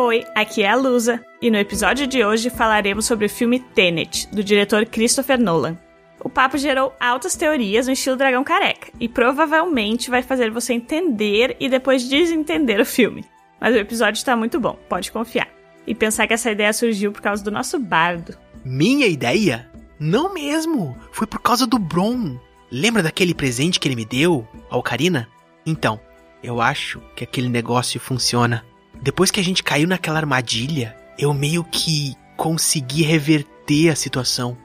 [0.00, 4.28] Oi, aqui é a Lusa, e no episódio de hoje falaremos sobre o filme Tenet,
[4.28, 5.76] do diretor Christopher Nolan.
[6.20, 11.56] O papo gerou altas teorias no estilo Dragão Careca, e provavelmente vai fazer você entender
[11.58, 13.24] e depois desentender o filme.
[13.60, 15.48] Mas o episódio tá muito bom, pode confiar.
[15.84, 18.38] E pensar que essa ideia surgiu por causa do nosso bardo.
[18.64, 19.68] Minha ideia?
[19.98, 20.96] Não mesmo!
[21.10, 22.38] Foi por causa do Bron.
[22.70, 25.28] Lembra daquele presente que ele me deu, a Ocarina?
[25.66, 25.98] Então,
[26.40, 28.64] eu acho que aquele negócio funciona.
[29.00, 34.56] Depois que a gente caiu naquela armadilha, eu meio que consegui reverter a situação.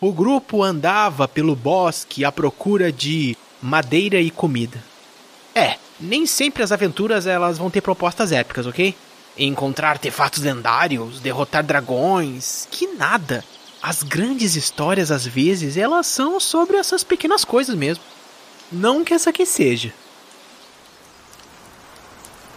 [0.00, 4.82] O grupo andava pelo bosque à procura de madeira e comida.
[5.54, 8.94] É, nem sempre as aventuras elas vão ter propostas épicas, ok?
[9.36, 13.44] Encontrar artefatos lendários, derrotar dragões, que nada.
[13.82, 18.02] As grandes histórias às vezes elas são sobre essas pequenas coisas mesmo.
[18.70, 19.92] Não que essa aqui seja.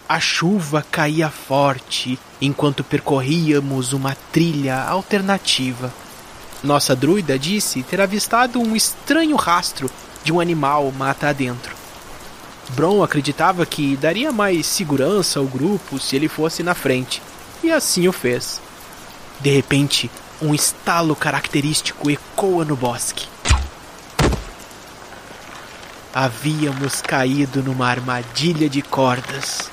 [0.08, 5.92] A chuva caía forte enquanto percorríamos uma trilha alternativa.
[6.62, 9.90] Nossa druida disse ter avistado um estranho rastro
[10.22, 11.74] de um animal mata adentro.
[12.70, 17.20] Bron acreditava que daria mais segurança ao grupo se ele fosse na frente,
[17.62, 18.60] e assim o fez.
[19.40, 23.33] De repente, um estalo característico ecoa no bosque.
[26.16, 29.68] Havíamos caído numa armadilha de cordas.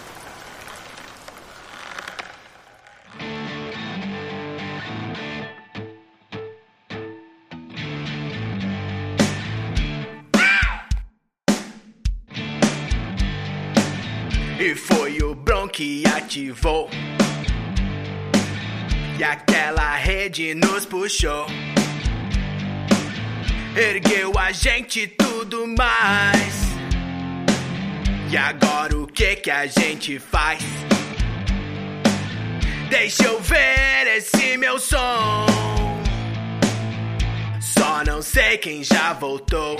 [14.59, 16.89] E foi o Bron que ativou.
[19.19, 21.45] E aquela rede nos puxou.
[23.75, 26.71] Ergueu a gente tudo mais.
[28.29, 30.61] E agora o que que a gente faz?
[32.89, 35.45] Deixa eu ver esse meu som.
[37.61, 39.77] Só não sei quem já voltou.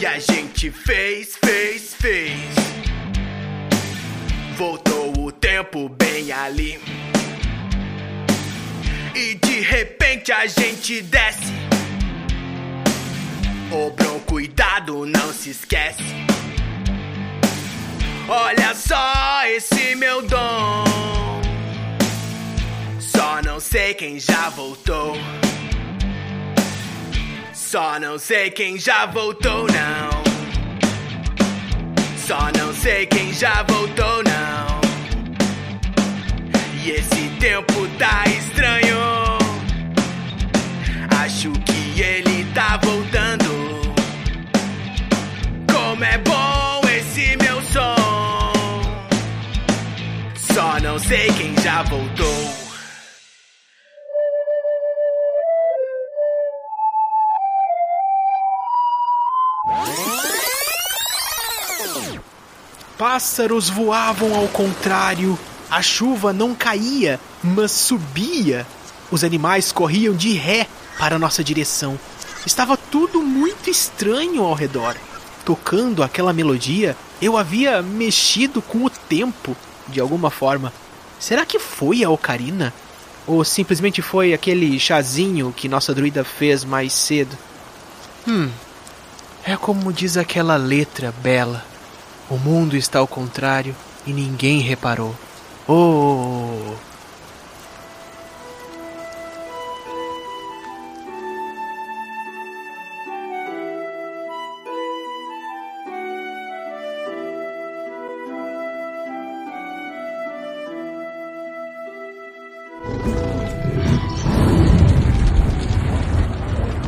[0.00, 2.54] E a gente fez, fez, fez.
[4.56, 6.80] Voltou o tempo bem ali.
[9.16, 11.54] E de repente a gente desce.
[13.96, 16.02] Bron, cuidado, não se esquece.
[18.28, 20.84] Olha só esse meu dom.
[23.00, 25.16] Só não sei quem já voltou.
[27.54, 30.10] Só não sei quem já voltou, não.
[32.18, 34.35] Só não sei quem já voltou, não.
[36.86, 38.96] E esse tempo tá estranho.
[41.20, 43.92] Acho que ele tá voltando.
[45.68, 47.96] Como é bom esse meu som.
[50.54, 52.54] Só não sei quem já voltou.
[62.96, 65.36] Pássaros voavam ao contrário,
[65.70, 68.66] a chuva não caía, mas subia.
[69.10, 70.66] Os animais corriam de ré
[70.98, 71.98] para nossa direção.
[72.44, 74.96] Estava tudo muito estranho ao redor.
[75.44, 79.56] Tocando aquela melodia, eu havia mexido com o tempo,
[79.88, 80.72] de alguma forma.
[81.18, 82.72] Será que foi a ocarina?
[83.26, 87.36] Ou simplesmente foi aquele chazinho que nossa druida fez mais cedo?
[88.26, 88.50] Hum.
[89.44, 91.64] É como diz aquela letra bela.
[92.28, 95.14] O mundo está ao contrário e ninguém reparou.
[95.68, 96.76] Oh!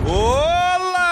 [0.06, 1.02] Olá!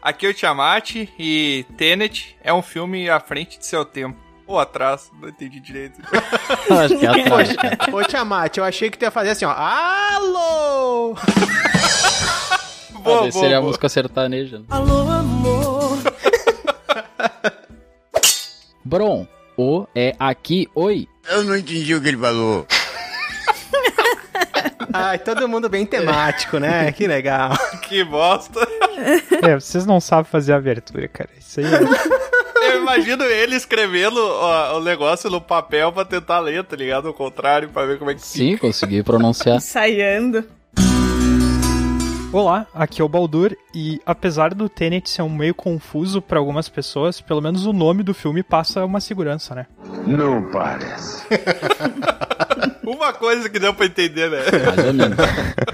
[0.00, 4.29] Aqui é o Tiamat e Tenet é um filme à frente de seu tempo.
[4.50, 6.00] Ou atrás, não entendi direito.
[6.68, 7.50] Acho que é atrás.
[7.92, 9.52] Ô Tiamat, eu achei que tu ia fazer assim, ó.
[9.52, 11.14] Alô!
[13.00, 14.58] Boa, Ah, seria a música sertaneja.
[14.58, 14.64] né?
[14.70, 15.98] Alô, amor.
[18.84, 19.24] Bron,
[19.56, 21.06] o é aqui, oi.
[21.28, 22.66] Eu não entendi o que ele falou.
[24.92, 26.90] Ai, todo mundo bem temático, né?
[26.90, 27.56] Que legal.
[27.82, 28.58] Que bosta.
[29.42, 31.30] É, vocês não sabem fazer a abertura, cara.
[31.38, 32.19] Isso aí é...
[32.92, 37.06] Imagino ele escrevendo ó, o negócio no papel pra tentar ler, tá ligado?
[37.06, 39.58] Ao contrário, pra ver como é que Sim, consegui pronunciar.
[39.62, 40.44] Ensaiando.
[42.32, 46.68] Olá, aqui é o Baldur e apesar do Tenet ser um meio confuso pra algumas
[46.68, 49.66] pessoas, pelo menos o nome do filme passa uma segurança, né?
[50.04, 51.24] Não parece.
[52.82, 54.38] Uma coisa que deu pra entender, né?
[54.66, 55.16] Mais ou menos.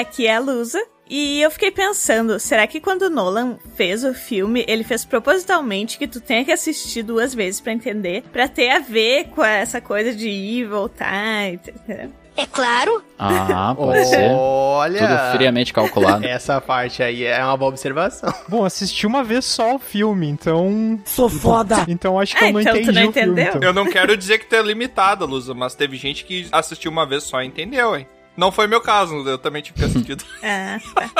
[0.00, 0.80] aqui é a Lusa.
[1.10, 5.96] E eu fiquei pensando, será que quando o Nolan fez o filme, ele fez propositalmente
[5.96, 9.80] que tu tenha que assistir duas vezes pra entender, pra ter a ver com essa
[9.80, 12.10] coisa de ir e voltar, entendeu?
[12.36, 13.02] É claro.
[13.18, 14.30] Ah, pode ser.
[14.30, 14.98] Olha.
[15.00, 16.26] Tudo friamente calculado.
[16.26, 18.32] Essa parte aí é uma boa observação.
[18.46, 21.00] Bom, assisti uma vez só o filme, então.
[21.06, 21.86] Sou foda.
[21.88, 23.28] Então acho que Ah, eu não então tu entendi não o filme.
[23.32, 23.52] entendeu?
[23.56, 23.62] então.
[23.68, 27.06] Eu não quero dizer que tu é limitada, Lusa, mas teve gente que assistiu uma
[27.06, 28.06] vez só e entendeu, hein?
[28.38, 30.16] Não foi meu caso, eu também tive que assistir.
[30.44, 31.10] Ah, tá.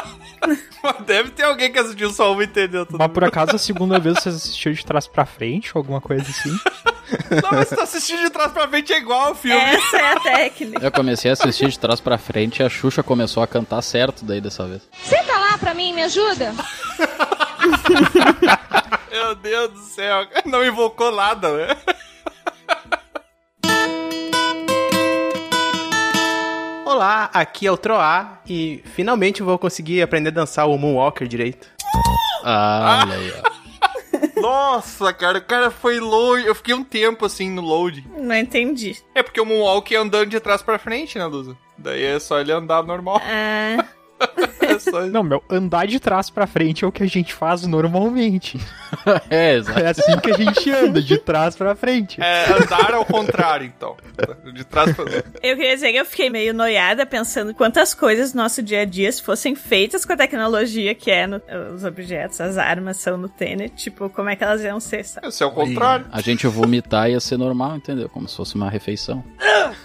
[0.81, 2.97] Mas Deve ter alguém que assistiu só uma e entendeu tudo.
[2.97, 6.23] Mas por acaso a segunda vez vocês assistiram de trás pra frente ou alguma coisa
[6.23, 6.57] assim?
[7.43, 9.61] Não, mas se tu assistir de trás pra frente é igual ao filme.
[9.61, 10.87] Essa é a técnica.
[10.87, 14.25] Eu comecei a assistir de trás pra frente e a Xuxa começou a cantar certo
[14.25, 14.83] daí dessa vez.
[15.03, 16.55] Senta lá pra mim, me ajuda.
[19.11, 21.77] Meu Deus do céu, não invocou nada, né?
[26.89, 31.29] Olá, aqui é o Troá e finalmente eu vou conseguir aprender a dançar o Moonwalker
[31.29, 31.69] direito.
[32.43, 34.41] Ah, olha aí, ó.
[34.41, 36.47] Nossa, cara, o cara foi longe.
[36.47, 38.03] Eu fiquei um tempo assim no load.
[38.17, 38.97] Não entendi.
[39.15, 41.55] É porque o Moonwalk é andando de trás pra frente, né, Lusa?
[41.77, 43.21] Daí é só ele andar normal.
[43.23, 43.98] Ah, É.
[45.11, 48.59] Não, meu, andar de trás pra frente é o que a gente faz normalmente.
[49.31, 49.81] É, exato.
[49.81, 52.21] É assim que a gente anda, de trás pra frente.
[52.23, 53.97] É andar ao contrário, então.
[54.53, 55.05] De trás pra
[55.43, 58.85] eu queria dizer que eu fiquei meio noiada pensando quantas coisas no nosso dia a
[58.87, 61.41] dia, se fossem feitas com a tecnologia que é no-
[61.75, 65.29] os objetos, as armas são no Tenet, tipo, como é que elas iam ser, sabe?
[65.29, 66.07] Isso é o contrário.
[66.11, 68.09] A gente vomitar ia ser normal, entendeu?
[68.09, 69.23] Como se fosse uma refeição.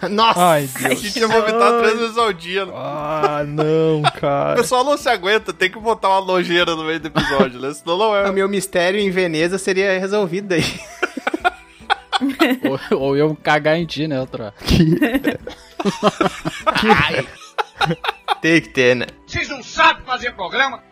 [0.09, 0.39] Nossa!
[0.39, 1.01] Ai, A Deus.
[1.01, 2.65] gente ia vomitar três vezes ao dia.
[2.65, 2.71] né?
[2.73, 4.55] Ah, não, O cara.
[4.55, 7.73] pessoal não se aguenta, tem que botar uma nojeira no meio do episódio, né?
[7.73, 8.31] Senão não O é.
[8.31, 10.63] meu mistério em Veneza seria resolvido aí.
[12.91, 14.53] ou, ou eu cagar em ti, né, outra?
[18.41, 19.07] Tem que ter, né?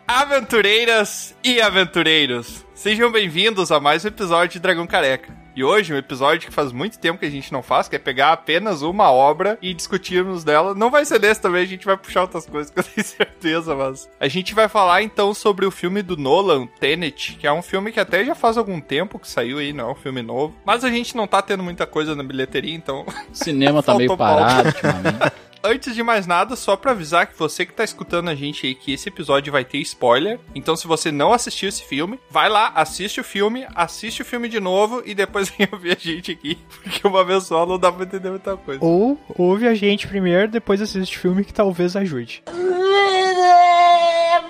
[0.07, 5.31] Aventureiras e aventureiros, sejam bem-vindos a mais um episódio de Dragão Careca.
[5.55, 7.99] E hoje, um episódio que faz muito tempo que a gente não faz, que é
[7.99, 10.73] pegar apenas uma obra e discutirmos dela.
[10.73, 13.75] Não vai ser desse também, a gente vai puxar outras coisas que eu tenho certeza,
[13.75, 14.09] mas.
[14.19, 17.91] A gente vai falar então sobre o filme do Nolan, Tenet, que é um filme
[17.91, 20.55] que até já faz algum tempo que saiu aí, não é um filme novo.
[20.65, 24.17] Mas a gente não tá tendo muita coisa na bilheteria, então O cinema tá meio
[24.17, 25.50] parado ultimamente.
[25.63, 28.73] Antes de mais nada, só pra avisar que você que tá escutando a gente aí
[28.73, 30.39] que esse episódio vai ter spoiler.
[30.55, 34.49] Então, se você não assistiu esse filme, vai lá, assiste o filme, assiste o filme
[34.49, 36.57] de novo e depois vem ouvir a gente aqui.
[36.81, 38.83] Porque uma vez só não dá pra entender muita coisa.
[38.83, 42.43] Ou ouve a gente primeiro, depois assiste o filme que talvez ajude.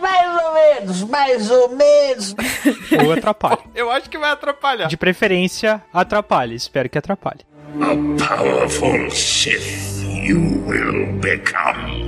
[0.02, 2.36] Mais ou menos, mais ou menos.
[3.06, 3.60] Ou atrapalhe.
[3.75, 4.88] Eu acho que vai atrapalhar.
[4.88, 6.56] De preferência, atrapalhe.
[6.56, 7.42] Espero que atrapalhe.
[8.18, 12.01] Powerful Sith you will become.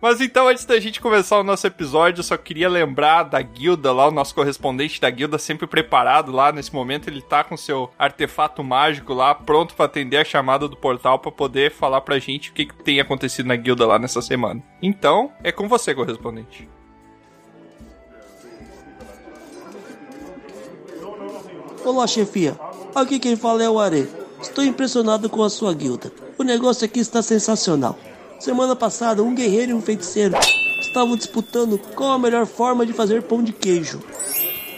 [0.00, 3.92] Mas então, antes da gente começar o nosso episódio, eu só queria lembrar da guilda
[3.92, 6.52] lá, o nosso correspondente da guilda sempre preparado lá.
[6.52, 10.76] Nesse momento, ele tá com seu artefato mágico lá, pronto pra atender a chamada do
[10.76, 14.20] portal pra poder falar pra gente o que, que tem acontecido na guilda lá nessa
[14.20, 14.62] semana.
[14.82, 16.68] Então, é com você, correspondente.
[21.84, 22.56] Olá, chefia.
[22.94, 24.25] Aqui quem fala é o Are.
[24.40, 26.12] Estou impressionado com a sua guilda.
[26.38, 27.98] O negócio aqui está sensacional.
[28.38, 30.34] Semana passada, um guerreiro e um feiticeiro
[30.80, 34.00] estavam disputando qual a melhor forma de fazer pão de queijo.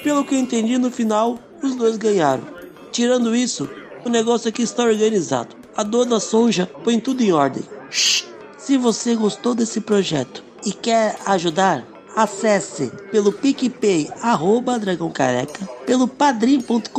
[0.03, 2.45] Pelo que eu entendi, no final, os dois ganharam.
[2.93, 3.69] Tirando isso,
[4.05, 5.57] o negócio aqui está organizado.
[5.77, 7.63] A dona Sonja põe tudo em ordem.
[7.91, 8.27] Shh.
[8.57, 11.85] Se você gostou desse projeto e quer ajudar,
[12.19, 16.91] acesse pelo PicPay, arroba Dragão Careca, pelo padrim.com.br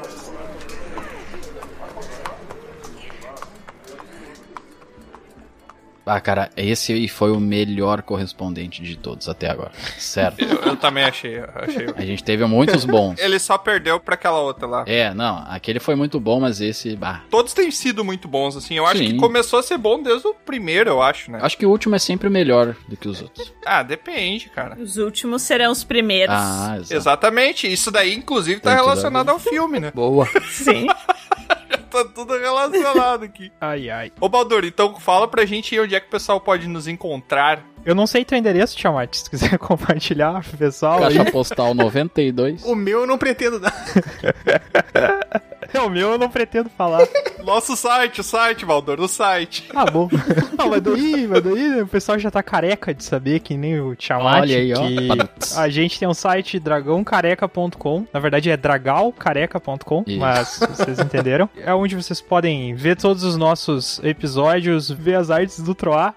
[6.05, 9.71] Ah, cara, esse aí foi o melhor correspondente de todos até agora.
[9.97, 10.43] Certo.
[10.43, 11.87] Eu, eu também achei, achei.
[11.95, 13.17] A gente teve muitos bons.
[13.19, 14.83] Ele só perdeu pra aquela outra lá.
[14.85, 17.21] É, não, aquele foi muito bom, mas esse, bah.
[17.29, 18.75] Todos têm sido muito bons, assim.
[18.75, 19.11] Eu acho Sim.
[19.13, 21.39] que começou a ser bom desde o primeiro, eu acho, né?
[21.41, 23.53] Acho que o último é sempre melhor do que os outros.
[23.65, 24.77] Ah, depende, cara.
[24.77, 26.35] Os últimos serão os primeiros.
[26.37, 26.93] Ah, exato.
[26.93, 27.71] Exatamente.
[27.71, 29.91] Isso daí, inclusive, tá Tem relacionado ao filme, né?
[29.93, 30.27] Boa.
[30.49, 30.87] Sim.
[31.77, 33.51] tá tudo relacionado aqui.
[33.59, 34.11] Ai, ai.
[34.19, 37.63] Ô, Baldur, então fala pra gente aí onde é que o pessoal pode nos encontrar.
[37.85, 39.13] Eu não sei teu endereço, Tiamat.
[39.15, 41.15] Se quiser compartilhar pro pessoal aí.
[41.15, 42.63] Caixa postal 92.
[42.63, 43.73] O meu eu não pretendo dar.
[45.73, 47.07] É o meu, eu não pretendo falar.
[47.43, 49.67] Nosso site, o site, Baldur, o site.
[49.75, 50.07] Ah, bom.
[50.57, 53.95] Não, mas daí, mas daí o pessoal já tá careca de saber, que nem o
[53.95, 55.59] Tiamat, Olha aí, ó.
[55.59, 58.05] a gente tem um site dragãocareca.com.
[58.13, 61.49] Na verdade é dragalcareca.com, mas vocês entenderam.
[61.57, 66.13] É onde vocês podem ver todos os nossos episódios, ver as artes do Troá.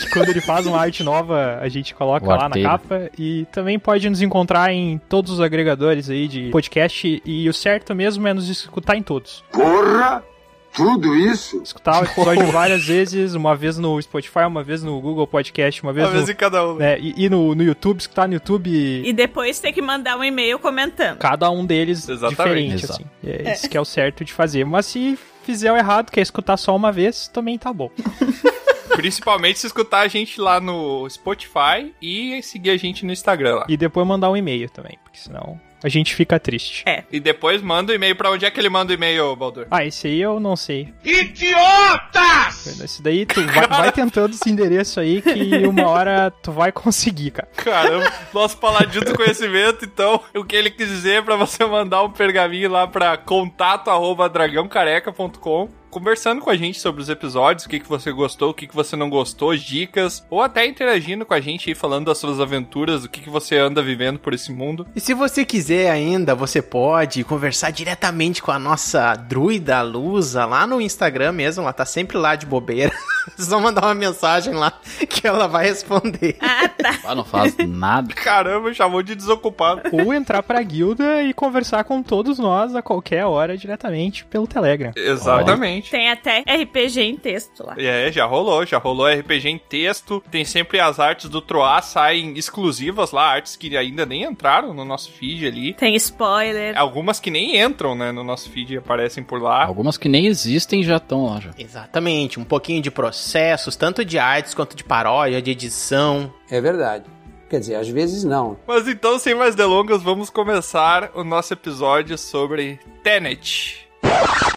[0.00, 2.68] que quando ele faz uma arte nova, a gente coloca O lá na arteiro.
[2.68, 3.10] capa.
[3.18, 7.22] E também pode nos encontrar em todos os agregadores aí de podcast.
[7.24, 9.44] E o certo mesmo é nos escutar em todos.
[9.52, 10.24] Porra!
[10.72, 11.60] Tudo isso?
[11.64, 15.92] Escutar o episódio várias vezes, uma vez no Spotify, uma vez no Google Podcast, uma
[15.92, 16.76] vez, Uma no, vez em cada um.
[16.76, 20.22] né, e, e no, no YouTube, escutar no YouTube E depois ter que mandar um
[20.22, 21.18] e-mail comentando.
[21.18, 22.36] cada um deles Exatamente.
[22.36, 23.02] diferente, Exato.
[23.02, 23.10] assim.
[23.28, 24.64] É, isso que é o certo de fazer.
[24.64, 27.90] Mas se fizer o errado, quer escutar só uma vez, também tá bom.
[28.94, 33.66] Principalmente se escutar a gente lá no Spotify e seguir a gente no Instagram lá.
[33.68, 36.82] E depois mandar um e-mail também, porque senão a gente fica triste.
[36.86, 37.04] É.
[37.10, 39.66] E depois manda o e-mail pra onde é que ele manda o e-mail, Baldur?
[39.70, 40.92] Ah, esse aí eu não sei.
[41.04, 42.80] Idiotas!
[42.80, 47.30] Esse daí tu vai, vai tentando esse endereço aí que uma hora tu vai conseguir,
[47.32, 47.48] cara.
[47.56, 52.02] Caramba, nosso paladino do conhecimento, então, o que ele quis dizer é pra você mandar
[52.02, 57.68] um pergaminho lá pra contato arroba dragãocareca.com conversando com a gente sobre os episódios, o
[57.68, 61.34] que, que você gostou, o que, que você não gostou, dicas, ou até interagindo com
[61.34, 64.52] a gente aí, falando das suas aventuras, o que, que você anda vivendo por esse
[64.52, 64.86] mundo.
[64.94, 70.66] E se você quiser ainda, você pode conversar diretamente com a nossa druida Lusa lá
[70.66, 72.92] no Instagram mesmo, ela tá sempre lá de bobeira.
[73.36, 74.72] Só mandar uma mensagem lá
[75.08, 76.36] que ela vai responder.
[76.40, 76.98] Ah, tá.
[77.04, 78.14] Ah, não faz nada.
[78.14, 79.82] Caramba, chamou de desocupado.
[79.92, 84.92] Ou entrar pra guilda e conversar com todos nós a qualquer hora diretamente pelo Telegram.
[84.96, 85.79] Exatamente.
[85.82, 87.74] Tem até RPG em texto lá.
[87.78, 90.22] É, já rolou, já rolou RPG em texto.
[90.30, 94.84] Tem sempre as artes do Troá saem exclusivas lá, artes que ainda nem entraram no
[94.84, 95.74] nosso feed ali.
[95.74, 96.76] Tem spoiler.
[96.78, 99.64] Algumas que nem entram, né, no nosso feed e aparecem por lá.
[99.64, 101.50] Algumas que nem existem já estão lá já.
[101.58, 106.32] Exatamente, um pouquinho de processos, tanto de artes quanto de paródia, de edição.
[106.50, 107.04] É verdade.
[107.50, 108.56] Quer dizer, às vezes não.
[108.64, 113.88] Mas então, sem mais delongas, vamos começar o nosso episódio sobre Tenet.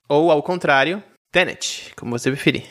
[0.07, 1.01] Ou ao contrário,
[1.33, 2.63] Tenet, como você preferir.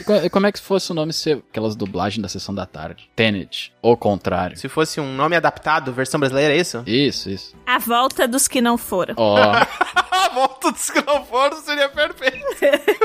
[0.00, 3.08] E co- Como é que fosse o nome ser aquelas dublagens da sessão da tarde?
[3.14, 4.56] Tenet, o contrário.
[4.58, 6.82] Se fosse um nome adaptado, versão brasileira, é isso?
[6.84, 7.54] Isso, isso.
[7.64, 9.14] A volta dos que não foram.
[9.16, 9.38] Ó,
[10.10, 12.44] A volta dos que não foram seria perfeito.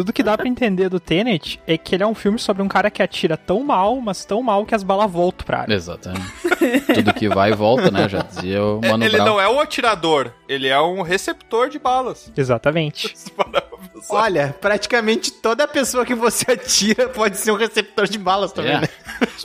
[0.00, 2.68] Tudo que dá pra entender do Tenet é que ele é um filme sobre um
[2.68, 5.74] cara que atira tão mal, mas tão mal que as balas voltam pra área.
[5.74, 6.24] exatamente.
[6.94, 8.08] Tudo que vai e volta, né?
[8.08, 9.26] Já dizia o Mano ele Brown.
[9.26, 12.32] não é um atirador, ele é um receptor de balas.
[12.34, 13.14] Exatamente.
[14.08, 18.80] Olha, praticamente toda pessoa que você atira pode ser um receptor de balas também, É,
[18.80, 18.88] né?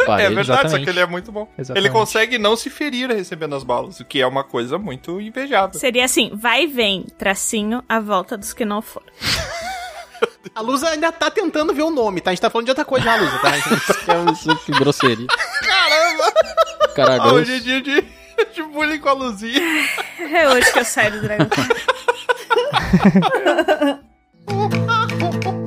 [0.07, 0.83] É verdade, só exatamente.
[0.85, 1.49] que ele é muito bom.
[1.57, 1.85] Exatamente.
[1.85, 5.77] Ele consegue não se ferir recebendo as balas, o que é uma coisa muito invejável.
[5.77, 9.07] Seria assim, vai e vem, tracinho, a volta dos que não foram.
[10.53, 12.29] A Lusa ainda tá tentando ver o nome, tá?
[12.31, 13.51] A gente tá falando de outra coisa já, Lusa, tá?
[14.31, 15.27] Isso, que grosseria.
[15.61, 16.31] Caramba!
[16.95, 17.35] Cara Ah, grosso.
[17.35, 18.01] hoje é dia de,
[18.53, 19.61] de bullying com a luzinha.
[20.19, 21.47] É hoje que eu saio do dragão.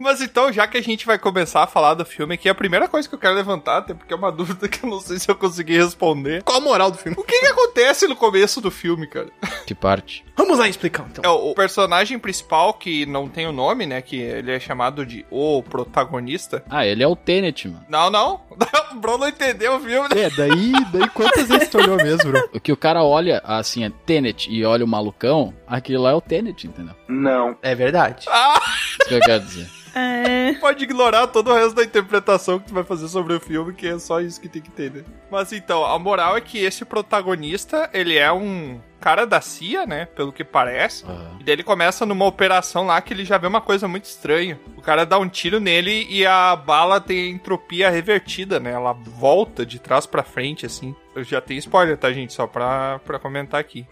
[0.00, 2.88] Mas então, já que a gente vai começar a falar do filme aqui, a primeira
[2.88, 5.30] coisa que eu quero levantar, até porque é uma dúvida que eu não sei se
[5.30, 6.42] eu consegui responder.
[6.42, 7.16] Qual a moral do filme?
[7.18, 9.28] O que, que acontece no começo do filme, cara?
[9.66, 10.24] Que parte?
[10.36, 11.22] Vamos lá explicar, então.
[11.22, 14.00] É, o personagem principal, que não tem o nome, né?
[14.00, 16.64] Que ele é chamado de o protagonista.
[16.70, 17.84] Ah, ele é o Tenet, mano.
[17.88, 18.40] Não, não.
[18.90, 20.08] O Bro não entendeu o filme.
[20.12, 20.22] né?
[20.22, 22.50] É, daí, daí quantas vezes tu olhou mesmo, bro?
[22.52, 26.14] O que o cara olha, assim, é Tenet e olha o malucão, aquilo lá é
[26.14, 26.94] o Tenet, entendeu?
[27.06, 27.56] Não.
[27.62, 28.26] É verdade.
[28.28, 28.60] Ah,
[28.98, 29.68] Isso que eu quero dizer.
[29.94, 33.72] É, pode ignorar todo o resto da interpretação que tu vai fazer sobre o filme,
[33.72, 35.04] que é só isso que tem que entender.
[35.30, 40.04] Mas então, a moral é que esse protagonista, ele é um cara da CIA, né?
[40.06, 41.04] Pelo que parece.
[41.08, 44.04] Ah, E daí ele começa numa operação lá que ele já vê uma coisa muito
[44.04, 44.60] estranha.
[44.76, 48.72] O cara dá um tiro nele e a bala tem entropia revertida, né?
[48.72, 50.94] Ela volta de trás pra frente, assim.
[51.16, 52.32] Eu já tenho spoiler, tá, gente?
[52.32, 53.86] Só pra, pra comentar aqui.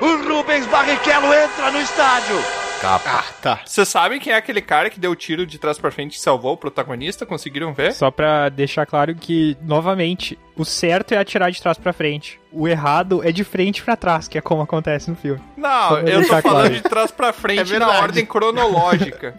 [0.00, 2.36] O Rubens Barrichello entra no estádio.
[2.84, 3.60] Ah, tá.
[3.64, 6.20] Vocês sabem quem é aquele cara que deu o tiro de trás pra frente e
[6.20, 7.24] salvou o protagonista?
[7.24, 7.92] Conseguiram ver?
[7.92, 12.40] Só pra deixar claro que, novamente, o certo é atirar de trás pra frente.
[12.50, 15.40] O errado é de frente pra trás, que é como acontece no filme.
[15.56, 16.74] Não, eu tô falando claro.
[16.74, 19.34] de trás pra frente É na ordem cronológica.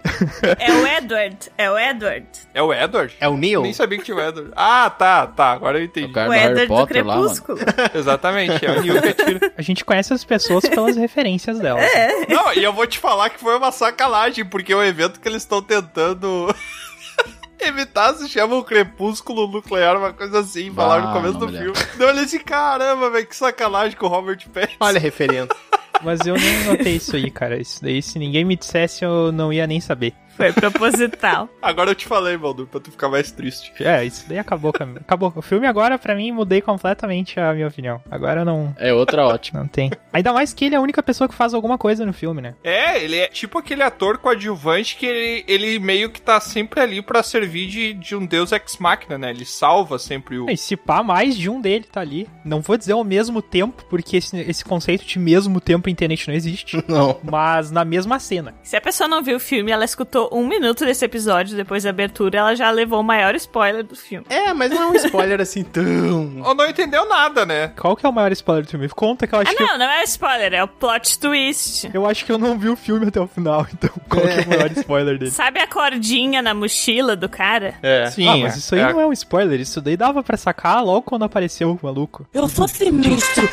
[0.57, 1.38] É o Edward.
[1.55, 2.25] É o Edward.
[2.53, 3.15] é o Edward?
[3.19, 3.62] É o Neil?
[3.62, 4.51] Nem sabia que tinha o Edward.
[4.55, 5.51] Ah, tá, tá.
[5.51, 6.07] Agora eu entendi.
[6.07, 7.27] O cara O do Harry Edward do Potter lá, mano.
[7.29, 7.59] Crepúsculo.
[7.93, 9.53] Exatamente, é o Neil que atira.
[9.55, 11.85] A gente conhece as pessoas pelas referências delas.
[12.27, 15.27] Não, e eu vou te falar que foi uma sacanagem, porque é um evento que
[15.27, 16.53] eles estão tentando
[17.59, 21.73] evitar se chama o Crepúsculo Nuclear, uma coisa assim, falaram no começo do me filme.
[21.95, 24.77] Então eu assim, caramba, velho, que sacanagem com o Robert Pattinson.
[24.79, 25.49] Olha a referência.
[26.01, 27.59] Mas eu nem notei isso aí, cara.
[27.62, 30.13] Isso daí, se ninguém me dissesse, eu não ia nem saber.
[30.35, 31.47] Foi proposital.
[31.62, 33.71] Agora eu te falei, Baldur, pra tu ficar mais triste.
[33.79, 34.73] É, isso daí acabou.
[35.00, 35.31] Acabou.
[35.35, 38.01] O filme agora, pra mim, mudei completamente a minha opinião.
[38.09, 39.59] Agora não, É outra ótima.
[39.59, 39.91] não tem.
[40.12, 42.55] Ainda mais que ele é a única pessoa que faz alguma coisa no filme, né?
[42.63, 47.00] É, ele é tipo aquele ator coadjuvante que ele, ele meio que tá sempre ali
[47.01, 49.29] pra servir de, de um deus ex-máquina, né?
[49.29, 50.50] Ele salva sempre o...
[50.50, 52.27] E se pá, mais de um dele tá ali.
[52.43, 56.27] Não vou dizer ao mesmo tempo, porque esse, esse conceito de mesmo tempo em internet
[56.27, 56.83] não existe.
[56.87, 57.19] Não.
[57.23, 58.53] Mas na mesma cena.
[58.63, 61.89] Se a pessoa não viu o filme, ela escutou um minuto desse episódio depois da
[61.89, 64.25] abertura, ela já levou o maior spoiler do filme.
[64.29, 65.83] É, mas não é um spoiler assim tão.
[66.43, 67.69] Ou não entendeu nada, né?
[67.79, 68.89] Qual que é o maior spoiler do filme?
[68.89, 71.89] Conta que eu acho Ah, que eu, não, não é spoiler, é o plot twist.
[71.93, 74.41] eu acho que eu não vi o filme até o final, então qual que é
[74.41, 75.31] o maior spoiler dele?
[75.31, 77.75] Sabe a cordinha na mochila do cara?
[77.81, 78.09] É.
[78.11, 78.91] Sim, ah, mas isso aí é.
[78.91, 82.27] não é um spoiler, isso daí dava pra sacar logo quando apareceu o maluco.
[82.33, 83.47] Eu sou sinistro.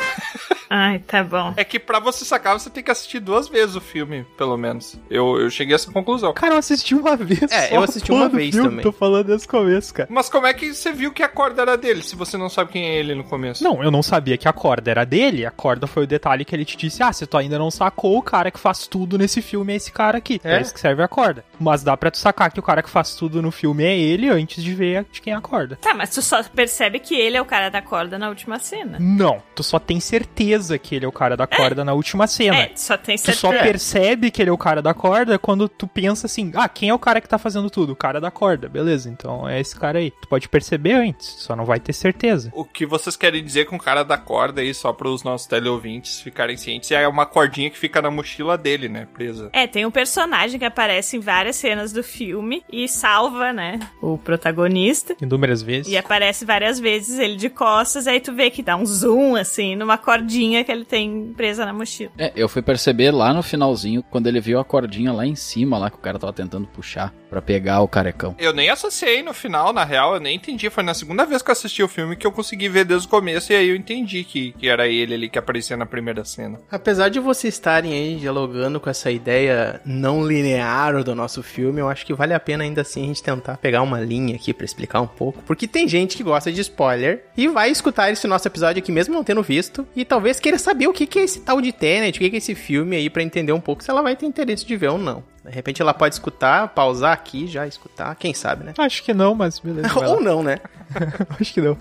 [0.69, 1.53] Ai, tá bom.
[1.57, 4.99] É que pra você sacar, você tem que assistir duas vezes o filme, pelo menos.
[5.09, 6.33] Eu, eu cheguei a essa conclusão.
[6.33, 7.51] Cara, eu assisti uma vez.
[7.51, 8.83] É, eu assisti uma vez filme, também.
[8.83, 10.09] Tô falando desde o começo, cara.
[10.11, 12.71] Mas como é que você viu que a corda era dele, se você não sabe
[12.71, 13.63] quem é ele no começo?
[13.63, 15.45] Não, eu não sabia que a corda era dele.
[15.45, 18.17] A corda foi o detalhe que ele te disse: ah, se tu ainda não sacou,
[18.17, 20.39] o cara que faz tudo nesse filme é esse cara aqui.
[20.43, 20.61] É, É?
[20.61, 21.43] isso que serve a corda.
[21.59, 24.29] Mas dá pra tu sacar que o cara que faz tudo no filme é ele
[24.29, 25.77] antes de ver de quem é a corda.
[25.81, 28.97] Tá, mas tu só percebe que ele é o cara da corda na última cena.
[28.99, 32.55] Não, tu só tem certeza que ele é o cara da corda na última cena.
[32.57, 33.39] É, só tem Tu certeza.
[33.39, 36.89] só percebe que ele é o cara da corda quando tu pensa assim: ah, quem
[36.89, 37.93] é o cara que tá fazendo tudo?
[37.93, 40.11] O cara da corda, beleza, então é esse cara aí.
[40.21, 42.51] Tu pode perceber antes, só não vai ter certeza.
[42.53, 45.47] O que vocês querem dizer com o cara da corda aí, só para os nossos
[45.47, 49.07] teleouvintes ficarem cientes, é uma cordinha que fica na mochila dele, né?
[49.13, 49.49] Presa.
[49.53, 54.17] É, tem um personagem que aparece em várias cenas do filme e salva, né, o
[54.17, 55.15] protagonista.
[55.21, 55.91] Inúmeras vezes.
[55.91, 59.75] E aparece várias vezes ele de costas, aí tu vê que dá um zoom, assim,
[59.75, 62.00] numa cordinha que ele tem presa na mochila.
[62.17, 65.77] É, eu fui perceber lá no finalzinho, quando ele viu a cordinha lá em cima,
[65.77, 68.35] lá que o cara tava tentando puxar pra pegar o carecão.
[68.37, 70.69] Eu nem associei no final, na real, eu nem entendi.
[70.69, 73.09] Foi na segunda vez que eu assisti o filme que eu consegui ver desde o
[73.09, 76.59] começo e aí eu entendi que, que era ele ali que aparecia na primeira cena.
[76.69, 81.87] Apesar de vocês estarem aí dialogando com essa ideia não linear do nosso filme, eu
[81.87, 84.65] acho que vale a pena ainda assim a gente tentar pegar uma linha aqui pra
[84.65, 85.41] explicar um pouco.
[85.43, 89.13] Porque tem gente que gosta de spoiler e vai escutar esse nosso episódio aqui mesmo
[89.13, 92.17] não tendo visto e talvez queira saber o que que é esse tal de Tenet,
[92.17, 94.65] o que é esse filme aí pra entender um pouco se ela vai ter interesse
[94.65, 95.21] de ver ou não.
[95.43, 98.73] De repente ela pode escutar, pausar aqui, já escutar, quem sabe, né?
[98.77, 99.87] Acho que não, mas beleza.
[100.07, 100.57] ou não, né?
[101.39, 101.77] Acho que não.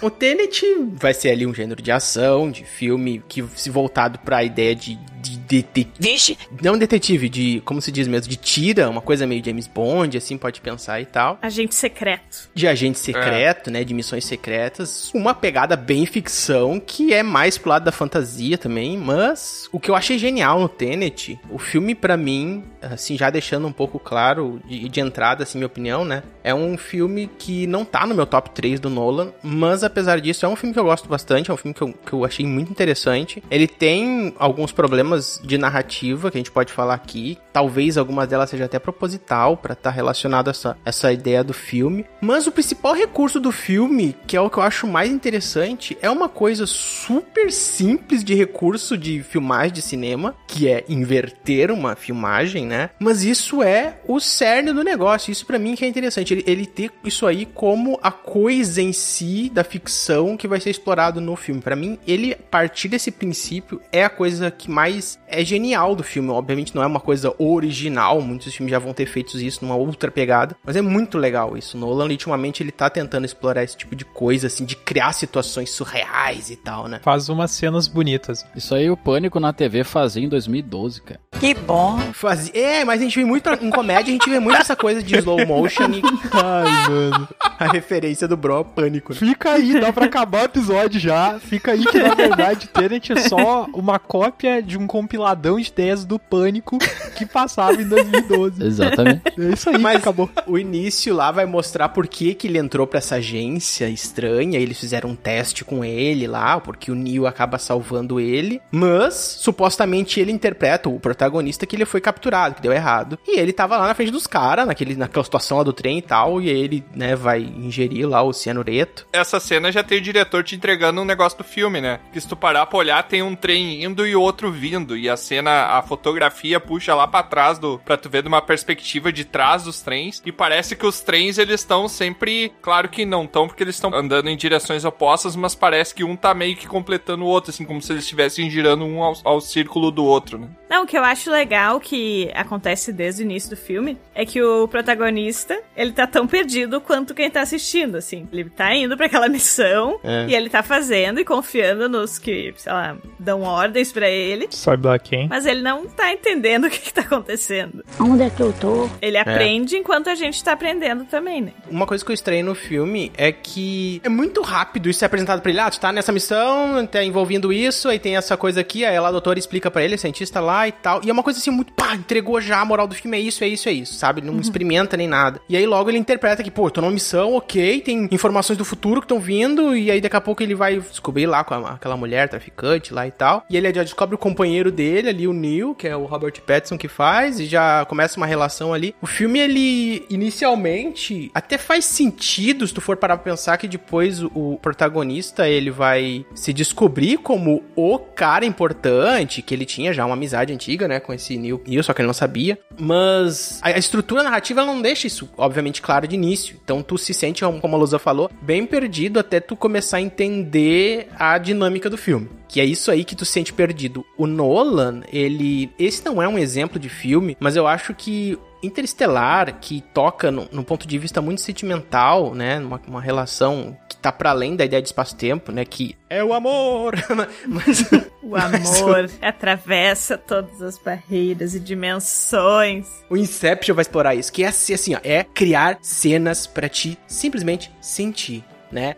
[0.00, 4.44] O Tenet vai ser ali um gênero de ação, de filme que se voltado pra
[4.44, 5.90] ideia de, de detetive.
[5.98, 10.16] Vixe, Não detetive, de, como se diz mesmo, de tira, uma coisa meio James Bond,
[10.16, 11.38] assim, pode pensar e tal.
[11.40, 12.50] Agente secreto.
[12.54, 15.10] De agente secreto, né, de missões secretas.
[15.14, 19.90] Uma pegada bem ficção, que é mais pro lado da fantasia também, mas o que
[19.90, 22.64] eu achei genial no Tenet, o filme pra mim,
[23.00, 26.76] assim, já deixando um pouco claro, de, de entrada, assim, minha opinião, né, é um
[26.76, 30.56] filme que não tá no meu top 3 do Nolan, mas apesar disso, é um
[30.56, 33.42] filme que eu gosto bastante, é um filme que eu, que eu achei muito interessante.
[33.50, 38.50] Ele tem alguns problemas de narrativa que a gente pode falar aqui, talvez algumas delas
[38.50, 42.94] seja até proposital para estar relacionado a essa, essa ideia do filme, mas o principal
[42.94, 47.50] recurso do filme, que é o que eu acho mais interessante, é uma coisa super
[47.50, 52.90] simples de recurso de filmagem de cinema, que é inverter uma filmagem, né?
[52.98, 56.66] Mas isso é o cerne do negócio, isso pra mim que é interessante, ele, ele
[56.66, 61.36] ter isso aí como a coisa em si da ficção que vai ser explorado no
[61.36, 61.60] filme.
[61.60, 66.30] Pra mim, ele partir desse princípio é a coisa que mais é genial do filme.
[66.30, 70.10] Obviamente não é uma coisa original, muitos filmes já vão ter feito isso numa outra
[70.10, 71.76] pegada, mas é muito legal isso.
[71.76, 76.50] Nolan ultimamente ele tá tentando explorar esse tipo de coisa assim, de criar situações surreais
[76.50, 77.00] e tal, né?
[77.02, 78.44] Faz umas cenas bonitas.
[78.54, 81.20] Isso aí o Pânico na TV fazia em 2012, cara.
[81.38, 81.98] que bom.
[82.12, 82.50] Faz...
[82.54, 85.16] É, mas a gente vê muito em comédia, a gente vê muito essa coisa de
[85.16, 87.28] slow motion e Ai, mano.
[87.58, 89.12] A referência do Bro Pânico.
[89.12, 89.18] né?
[89.18, 91.38] Fica aí, dá pra acabar o episódio já.
[91.38, 96.04] Fica aí que, na verdade, Tenet é só uma cópia de um compiladão de ideias
[96.04, 96.78] do Pânico
[97.16, 98.62] que passava em 2012.
[98.64, 99.22] Exatamente.
[99.38, 100.30] É isso aí, Mas acabou.
[100.46, 104.58] o início lá vai mostrar por que, que ele entrou pra essa agência estranha.
[104.58, 108.60] Eles fizeram um teste com ele lá, porque o Neo acaba salvando ele.
[108.70, 113.18] Mas, supostamente, ele interpreta o protagonista que ele foi capturado, que deu errado.
[113.26, 116.02] E ele tava lá na frente dos caras, naquele, naquela situação lá do trem e
[116.02, 116.40] tal.
[116.40, 119.06] E aí ele, né, vai ingerir lá o cianureto.
[119.12, 122.00] Essa cena já tem o diretor te entregando um negócio do filme, né?
[122.12, 124.96] Que se tu parar pra olhar, tem um trem indo e outro vindo.
[124.96, 127.78] E a cena, a fotografia puxa lá pra trás do.
[127.84, 130.22] pra tu ver de uma perspectiva de trás dos trens.
[130.24, 132.52] E parece que os trens eles estão sempre.
[132.62, 136.16] Claro que não estão, porque eles estão andando em direções opostas, mas parece que um
[136.16, 139.40] tá meio que completando o outro, assim, como se eles estivessem girando um ao, ao
[139.40, 140.48] círculo do outro, né?
[140.68, 144.40] Não, o que eu acho legal que acontece desde o início do filme é que
[144.42, 148.28] o protagonista, ele tá tão perdido quanto quem tá assistindo, assim.
[148.32, 150.26] Ele tá indo pra aquela missão É.
[150.28, 154.46] e ele tá fazendo e confiando nos que, sei lá, dão ordens pra ele.
[154.50, 155.28] Sabe lá quem?
[155.28, 157.84] Mas ele não tá entendendo o que, que tá acontecendo.
[157.98, 158.88] Onde é que eu tô?
[159.02, 161.52] Ele aprende enquanto a gente tá aprendendo também, né?
[161.70, 165.40] Uma coisa que eu estranhei no filme é que é muito rápido isso ser apresentado
[165.40, 165.60] pra ele.
[165.60, 169.08] Ah, tu tá nessa missão, tá envolvendo isso, aí tem essa coisa aqui, aí lá
[169.08, 171.00] a doutora explica pra ele, cientista lá e tal.
[171.04, 173.42] E é uma coisa assim, muito, pá, entregou já a moral do filme, é isso,
[173.44, 174.20] é isso, é isso, sabe?
[174.20, 175.40] Não experimenta nem nada.
[175.48, 178.64] E aí logo ele interpreta que, pô, eu tô numa missão, ok, tem informações do
[178.64, 181.70] futuro que estão vindo, e aí daqui a pouco ele vai descobrir lá com a-
[181.72, 183.44] aquela mulher traficante lá e tal.
[183.50, 186.76] E ele já descobre o companheiro dele ali, o Neil, que é o Robert Pattinson
[186.78, 186.99] que faz,
[187.40, 188.94] e já começa uma relação ali.
[189.00, 194.22] O filme, ele, inicialmente, até faz sentido se tu for parar pra pensar que depois
[194.22, 200.14] o, protagonista, ele vai se descobrir como o cara importante, que ele tinha já uma
[200.14, 202.58] amizade antiga, né, com esse Neil, Neil só que ele não sabia.
[202.78, 206.56] Mas a, estrutura narrativa, não deixa isso, obviamente, claro de início.
[206.62, 211.08] Então tu se sente, como a Lusa falou, bem perdido até tu começar a entender
[211.18, 212.28] a dinâmica do filme.
[212.50, 214.04] Que é isso aí que tu se sente perdido.
[214.18, 215.70] O Nolan, ele.
[215.78, 220.46] Esse não é um exemplo de filme, mas eu acho que Interestelar, que toca no,
[220.52, 222.58] num ponto de vista muito sentimental, né?
[222.58, 225.64] Uma, uma relação que tá para além da ideia de espaço-tempo, né?
[225.64, 226.94] Que é o amor.
[227.48, 227.90] mas,
[228.22, 232.86] O amor atravessa todas as barreiras e dimensões.
[233.08, 237.72] o Inception vai explorar isso, que é assim, ó, é criar cenas pra ti simplesmente
[237.80, 238.44] sentir.
[238.70, 238.94] Né?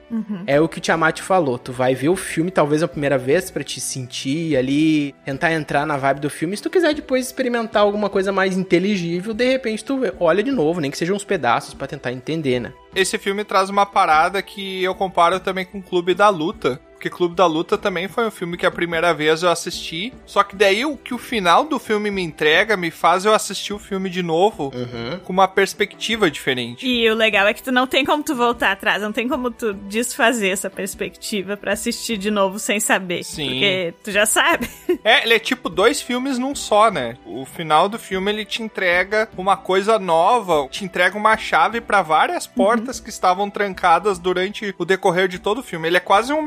[0.46, 1.58] É o que o Tiamat falou.
[1.58, 5.86] Tu vai ver o filme talvez a primeira vez pra te sentir ali, tentar entrar
[5.86, 6.56] na vibe do filme.
[6.56, 10.80] Se tu quiser depois experimentar alguma coisa mais inteligível, de repente tu olha de novo,
[10.80, 12.72] nem que sejam uns pedaços pra tentar entender, né?
[12.94, 16.78] Esse filme traz uma parada que eu comparo também com Clube da Luta.
[17.02, 20.12] Porque Clube da Luta também foi um filme que a primeira vez eu assisti.
[20.24, 23.72] Só que daí o que o final do filme me entrega me faz eu assistir
[23.72, 25.18] o filme de novo Uhum.
[25.24, 26.86] com uma perspectiva diferente.
[26.86, 29.50] E o legal é que tu não tem como tu voltar atrás, não tem como
[29.50, 33.24] tu desfazer essa perspectiva pra assistir de novo sem saber.
[33.24, 33.48] Sim.
[33.48, 34.70] Porque tu já sabe.
[35.04, 37.16] É, ele é tipo dois filmes num só, né?
[37.26, 42.02] O final do filme ele te entrega uma coisa nova, te entrega uma chave pra
[42.02, 45.88] várias portas que estavam trancadas durante o decorrer de todo o filme.
[45.88, 46.42] Ele é quase um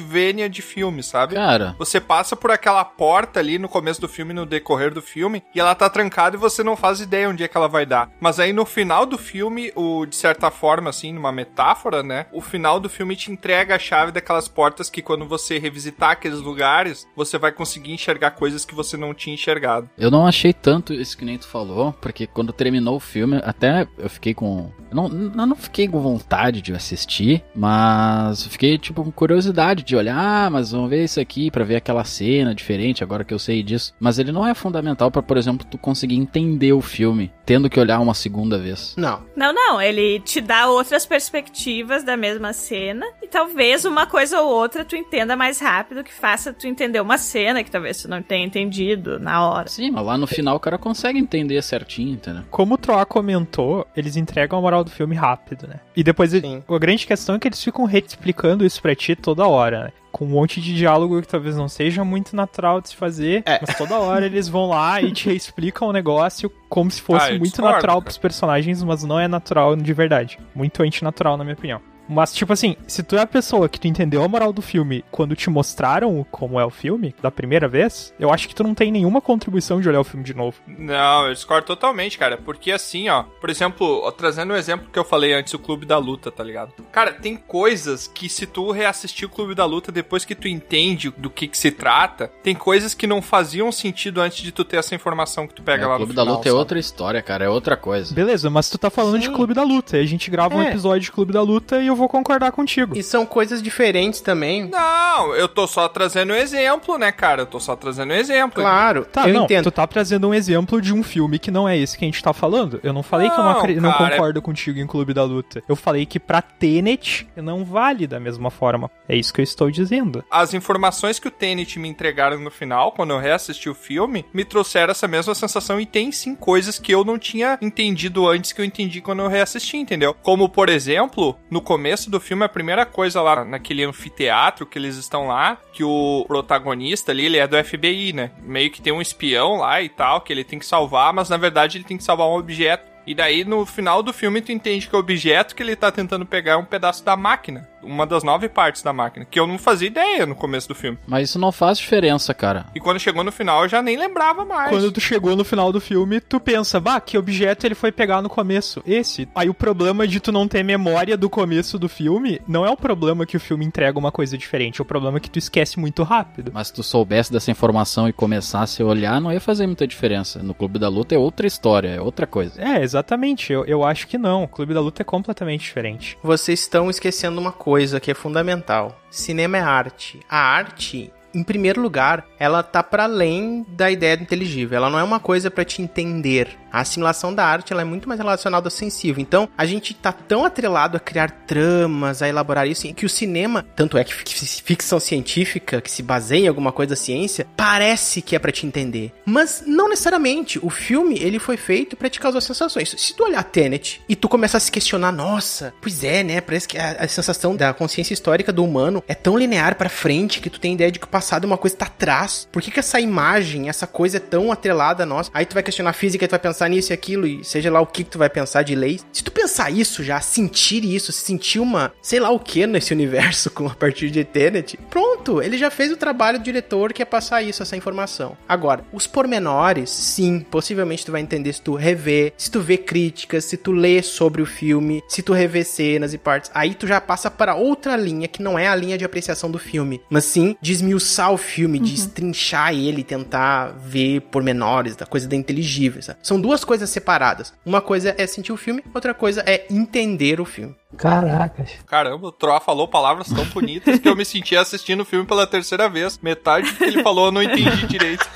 [0.00, 1.34] Metroidvania de filme, sabe?
[1.34, 5.42] Cara, Você passa por aquela porta ali no começo do filme, no decorrer do filme,
[5.54, 8.10] e ela tá trancada e você não faz ideia onde é que ela vai dar.
[8.20, 12.26] Mas aí no final do filme, o de certa forma, assim, numa metáfora, né?
[12.32, 16.40] O final do filme te entrega a chave daquelas portas que quando você revisitar aqueles
[16.40, 19.88] lugares, você vai conseguir enxergar coisas que você não tinha enxergado.
[19.98, 23.86] eu não achei tanto isso que nem tu falou, porque quando terminou o filme, até
[23.98, 24.70] eu fiquei com.
[24.90, 29.96] Eu não, eu não fiquei com vontade de assistir, mas fiquei, tipo, com curiosidade de
[29.96, 33.38] olhar, ah, mas vamos ver isso aqui pra ver aquela cena diferente, agora que eu
[33.38, 33.94] sei disso.
[34.00, 37.78] Mas ele não é fundamental pra, por exemplo, tu conseguir entender o filme, tendo que
[37.78, 38.94] olhar uma segunda vez.
[38.96, 39.22] Não.
[39.36, 44.48] Não, não, ele te dá outras perspectivas da mesma cena e talvez uma coisa ou
[44.52, 48.22] outra tu entenda mais rápido que faça tu entender uma cena que talvez tu não
[48.22, 49.68] tenha entendido na hora.
[49.68, 52.42] Sim, mas lá no final o cara consegue entender certinho, entendeu?
[52.50, 55.80] Como o Troá comentou, eles entregam a moral do filme rápido, né?
[55.96, 56.62] E depois, Sim.
[56.68, 59.92] a grande questão é que eles ficam explicando isso pra ti toda hora, né?
[60.12, 63.58] Com um monte de diálogo que talvez não seja muito natural de se fazer, É.
[63.66, 67.30] mas toda hora eles vão lá e te explicam o negócio como se fosse Ah,
[67.30, 70.38] muito discordo, natural pros personagens, mas não é natural de verdade.
[70.54, 71.80] Muito antinatural, na minha opinião.
[72.08, 75.04] Mas, tipo assim, se tu é a pessoa que tu entendeu a moral do filme
[75.10, 78.74] quando te mostraram como é o filme, da primeira vez, eu acho que tu não
[78.74, 80.56] tem nenhuma contribuição de olhar o filme de novo.
[80.66, 82.36] Não, eu discordo totalmente, cara.
[82.36, 85.84] Porque assim, ó, por exemplo, ó, trazendo um exemplo que eu falei antes, o Clube
[85.86, 86.72] da Luta, tá ligado?
[86.92, 91.10] Cara, tem coisas que se tu reassistir o Clube da Luta depois que tu entende
[91.16, 94.76] do que que se trata, tem coisas que não faziam sentido antes de tu ter
[94.78, 96.58] essa informação que tu pega É, lá o Clube no da final, Luta é sabe?
[96.58, 98.14] outra história, cara, é outra coisa.
[98.14, 99.96] Beleza, mas tu tá falando de Clube da Luta.
[99.98, 100.68] E a gente grava um É.
[100.70, 102.96] episódio de Clube da Luta e eu vou concordar contigo.
[102.96, 104.68] E são coisas diferentes também.
[104.68, 107.42] Não, eu tô só trazendo um exemplo, né, cara?
[107.42, 108.62] Eu tô só trazendo um exemplo.
[108.62, 109.64] Claro, Tá, eu não, entendo.
[109.64, 112.22] tu tá trazendo um exemplo de um filme que não é esse que a gente
[112.22, 112.78] tá falando.
[112.82, 115.24] Eu não falei que eu não, Não, acre- não cara, concordo contigo em Clube da
[115.24, 115.62] Luta.
[115.68, 118.90] Eu falei que pra Tenet não vale da mesma forma.
[119.08, 120.22] É isso que eu estou dizendo.
[120.30, 124.44] As informações que o Tenet me entregaram no final, quando eu reassisti o filme, me
[124.44, 128.60] trouxeram essa mesma sensação e tem sim coisas que eu não tinha entendido antes que
[128.60, 130.14] eu entendi quando eu reassisti, entendeu?
[130.22, 134.96] Como, por exemplo, no começo do filme, a primeira coisa lá naquele anfiteatro que eles
[134.96, 138.30] estão lá, que o protagonista ali, ele é do FBI, né?
[138.42, 141.36] Meio que tem um espião lá e tal, que ele tem que salvar, mas na
[141.36, 142.96] verdade ele tem que salvar um objeto.
[143.06, 146.26] E daí, no final do filme, tu entende que o objeto que ele tá tentando
[146.26, 147.68] pegar é um pedaço da máquina.
[147.86, 149.24] Uma das nove partes da máquina.
[149.24, 150.98] Que eu não fazia ideia no começo do filme.
[151.06, 152.66] Mas isso não faz diferença, cara.
[152.74, 154.70] E quando chegou no final, eu já nem lembrava mais.
[154.70, 158.22] Quando tu chegou no final do filme, tu pensa, bah, que objeto ele foi pegar
[158.22, 158.82] no começo?
[158.86, 159.28] Esse.
[159.34, 162.76] Aí o problema de tu não ter memória do começo do filme não é o
[162.76, 166.02] problema que o filme entrega uma coisa diferente, é o problema que tu esquece muito
[166.02, 166.50] rápido.
[166.52, 170.42] Mas se tu soubesse dessa informação e começasse a olhar, não ia fazer muita diferença.
[170.42, 172.60] No Clube da Luta é outra história, é outra coisa.
[172.60, 173.52] É, exatamente.
[173.52, 174.44] Eu, eu acho que não.
[174.44, 176.18] O Clube da Luta é completamente diferente.
[176.22, 179.00] Vocês estão esquecendo uma coisa que é fundamental.
[179.10, 180.20] Cinema é arte.
[180.28, 184.76] A arte, em primeiro lugar, ela tá para além da ideia do inteligível.
[184.76, 186.48] Ela não é uma coisa para te entender.
[186.72, 189.20] A assimilação da arte ela é muito mais relacionada ao sensível.
[189.22, 193.64] Então, a gente tá tão atrelado a criar tramas, a elaborar isso, que o cinema,
[193.74, 198.20] tanto é que fic- ficção científica, que se baseia em alguma coisa da ciência, parece
[198.22, 199.12] que é para te entender.
[199.24, 200.58] Mas não necessariamente.
[200.62, 202.94] O filme, ele foi feito para te causar sensações.
[202.96, 206.40] Se tu olhar Tenet e tu começar a se questionar, nossa, pois é, né?
[206.40, 210.40] Parece que a, a sensação da consciência histórica do humano é tão linear pra frente
[210.40, 212.48] que tu tem ideia de que o passado é uma coisa tá atrás.
[212.50, 215.30] Por que, que essa imagem, essa coisa é tão atrelada a nós?
[215.32, 217.70] Aí tu vai questionar a física e tu vai pensar nisso e aquilo, e seja
[217.70, 219.04] lá o que, que tu vai pensar de leis.
[219.12, 223.50] Se tu pensar isso já, sentir isso, sentir uma, sei lá o que nesse universo
[223.50, 227.04] com a partir de Tenet, pronto, ele já fez o trabalho do diretor que é
[227.04, 228.36] passar isso, essa informação.
[228.48, 233.44] Agora, os pormenores, sim, possivelmente tu vai entender se tu rever, se tu vê críticas,
[233.44, 236.50] se tu lê sobre o filme, se tu rever cenas e partes.
[236.54, 239.58] Aí tu já passa para outra linha que não é a linha de apreciação do
[239.58, 240.72] filme, mas sim de
[241.16, 246.02] esmiuçar o filme, de estrinchar ele, tentar ver pormenores da coisa da inteligível.
[246.02, 246.18] sabe?
[246.22, 247.54] São duas coisas separadas.
[247.64, 250.74] Uma coisa é sentir o filme, outra coisa é entender o filme.
[250.96, 251.70] Caracas.
[251.86, 255.46] Caramba, o Troá falou palavras tão bonitas que eu me senti assistindo o filme pela
[255.46, 256.18] terceira vez.
[256.22, 258.28] Metade do que ele falou eu não entendi direito.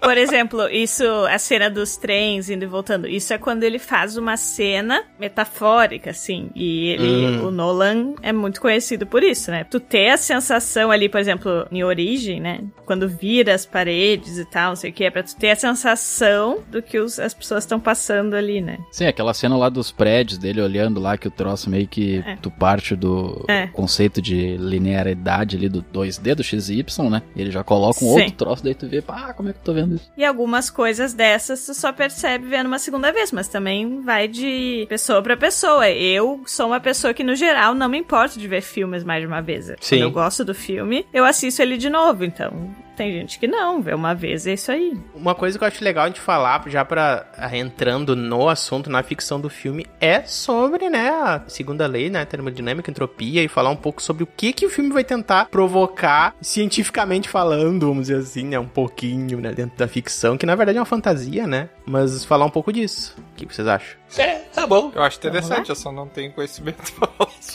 [0.00, 4.16] Por exemplo, isso, a cena dos trens indo e voltando, isso é quando ele faz
[4.16, 6.50] uma cena metafórica, assim.
[6.54, 7.46] E ele, Hum.
[7.46, 9.64] o Nolan é muito conhecido por isso, né?
[9.64, 12.60] Tu ter a sensação ali, por exemplo, em Origem, né?
[12.86, 15.56] Quando vira as paredes e tal, não sei o que, é pra tu ter a
[15.56, 18.78] sensação do que os- as pessoas estão passando ali, né?
[18.90, 22.36] Sim, aquela cena lá dos prédios dele olhando lá, que o troço meio que É.
[22.40, 23.66] tu parte do É.
[23.68, 27.22] conceito de linearidade ali do 2D, do XY, né?
[27.36, 28.20] E ele já coloca um Sim.
[28.22, 30.10] outro troço, daí tu vê, pá, como é que tô vendo isso?
[30.16, 34.86] E algumas coisas dessas tu só percebe vendo uma segunda vez, mas também vai de
[34.88, 35.88] pessoa pra pessoa.
[35.90, 39.26] Eu sou uma pessoa que, no geral, não me importo de ver filmes mais de
[39.26, 39.66] uma vez.
[39.80, 39.96] Sim.
[39.96, 42.24] Quando eu gosto do filme, eu assisto ele de novo.
[42.24, 44.98] Então, tem gente que não, vê uma vez é isso aí.
[45.14, 49.04] Uma coisa que eu acho legal de falar, já pra ah, entrando no assunto, na
[49.04, 53.76] ficção do filme, é sobre, né, a segunda lei, né, termodinâmica, entropia, e falar um
[53.76, 58.46] pouco sobre o que que o filme vai tentar provocar, cientificamente falando, vamos dizer assim,
[58.46, 62.24] né, um pouquinho, né, dentro da ficção, que na verdade é uma fantasia, né, mas
[62.24, 63.16] falar um pouco disso.
[63.32, 63.98] O que vocês acham?
[64.16, 64.92] É, tá bom.
[64.94, 66.92] Eu acho interessante, eu só não tenho conhecimento.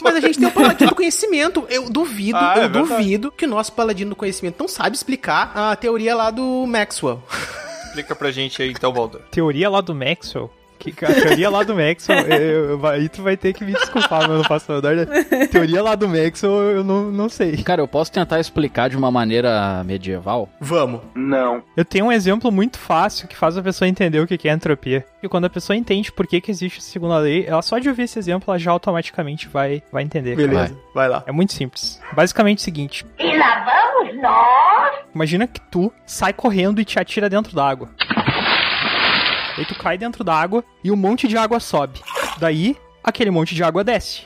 [0.02, 1.64] Mas a gente tem o paladino do conhecimento.
[1.70, 2.86] Eu duvido, Ah, é eu verdade.
[2.88, 7.22] duvido que o nosso paladino do conhecimento não sabe explicar a teoria lá do Maxwell.
[7.86, 9.22] Explica pra gente aí então, Baldur.
[9.30, 10.50] Teoria lá do Maxwell.
[10.78, 14.20] Que, a teoria lá do Maxwell, eu- eu- aí tu vai ter que me desculpar,
[14.22, 15.48] mas eu não faço a menor ideia.
[15.48, 17.56] Teoria lá do Maxwell, eu não, não sei.
[17.62, 20.48] Cara, eu posso tentar explicar de uma maneira medieval?
[20.60, 21.00] Vamos.
[21.14, 21.62] Não.
[21.76, 24.52] Eu tenho um exemplo muito fácil que faz a pessoa entender o que que é
[24.52, 25.04] entropia.
[25.22, 27.88] E quando a pessoa entende por que, que existe a segunda lei, ela só de
[27.88, 30.36] ouvir esse exemplo, ela já automaticamente vai, vai entender.
[30.36, 31.22] Beleza, vai lá.
[31.26, 31.98] É muito simples.
[32.12, 34.94] Basicamente é o seguinte: E lá vamos nós.
[35.14, 37.88] imagina que tu sai correndo e te atira dentro d'água.
[39.56, 42.00] Aí tu cai dentro d'água e um monte de água sobe.
[42.38, 44.22] Daí, aquele monte de água desce.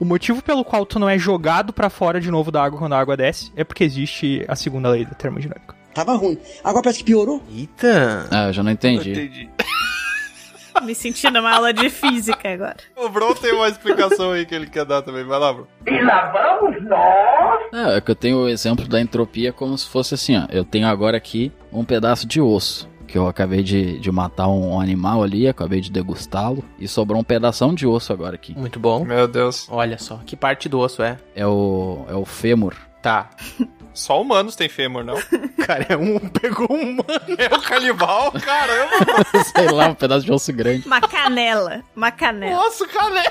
[0.00, 2.94] O motivo pelo qual tu não é jogado pra fora de novo da água quando
[2.94, 5.76] a água desce é porque existe a segunda lei da termodinâmica.
[5.94, 6.38] Tava ruim.
[6.64, 7.42] Agora parece que piorou.
[7.54, 8.26] Eita.
[8.30, 9.10] Ah, eu já não entendi.
[9.10, 9.50] Entendi.
[10.82, 12.76] Me sentindo uma aula de física agora.
[12.96, 15.22] O Bron tem uma explicação aí que ele quer dar também.
[15.22, 15.66] Vai lá, Bron.
[15.86, 17.60] E lá vamos nós.
[17.72, 20.46] É, é que eu tenho o exemplo da entropia como se fosse assim, ó.
[20.50, 22.88] Eu tenho agora aqui um pedaço de osso.
[23.12, 26.64] Que eu acabei de, de matar um animal ali, acabei de degustá-lo.
[26.78, 28.58] E sobrou um pedação de osso agora aqui.
[28.58, 29.04] Muito bom.
[29.04, 29.68] Meu Deus.
[29.70, 31.18] Olha só, que parte do osso é?
[31.36, 32.74] É o, é o fêmur.
[33.02, 33.28] Tá.
[33.92, 35.16] Só humanos têm fêmur, não?
[35.66, 37.36] Cara, é um pegou um mano.
[37.36, 38.32] É o canibal?
[38.32, 38.96] Caramba.
[39.54, 40.86] Sei lá, um pedaço de osso grande.
[40.86, 41.82] Uma canela.
[41.94, 42.56] Uma canela.
[42.56, 43.30] Nossa, canela.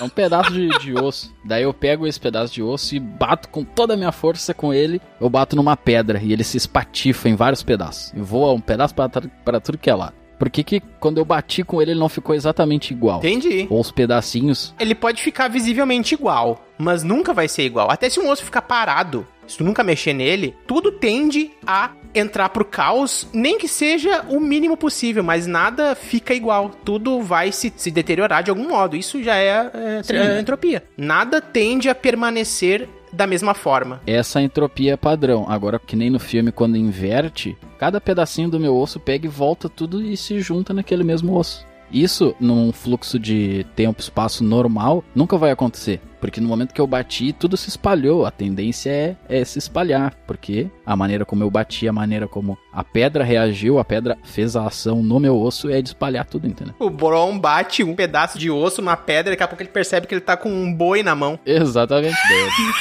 [0.00, 1.34] É um pedaço de, de osso.
[1.44, 4.72] Daí eu pego esse pedaço de osso e bato com toda a minha força com
[4.72, 5.00] ele.
[5.20, 8.12] Eu bato numa pedra e ele se espatifa em vários pedaços.
[8.14, 10.14] E voa um pedaço pra tudo que é lado.
[10.38, 13.18] Por que, que quando eu bati com ele ele não ficou exatamente igual?
[13.18, 13.66] Entendi.
[13.70, 14.74] Ou os pedacinhos.
[14.78, 17.90] Ele pode ficar visivelmente igual, mas nunca vai ser igual.
[17.90, 22.48] Até se um osso ficar parado, se tu nunca mexer nele, tudo tende a entrar
[22.50, 26.70] pro caos, nem que seja o mínimo possível, mas nada fica igual.
[26.84, 28.96] Tudo vai se, se deteriorar de algum modo.
[28.96, 30.84] Isso já é, é, é entropia.
[30.96, 34.00] Nada tende a permanecer da mesma forma.
[34.06, 35.46] Essa entropia é padrão.
[35.48, 39.68] Agora, que nem no filme, quando inverte, cada pedacinho do meu osso pega e volta
[39.68, 41.64] tudo e se junta naquele mesmo osso.
[41.92, 46.00] Isso, num fluxo de tempo-espaço normal, nunca vai acontecer.
[46.24, 48.24] Porque no momento que eu bati, tudo se espalhou.
[48.24, 50.14] A tendência é, é se espalhar.
[50.26, 54.56] Porque a maneira como eu bati, a maneira como a pedra reagiu, a pedra fez
[54.56, 56.74] a ação no meu osso, é de espalhar tudo, entendeu?
[56.78, 60.14] O Bron bate um pedaço de osso numa pedra, daqui a pouco ele percebe que
[60.14, 61.38] ele tá com um boi na mão.
[61.44, 62.16] Exatamente.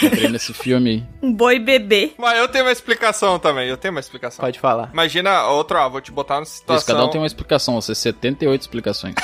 [0.02, 1.06] Eu entrei nesse filme.
[1.22, 2.14] Um boi bebê.
[2.18, 3.68] Mas eu tenho uma explicação também.
[3.68, 4.42] Eu tenho uma explicação.
[4.42, 4.90] Pode falar.
[4.94, 5.90] Imagina outro, ó.
[5.90, 6.78] Vou te botar numa situação.
[6.78, 7.76] Isso, cada um tem uma explicação.
[7.76, 9.16] Você 78 explicações.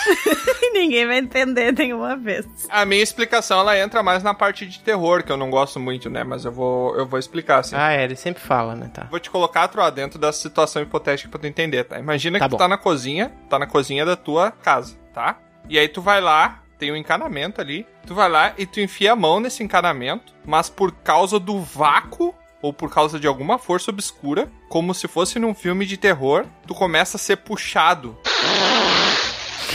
[0.61, 2.45] E ninguém vai entender nenhuma vez.
[2.69, 6.09] A minha explicação, ela entra mais na parte de terror, que eu não gosto muito,
[6.09, 6.23] né?
[6.23, 7.75] Mas eu vou, eu vou explicar, assim.
[7.77, 8.89] Ah, é, ele sempre fala, né?
[8.91, 9.07] Tá.
[9.09, 11.99] Vou te colocar, Troa, dentro dessa situação hipotética pra tu entender, tá?
[11.99, 12.57] Imagina Tá que bom.
[12.57, 15.37] tu tá na cozinha, tá na cozinha da tua casa, tá?
[15.69, 19.11] E aí tu vai lá, tem um encanamento ali, tu vai lá e tu enfia
[19.11, 23.91] a mão nesse encanamento, mas por causa do vácuo ou por causa de alguma força
[23.91, 28.17] obscura, como se fosse num filme de terror, tu começa a ser puxado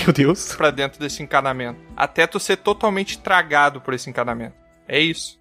[0.05, 0.55] Meu Deus.
[0.57, 4.55] pra dentro desse encanamento, até tu ser totalmente tragado por esse encanamento.
[4.87, 5.39] É isso.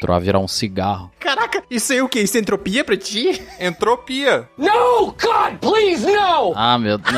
[0.00, 1.10] Troa virar um cigarro.
[1.18, 2.20] Caraca, isso aí é o quê?
[2.20, 3.42] Isso é entropia pra ti?
[3.58, 4.48] Entropia.
[4.58, 6.52] No, God, please, no!
[6.54, 7.14] Ah, meu Deus.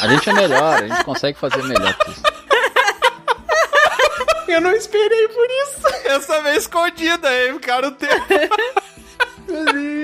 [0.00, 2.22] A gente é melhor, a gente consegue fazer melhor que isso.
[4.48, 6.08] Eu não esperei por isso.
[6.08, 8.26] Essa vez escondida, aí ficaram o tempo.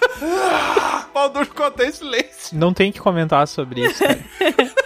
[1.12, 2.56] Pau duro ficou até em silêncio.
[2.56, 4.20] Não tem que comentar sobre isso, cara.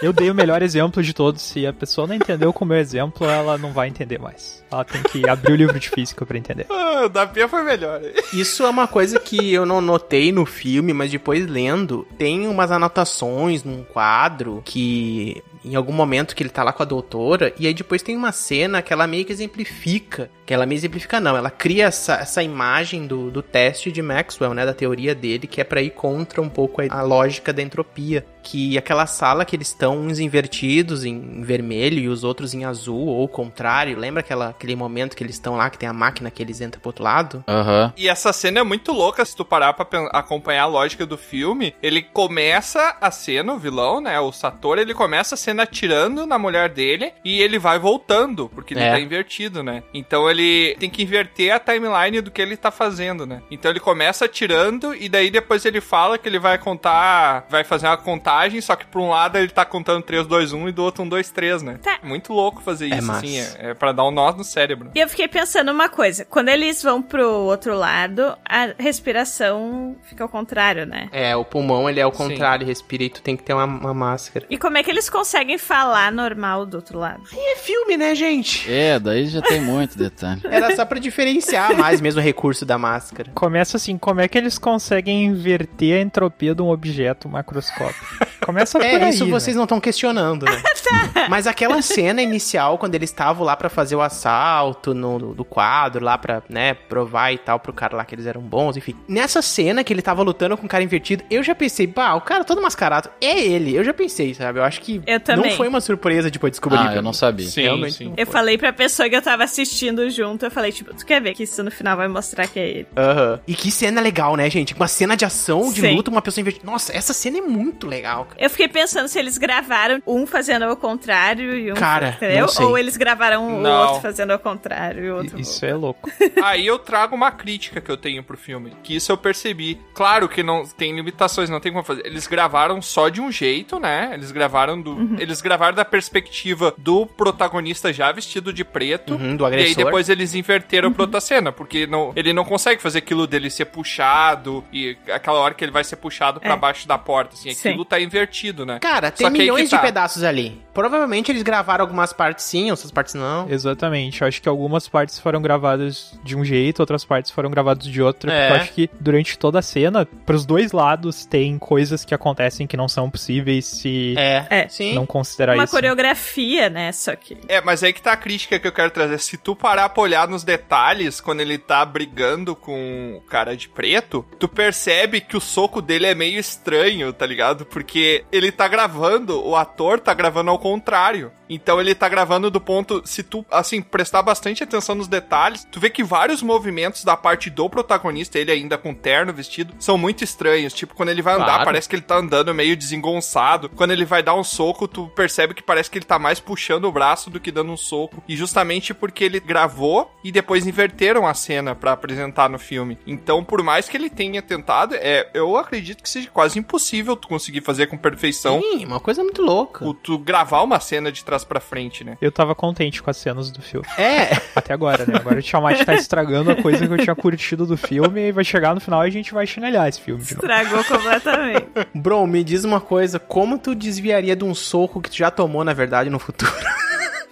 [0.01, 1.41] Eu dei o melhor exemplo de todos.
[1.41, 4.63] Se a pessoa não entendeu com o meu exemplo, ela não vai entender mais.
[4.71, 6.65] Ela tem que abrir o livro de física pra entender.
[6.69, 8.01] Ah, o da Pia foi melhor.
[8.33, 12.71] Isso é uma coisa que eu não notei no filme, mas depois lendo, tem umas
[12.71, 17.67] anotações num quadro que em algum momento que ele tá lá com a doutora, e
[17.67, 21.35] aí depois tem uma cena que ela meio que exemplifica, que ela meio exemplifica não,
[21.35, 25.59] ela cria essa, essa imagem do, do teste de Maxwell, né, da teoria dele, que
[25.59, 29.55] é pra ir contra um pouco a, a lógica da entropia, que aquela sala que
[29.55, 34.19] eles estão uns invertidos em vermelho e os outros em azul, ou o contrário, lembra
[34.19, 36.89] aquela, aquele momento que eles estão lá, que tem a máquina que eles entram pro
[36.89, 37.43] outro lado?
[37.47, 37.91] Aham.
[37.97, 41.73] E essa cena é muito louca, se tu parar pra acompanhar a lógica do filme.
[41.81, 44.19] Ele começa a cena, o vilão, né?
[44.19, 48.73] O Sator, ele começa a cena atirando na mulher dele e ele vai voltando, porque
[48.73, 48.91] ele É.
[48.91, 49.83] tá invertido, né?
[49.93, 53.41] Então ele tem que inverter a timeline do que ele tá fazendo, né?
[53.49, 57.87] Então ele começa atirando e daí depois ele fala que ele vai contar, vai fazer
[57.87, 60.83] uma contagem, só que por um lado ele tá contando 3, 2, 1 e do
[60.83, 61.79] outro 1, 2, 3, né?
[61.81, 61.99] Tá.
[62.03, 63.19] Muito louco fazer É isso, massa.
[63.25, 64.91] assim, é, é pra dar um nó no cérebro.
[64.95, 66.25] E eu fiquei pensando uma coisa.
[66.25, 71.09] Quando eles vão pro outro lado, a respiração fica ao contrário, né?
[71.11, 73.93] É, o pulmão ele é o contrário, respira e tu tem que ter uma, uma
[73.93, 74.45] máscara.
[74.49, 77.21] E como é que eles conseguem falar normal do outro lado?
[77.33, 78.71] E é filme, né, gente?
[78.71, 80.41] É, daí já tem muito detalhe.
[80.49, 83.31] Era só pra diferenciar mais mesmo o recurso da máscara.
[83.33, 88.25] Começa assim, como é que eles conseguem inverter a entropia de um objeto macroscópico?
[88.43, 89.31] Começa por É, aí, isso né?
[89.31, 90.61] vocês não estão questionando, né?
[91.29, 96.03] Mas aquela cena inicial, quando eles estavam lá pra fazer o assalto no, do quadro,
[96.03, 98.95] lá pra, né, provar e tal pro cara lá que eles eram bons, enfim.
[99.07, 102.21] Nessa cena que ele tava lutando com o cara invertido, eu já pensei, pá, o
[102.21, 103.75] cara todo mascarado é ele.
[103.75, 104.59] Eu já pensei, sabe?
[104.59, 105.49] Eu acho que Eu também.
[105.51, 106.79] não foi uma surpresa depois descobrir.
[106.79, 107.47] Ah, eu não sabia.
[107.47, 108.05] Sim, Realmente sim.
[108.05, 111.21] não Eu falei pra pessoa que eu tava assistindo junto, eu falei, tipo, tu quer
[111.21, 112.87] ver que isso no final vai mostrar que é ele?
[112.95, 113.39] Aham.
[113.47, 114.73] E que cena legal, né, gente?
[114.73, 115.95] Uma cena de ação, de Sim.
[115.95, 116.65] luta, uma pessoa invertida.
[116.69, 120.75] Nossa, essa cena é muito legal, Eu fiquei pensando se eles gravaram um fazendo ao
[120.77, 121.75] contrário e um.
[121.75, 122.41] Cara, entendeu?
[122.41, 122.65] não sei.
[122.65, 123.81] Ou eles gravaram o Não.
[123.87, 125.39] outro fazendo ao contrário e o outro.
[125.39, 126.09] Isso é louco.
[126.43, 129.79] Aí eu trago uma crítica que eu tenho pro filme, que isso eu percebi.
[129.93, 132.05] Claro que não tem limitações, não tem como fazer.
[132.05, 134.11] Eles gravaram só de um jeito, né?
[134.13, 135.14] Eles gravaram do, Uhum.
[135.19, 139.13] Eles gravaram da perspectiva do protagonista já vestido de preto.
[139.15, 139.83] Uhum, do E aí agressor.
[139.85, 143.65] depois eles inverteram pra outra cena, porque não, ele não consegue fazer aquilo dele ser
[143.65, 146.57] puxado e aquela hora que ele vai ser puxado pra É.
[146.57, 147.69] baixo da porta, assim, Sim.
[147.69, 148.79] aquilo tá invertido, né?
[148.79, 149.77] Cara, tem milhões tá.
[149.77, 150.61] de pedaços ali.
[150.73, 153.49] Provavelmente eles gravaram algumas partes sim, outras partes não.
[153.49, 154.21] Exatamente.
[154.21, 158.01] Eu acho que algumas partes foram gravadas de um jeito, outras partes foram gravadas de
[158.01, 158.29] outro.
[158.29, 158.47] É.
[158.47, 162.67] Porque eu acho que durante toda a cena, pros dois lados, tem coisas que acontecem
[162.67, 164.67] que não são possíveis se É, É.
[164.67, 164.93] sim.
[164.93, 165.73] não considerar Uma isso.
[165.73, 166.91] coreografia, né?
[166.91, 167.37] Só que.
[167.47, 169.19] É, mas aí que tá a crítica que eu quero trazer.
[169.19, 173.69] Se tu parar pra olhar nos detalhes, quando ele tá brigando com o cara de
[173.69, 177.65] preto, tu percebe que o soco dele é meio estranho, tá ligado?
[177.65, 181.31] Porque ele tá gravando, o ator tá gravando ao contrário.
[181.49, 185.79] Então ele tá gravando do ponto, se tu, assim, prestar bastante atenção nos detalhes, tu
[185.79, 190.23] vê que vários movimentos da parte do protagonista, ele ainda com terno vestido, são muito
[190.23, 190.73] estranhos.
[190.73, 191.65] Tipo, quando ele vai andar, Claro.
[191.65, 193.69] parece que ele tá andando meio desengonçado.
[193.69, 196.85] Quando ele vai dar um soco, tu percebe que parece que ele tá mais puxando
[196.85, 198.23] o braço do que dando um soco.
[198.27, 202.97] E justamente porque ele gravou e depois inverteram a cena pra apresentar no filme.
[203.05, 207.27] Então, por mais que ele tenha tentado, é, eu acredito que seja quase impossível tu
[207.27, 208.59] conseguir fazer com perfeição.
[208.61, 209.85] Sim, uma coisa muito louca.
[209.85, 212.17] o- Tu gravar uma cena de trás pra frente, né?
[212.21, 213.85] Eu tava contente com as cenas do filme.
[213.97, 215.15] É, Até agora, né?
[215.17, 218.43] Agora o Tiamat tá estragando a coisa que eu tinha curtido do filme e vai
[218.43, 220.45] chegar no final e a gente vai chinelhar esse filme de novo.
[220.47, 221.67] Estragou completamente.
[221.93, 225.63] Bro, me diz uma coisa, como tu desviaria de um soco que tu já tomou,
[225.63, 226.51] na verdade, no futuro?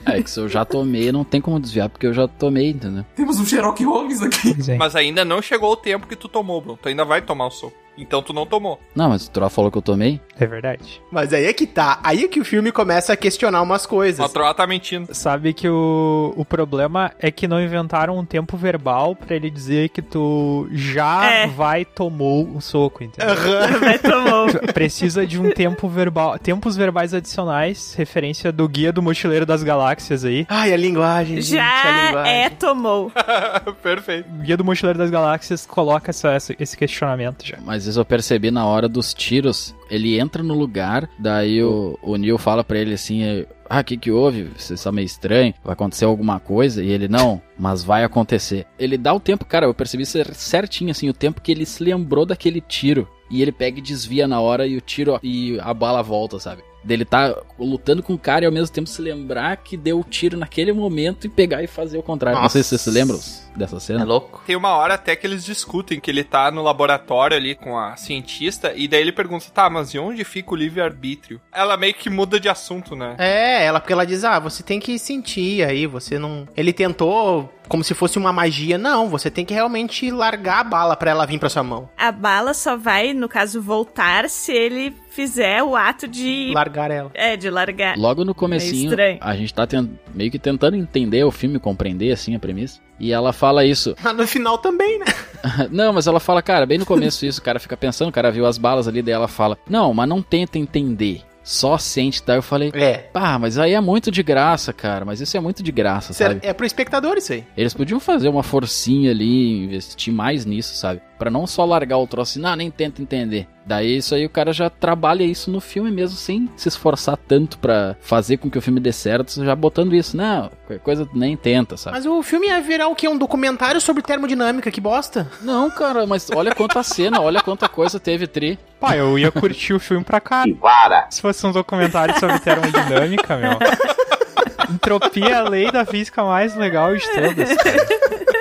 [0.06, 3.06] É que se eu já tomei, não tem como desviar, porque eu já tomei, entendeu?
[3.16, 4.54] Temos um Sherlock Holmes aqui.
[4.70, 4.76] É.
[4.76, 6.78] Mas ainda não chegou o tempo que tu tomou, Bruno.
[6.82, 7.74] Tu ainda vai tomar o soco.
[7.98, 8.80] Então tu não tomou.
[8.96, 10.20] Não, mas o Troá falou que eu tomei.
[10.40, 11.02] É verdade.
[11.12, 13.90] Mas aí é que tá, aí é que o filme começa a questionar umas O
[13.90, 14.32] coisas.
[14.32, 15.14] Troá tá mentindo.
[15.14, 19.90] Sabe que o, o problema é que não inventaram um tempo verbal pra ele dizer
[19.90, 21.48] que tu já É.
[21.48, 23.36] vai tomou o soco, entendeu?
[23.80, 24.48] Vai tomou.
[24.74, 30.26] Precisa de um tempo verbal, tempos verbais adicionais, referência do Guia do Mochileiro das Galáxias
[30.26, 30.46] aí.
[30.50, 32.34] Ai, a linguagem, gente, a Já linguagem.
[32.44, 33.12] é tomou.
[33.84, 34.30] Perfeito.
[34.30, 37.58] O Guia do Mochileiro das Galáxias coloca essa- essa- esse questionamento já.
[37.64, 39.76] Mas isso eu percebi na hora dos tiros.
[39.90, 43.98] Ele entra no lugar, daí o, o Neil fala pra ele assim: Ah, o que
[43.98, 44.50] que houve?
[44.58, 46.84] Você está meio estranho, vai acontecer alguma coisa?
[46.84, 48.66] E ele, não, mas vai acontecer.
[48.78, 52.26] Ele dá o tempo, cara, eu percebi certinho assim, o tempo que ele se lembrou
[52.26, 53.08] daquele tiro.
[53.30, 56.62] E ele pega e desvia na hora e o tiro e a bala volta, sabe?
[56.84, 60.04] Dele tá lutando com o cara e ao mesmo tempo se lembrar que deu o
[60.04, 62.42] tiro naquele momento e pegar e fazer o contrário.
[62.42, 63.20] Não sei se vocês se lembram
[63.56, 64.04] dessa É cena.
[64.04, 64.42] louco.
[64.46, 67.96] Tem uma hora até que eles discutem que ele tá no laboratório ali com a
[67.96, 71.40] cientista e daí ele pergunta, tá, mas e onde fica o livre-arbítrio?
[71.54, 73.16] Ela meio que muda de assunto, né?
[73.18, 77.50] É, ela porque ela diz: "Ah, você tem que sentir aí, você não Ele tentou
[77.68, 78.78] como se fosse uma magia.
[78.78, 81.90] Não, você tem que realmente largar a bala pra ela vir pra sua mão.
[81.98, 86.52] A bala só vai, no caso, voltar se ele fizer o ato de.
[86.54, 87.12] Largar ela.
[87.14, 87.98] É, de largar.
[87.98, 89.18] Logo no comecinho, estranho.
[89.22, 89.68] a gente tá
[90.14, 92.82] meio que tentando entender o filme, compreender assim a premissa.
[93.00, 93.96] E ela fala isso.
[94.02, 95.06] Mas no final também, né?
[95.72, 98.32] não, mas ela fala, cara, bem no começo isso, o cara fica pensando, o cara
[98.32, 101.22] viu as balas ali, daí ela fala, não, mas não tenta entender.
[101.44, 102.36] Só sente, tá?
[102.36, 102.94] Eu falei, É.
[102.98, 105.04] pá, mas aí é muito de graça, cara.
[105.04, 106.40] Mas isso é muito de graça, sabe?
[106.42, 107.44] É pro espectador isso aí.
[107.58, 111.02] Eles podiam fazer uma forcinha ali, investir mais nisso, sabe?
[111.20, 113.48] Pra não só largar o troço assim, não, nem tenta entender.
[113.66, 117.58] Daí isso aí o cara já trabalha isso no filme mesmo, sem se esforçar tanto
[117.58, 120.18] pra fazer com que o filme dê certo, já botando isso.
[120.18, 120.52] Não,
[120.84, 121.96] coisa nem tenta, sabe?
[121.96, 123.08] Mas o filme ia virar o quê?
[123.08, 125.30] Um documentário sobre termodinâmica, que bosta.
[125.42, 128.60] Não, cara, mas olha quanta cena, olha quanta coisa teve tri.
[128.80, 130.44] Pá, eu ia curtir o filme pra cá.
[130.62, 131.08] Para!
[131.10, 133.58] Se fosse um documentário sobre termodinâmica, meu.
[134.70, 137.56] Entropia é a lei da física mais legal de todas.
[137.58, 138.33] cara.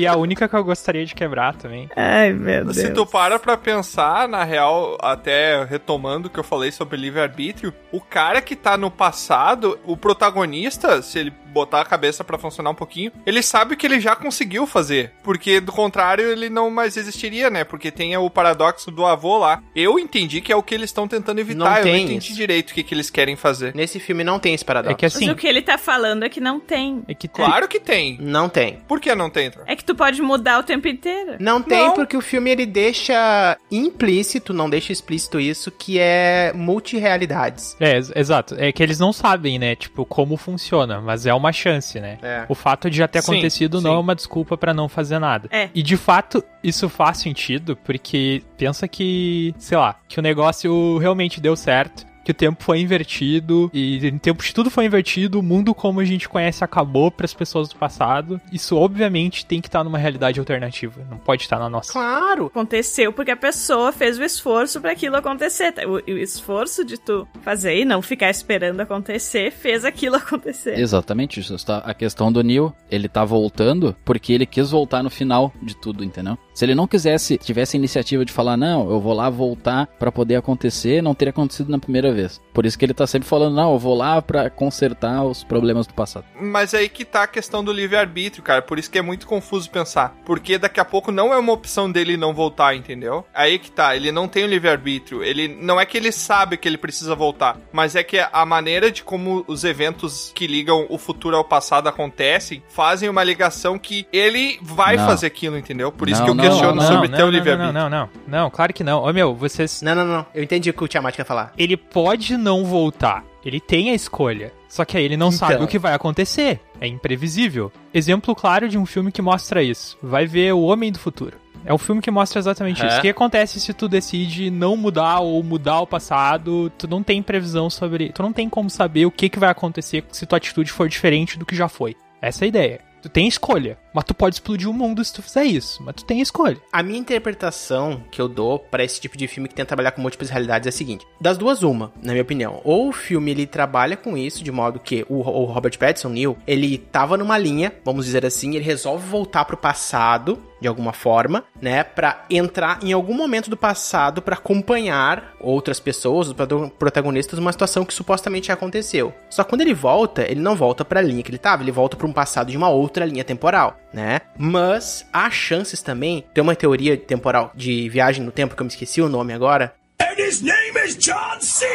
[0.00, 1.90] E a única que eu gostaria de quebrar também.
[1.94, 2.76] Ai, meu Deus.
[2.76, 7.74] Se tu para pra pensar, na real, até retomando o que eu falei sobre livre-arbítrio,
[7.92, 12.70] o cara que tá no passado, o protagonista, se ele botar a cabeça pra funcionar
[12.70, 15.12] um pouquinho, ele sabe que ele já conseguiu fazer.
[15.22, 17.64] Porque, do contrário, ele não mais existiria, né?
[17.64, 19.62] Porque tem o paradoxo do avô lá.
[19.74, 21.58] Eu entendi que é o que eles estão tentando evitar.
[21.58, 22.34] Não eu não entendi isso.
[22.34, 23.74] direito o que, que eles querem fazer.
[23.74, 24.92] Nesse filme não tem esse paradoxo.
[24.92, 25.30] É que Mas assim.
[25.30, 27.02] o que ele tá falando é que não tem.
[27.08, 27.44] É que tem.
[27.44, 28.18] Claro que tem.
[28.20, 28.78] Não tem.
[28.88, 29.50] Por que não tem?
[29.66, 31.36] É que tu pode mudar o tempo inteiro.
[31.40, 31.94] Não tem Não.
[31.94, 37.76] porque o filme ele deixa implícito, não deixa explícito isso, que é multirealidades.
[37.80, 38.54] É, ex- exato.
[38.58, 39.74] É que eles não sabem, né?
[39.74, 41.00] Tipo, como funciona.
[41.00, 42.18] Mas é uma chance, né?
[42.22, 42.44] É.
[42.48, 43.96] O fato de já ter Sim, acontecido não sim.
[43.96, 45.48] é uma desculpa pra não fazer nada.
[45.50, 45.68] É.
[45.74, 51.40] E de fato, isso faz sentido, porque pensa que, sei lá, que o negócio realmente
[51.40, 52.09] deu certo.
[52.30, 55.98] Que o tempo foi invertido e em tempo de tudo foi invertido, o mundo como
[55.98, 58.40] a gente conhece acabou para as pessoas do passado.
[58.52, 61.92] Isso obviamente tem que estar numa realidade alternativa, não pode estar na nossa.
[61.92, 62.46] Claro.
[62.46, 65.74] Aconteceu porque a pessoa fez o esforço pra aquilo acontecer.
[65.88, 70.78] O, o esforço de tu fazer e não ficar esperando acontecer fez aquilo acontecer.
[70.78, 75.10] Exatamente, isso está a questão do Neil, ele tá voltando porque ele quis voltar no
[75.10, 76.38] final de tudo, entendeu?
[76.54, 80.12] Se ele não quisesse, tivesse a iniciativa de falar, não, eu vou lá voltar pra
[80.12, 82.19] poder acontecer, não teria acontecido na primeira vez.
[82.52, 85.86] Por isso que ele tá sempre falando, não, eu vou lá pra consertar os problemas
[85.86, 86.24] do passado.
[86.40, 88.60] Mas aí que tá a questão do livre-arbítrio, cara.
[88.62, 90.14] Por isso que é muito confuso pensar.
[90.24, 93.24] Porque daqui a pouco não é uma opção dele não voltar, entendeu?
[93.34, 95.22] Aí que tá, ele não tem o livre-arbítrio.
[95.22, 98.90] Ele não é que ele sabe que ele precisa voltar, mas é que a maneira
[98.90, 104.06] de como os eventos que ligam o futuro ao passado acontecem fazem uma ligação que
[104.12, 105.06] ele vai Não.
[105.06, 105.92] fazer aquilo, entendeu?
[105.92, 107.72] Por isso Não, que eu não, questiono não, sobre não, ter o não, livre-arbítrio.
[107.72, 109.02] não, não, não, não, claro que não.
[109.02, 109.82] Ô meu, vocês.
[109.82, 110.26] Não, não, não.
[110.34, 111.52] Eu entendi o que o Tiamat quer falar.
[111.56, 111.99] Ele pode
[112.36, 113.24] não voltar.
[113.44, 114.52] Ele tem a escolha.
[114.68, 115.38] Só que aí ele não Então.
[115.48, 116.60] sabe o que vai acontecer.
[116.80, 117.72] É imprevisível.
[117.92, 119.96] Exemplo claro de um filme que mostra isso.
[120.02, 121.36] Vai ver O Homem do Futuro.
[121.64, 122.86] É um filme que mostra exatamente É.
[122.88, 122.98] isso.
[122.98, 126.70] O que acontece se tu decide não mudar ou mudar o passado?
[126.78, 128.10] Tu não tem previsão sobre.
[128.12, 131.38] Tu não tem como saber o que, que vai acontecer se tua atitude for diferente
[131.38, 131.96] do que já foi.
[132.22, 132.80] Essa é a ideia.
[133.02, 133.78] Tu tem escolha.
[133.92, 135.82] Mas tu pode explodir o mundo se tu fizer isso.
[135.82, 136.58] Mas tu tem escolha.
[136.72, 140.02] A minha interpretação que eu dou pra esse tipo de filme que tenta trabalhar com
[140.02, 142.60] múltiplas realidades é a seguinte: das duas, uma, na minha opinião.
[142.64, 146.36] Ou o filme ele trabalha com isso, de modo que o, o Robert Pattinson, Neil,
[146.46, 151.44] ele tava numa linha, vamos dizer assim, ele resolve voltar pro passado, de alguma forma,
[151.60, 151.82] né?
[151.82, 157.52] Pra entrar em algum momento do passado pra acompanhar outras pessoas, os protagon- protagonistas, numa
[157.52, 159.12] situação que supostamente aconteceu.
[159.28, 161.96] Só que quando ele volta, ele não volta pra linha que ele tava, ele volta
[161.96, 164.20] pra um passado de uma outra linha temporal, né?
[164.38, 168.70] Mas há chances também, tem uma teoria temporal de viagem no tempo que eu me
[168.70, 171.66] esqueci o nome agora, And his name is John C.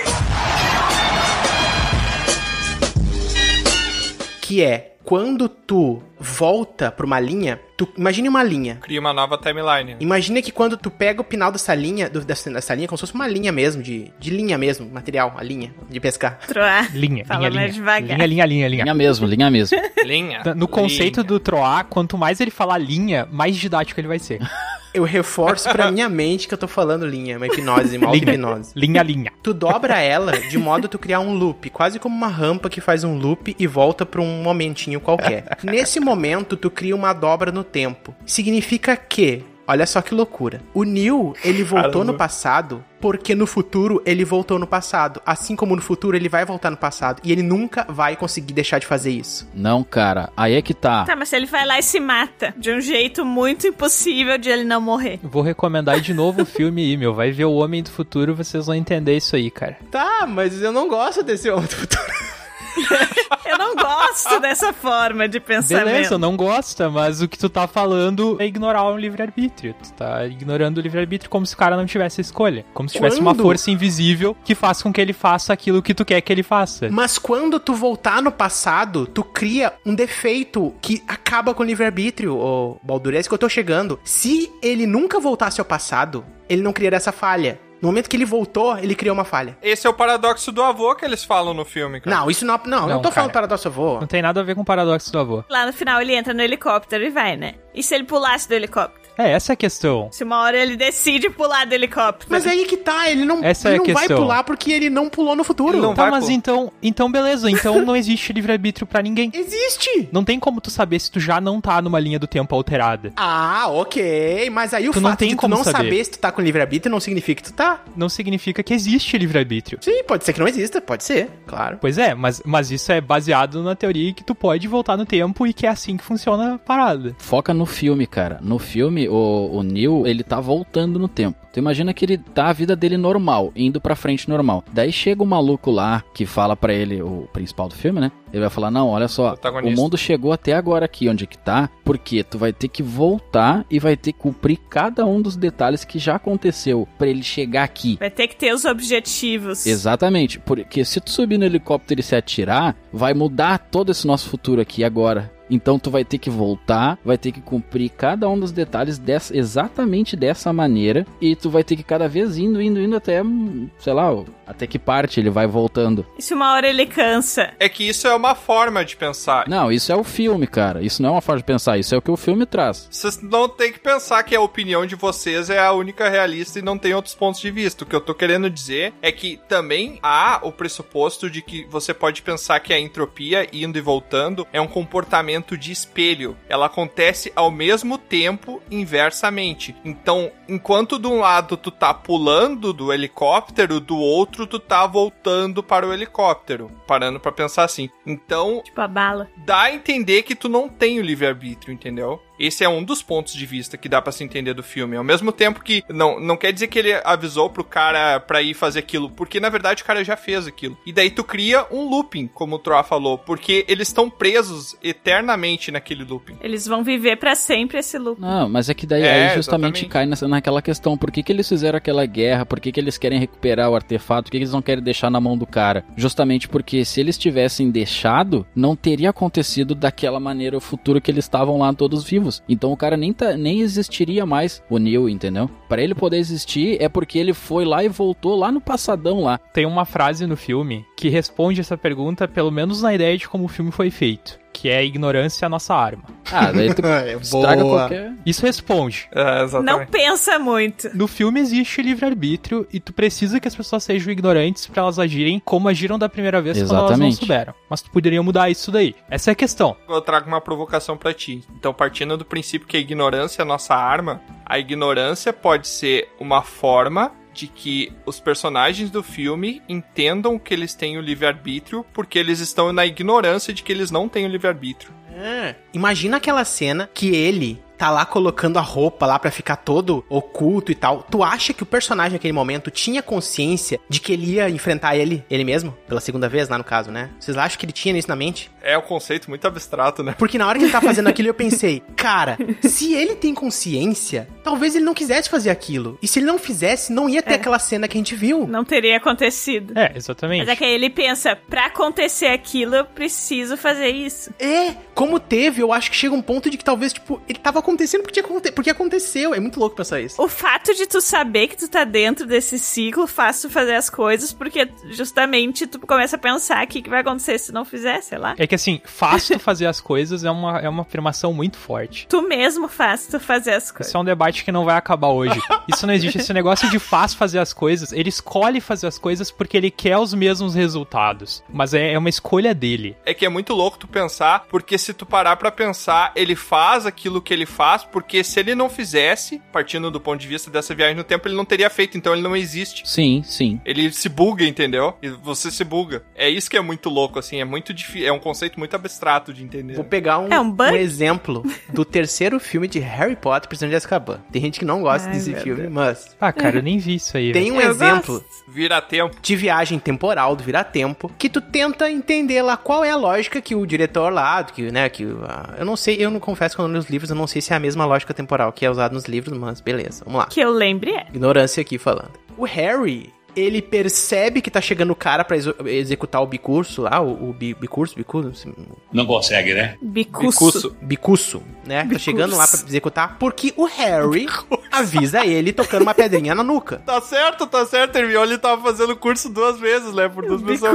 [4.42, 8.76] que é quando tu volta pra uma linha, tu imagine uma linha.
[8.82, 9.95] Cria uma nova timeline.
[9.99, 13.01] Imagina que quando tu pega o final dessa linha, do- dessa, dessa linha, como se
[13.01, 16.39] fosse uma linha mesmo, de, de linha mesmo, material, a linha de pescar.
[16.47, 16.95] Troar.
[16.95, 17.80] Linha, Fala linha, mais linha.
[17.84, 18.18] devagar.
[18.18, 18.84] Linha, linha, linha, linha.
[18.84, 19.78] Linha mesmo, linha mesmo.
[20.05, 20.41] Linha.
[20.55, 21.28] No conceito Linha.
[21.28, 24.39] do Troar, quanto mais ele falar linha, mais didático ele vai ser.
[24.93, 28.72] Eu reforço pra minha mente que eu tô falando linha, uma hipnose, uma auto-hipnose.
[28.78, 29.30] Linha, linha.
[29.43, 32.80] Tu dobra ela de modo a tu criar um loop, quase como uma rampa que
[32.80, 35.43] faz um loop e volta pra um momentinho qualquer.
[35.63, 38.16] Nesse momento, tu cria uma dobra no tempo.
[38.26, 40.62] Significa que, olha só que loucura.
[40.74, 45.22] O Neil, ele voltou no passado porque no futuro ele voltou no passado.
[45.26, 48.80] Assim como no futuro ele vai voltar no passado e ele nunca vai conseguir deixar
[48.80, 49.47] de fazer isso.
[49.53, 51.03] Não, cara, aí é que tá.
[51.06, 54.49] Tá, mas se ele vai lá e se mata de um jeito muito impossível de
[54.49, 55.20] ele não morrer.
[55.22, 57.14] Vou recomendar de novo o filme aí, meu.
[57.14, 59.78] Vai ver o Homem do Futuro, vocês vão entender isso aí, cara.
[59.91, 62.35] Tá, mas eu não gosto desse homem do futuro.
[63.46, 65.86] Eu não gosto dessa forma de pensamento.
[65.86, 69.76] Beleza, não gosta, mas o que tu tá falando é ignorar o livre-arbítrio.
[69.82, 72.66] Tu tá ignorando o livre-arbítrio como se o cara não tivesse escolha.
[72.74, 73.44] Como se tivesse uma Quando?
[73.44, 76.90] força invisível que faz com que ele faça aquilo que tu quer que ele faça.
[76.90, 82.38] Mas quando tu voltar no passado, tu cria um defeito que acaba com o livre-arbítrio,
[82.38, 83.14] ô Baldur.
[83.14, 84.00] É isso que eu tô chegando.
[84.04, 87.60] Se ele nunca voltasse ao passado, ele não criaria essa falha.
[87.82, 89.58] No momento que ele voltou, ele criou uma falha.
[89.62, 92.16] Esse é o paradoxo do avô que eles falam no filme, cara.
[92.18, 92.58] Não, isso não.
[92.66, 93.48] Não, não, Não, tô falando cara.
[93.48, 94.00] paradoxo avô.
[94.00, 95.44] Não tem nada a ver com o paradoxo do avô.
[95.50, 97.56] Lá no final ele entra no helicóptero e vai, né?
[97.74, 99.05] E se ele pulasse do helicóptero?
[99.18, 100.09] É, essa é a questão.
[100.11, 102.28] Se uma hora ele decide pular do helicóptero.
[102.32, 104.18] Mas aí que tá, ele não, Essa ele é a não vai questão.
[104.18, 105.74] pular porque ele não pulou no futuro.
[105.78, 106.32] Ele não Tá, vai, mas pô.
[106.32, 107.49] então, então beleza.
[107.49, 109.32] Então não existe livre-arbítrio pra ninguém.
[109.34, 110.09] Existe!
[110.11, 113.13] Não tem como tu saber se tu já não tá numa linha do tempo alterada.
[113.16, 114.49] Ah, ok.
[114.51, 115.78] Mas aí o Tu não fato tem de tu como não saber.
[115.78, 117.82] saber se tu tá com livre-arbítrio não significa que tu tá.
[117.95, 119.80] Não significa que existe livre-arbítrio.
[119.82, 121.78] Sim, pode ser que não exista, pode ser, claro.
[121.80, 125.45] Pois é, mas, mas isso é baseado na teoria que tu pode voltar no tempo
[125.47, 127.16] e que é assim que funciona a parada.
[127.18, 128.39] Foca no filme, cara.
[128.41, 131.45] No filme, o, o Neil, ele tá voltando no tempo.
[131.56, 134.62] Tu imagina que ele tá a vida dele normal, indo pra frente normal.
[134.74, 138.12] Daí chega o maluco lá que fala pra ele, o principal do filme, né?
[138.34, 141.70] Ele vai falar: Não, olha só, o mundo chegou até agora aqui onde que tá,
[141.86, 145.86] porque tu vai ter que voltar e vai ter que cumprir cada um dos detalhes
[145.86, 147.95] que já aconteceu pra ele chegar aqui.
[148.01, 149.66] Vai ter que ter os objetivos.
[149.66, 154.28] Exatamente, porque se tu subir no helicóptero e se atirar, vai mudar todo esse nosso
[154.28, 155.32] futuro aqui agora.
[155.50, 159.36] Então tu vai ter que voltar, vai ter que cumprir cada um dos detalhes dessa,
[159.36, 163.70] exatamente dessa maneira e tu vai ter que cada vez indo, indo, indo até, hum,
[163.80, 164.12] sei lá,
[164.46, 166.06] até que parte ele vai voltando.
[166.18, 167.54] E se uma hora ele cansa?
[167.60, 169.48] É que isso é uma forma de pensar.
[169.48, 170.84] Não, isso é o filme, cara.
[170.84, 172.88] Isso não é uma forma de pensar, isso é o que o filme traz.
[172.89, 176.62] Vocês não tem que pensar que a opinião de vocês é a única realista e
[176.62, 177.84] não tem outros pontos de vista.
[177.84, 181.93] O que eu tô querendo dizer é que também há o pressuposto de que você
[181.93, 186.38] pode pensar que a entropia indo e voltando é um comportamento de espelho.
[186.48, 189.76] Ela acontece ao mesmo tempo inversamente.
[189.84, 195.62] Então, enquanto de um lado tu tá pulando do helicóptero, do outro tu tá voltando
[195.62, 196.72] para o helicóptero.
[196.88, 197.90] Parando para pensar assim.
[198.06, 199.28] Então, Tipo a bala.
[199.46, 202.22] dá a entender que tu não tem o livre-arbítrio, entendeu?
[202.40, 204.96] Esse é um dos pontos de vista que dá pra se entender do filme.
[204.98, 208.54] Ao mesmo tempo que não, não quer dizer que ele avisou pro cara pra ir
[208.54, 210.78] fazer aquilo, porque na verdade o cara já fez aquilo.
[210.86, 215.72] E daí tu cria um looping, como o Troa falou, porque eles estão presos eternamente
[215.72, 216.36] naquele looping.
[216.42, 218.20] Eles vão viver pra sempre esse loop.
[218.20, 219.86] Não, mas é que daí É, aí justamente exatamente.
[219.92, 220.98] cai nessa, naquela questão.
[220.98, 222.46] Por que, que eles fizeram aquela guerra?
[222.46, 224.24] Por que, que eles querem recuperar o artefato?
[224.26, 225.86] Por que, que eles não querem deixar na mão do cara?
[225.96, 231.26] Justamente porque se eles tivessem deixado, não teria acontecido daquela maneira o futuro que eles
[231.26, 232.25] estavam lá todos vivos.
[232.48, 235.50] Então o cara nem, tá, nem existiria mais, o Neil, entendeu?
[235.68, 239.38] Pra ele poder existir é porque ele foi lá e voltou lá no passadão lá.
[239.38, 243.46] Tem uma frase no filme que responde essa pergunta, pelo menos na ideia de como
[243.46, 244.45] o filme foi feito.
[244.58, 246.03] Que é ignorância é a nossa arma.
[246.32, 247.80] Ah, daí tu É, estraga boa.
[247.82, 248.14] qualquer...
[248.26, 249.10] Isso responde.
[249.12, 250.89] É, Não pensa muito.
[250.95, 255.41] No filme existe livre-arbítrio e tu precisa que as pessoas sejam ignorantes pra elas agirem
[255.43, 257.18] como agiram da primeira vez quando elas não Exatamente.
[257.18, 257.53] souberam.
[257.70, 258.95] Mas tu poderia mudar isso daí.
[259.10, 259.76] Essa é a questão.
[259.89, 261.43] Eu trago uma provocação pra ti.
[261.60, 266.08] Então, partindo do princípio que a ignorância é a nossa arma, a ignorância pode ser
[266.18, 272.18] uma forma de que os personagens do filme entendam que eles têm o livre-arbítrio porque
[272.18, 274.94] eles estão na ignorância de que eles não têm o livre-arbítrio.
[275.14, 275.56] É.
[275.74, 280.72] Imagina aquela cena que ele tá lá colocando a roupa lá pra ficar todo oculto
[280.72, 281.06] e tal.
[281.10, 285.24] Tu acha que o personagem naquele momento tinha consciência de que ele ia enfrentar ele,
[285.30, 285.76] ele mesmo?
[285.88, 287.10] Pela segunda vez, lá no caso, né?
[287.20, 288.50] Vocês acham que ele tinha isso na mente?
[288.62, 290.16] É um conceito muito abstrato, né?
[290.18, 294.28] Porque na hora que ele tá fazendo aquilo, eu pensei, cara, se ele tem consciência,
[294.44, 295.98] talvez ele não quisesse fazer aquilo.
[296.02, 297.36] E se ele não fizesse, não ia ter É.
[297.36, 298.48] aquela cena que a gente viu.
[298.48, 299.78] Não teria acontecido.
[299.78, 300.40] É, exatamente.
[300.42, 304.32] Mas é que aí ele pensa, pra acontecer aquilo, eu preciso fazer isso.
[304.40, 307.62] É, como teve, eu acho que chega um ponto de que talvez, tipo, ele tava
[307.66, 309.34] acontecendo porque, aconte- porque aconteceu.
[309.34, 310.22] É muito louco pensar isso.
[310.22, 313.89] O fato de tu saber que tu tá dentro desse ciclo faz tu fazer as
[313.89, 318.01] coisas, porque justamente tu começa a pensar o que, que vai acontecer se não fizer,
[318.01, 318.36] sei lá.
[318.38, 322.07] É que assim, fácil fazer as coisas é uma, é uma afirmação muito forte.
[322.07, 323.88] Tu mesmo faz tu fazer as coisas.
[323.88, 325.39] Isso é um debate que não vai acabar hoje.
[325.68, 326.20] Isso não existe.
[326.20, 329.97] Esse negócio de fácil fazer as coisas, ele escolhe fazer as coisas porque ele quer
[329.97, 331.43] os mesmos resultados.
[331.49, 332.95] Mas é, é uma escolha dele.
[333.05, 336.86] É que é muito louco tu pensar, porque se tu parar pra pensar, ele faz
[336.86, 340.76] aquilo que ele faz, porque se ele não fizesse, partindo do ponto de vista dessa
[340.76, 342.84] viagem no tempo, ele não teria feito, então ele não existe.
[342.88, 343.60] Sim, sim.
[343.66, 344.93] Ele se buga, entendeu?
[345.01, 346.03] E você se buga.
[346.16, 349.34] É isso que é muito louco, assim, é muito difícil, é um conceito muito abstrato
[349.34, 349.74] de entender.
[349.76, 353.84] Vou pegar um, É um um exemplo do terceiro filme de Harry Potter, Prisioneiro de
[353.86, 354.20] Azkaban.
[354.32, 355.74] Tem gente que não gosta Ai, desse filme, Deus.
[355.74, 357.32] mas Ah, cara, eu nem vi isso aí.
[357.32, 358.51] tem um Eu exemplo gosto.
[358.51, 359.16] Vira tempo.
[359.22, 363.56] de viagem temporal do Vira-Tempo que tu tenta entender lá qual é a lógica que
[363.56, 366.68] o diretor lá, que, né, que ah, eu não sei, eu não confesso que eu
[366.68, 368.70] não li os livros, eu não sei se é a mesma lógica temporal que é
[368.70, 370.26] usada nos livros, mas beleza, vamos lá.
[370.28, 371.08] Que eu lembre é.
[371.10, 372.12] Ignorância aqui falando.
[372.38, 377.02] O Harry, ele percebe que tá chegando o cara pra exo- executar o bicurso lá,
[377.02, 378.54] o, o bi- bicurso, bicurso,
[378.91, 379.76] Não consegue, né?
[379.82, 380.76] Bicuço.
[380.82, 381.80] bicuço, né?
[381.80, 382.04] Tá Bicurso.
[382.06, 384.26] chegando lá pra executar, porque o Harry
[384.72, 386.82] avisa ele tocando uma pedrinha na nuca.
[386.86, 390.08] Tá certo, tá certo, Hermione tava fazendo curso duas vezes, né?
[390.10, 390.74] Por duas pessoas.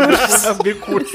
[0.63, 1.13] Bicurso.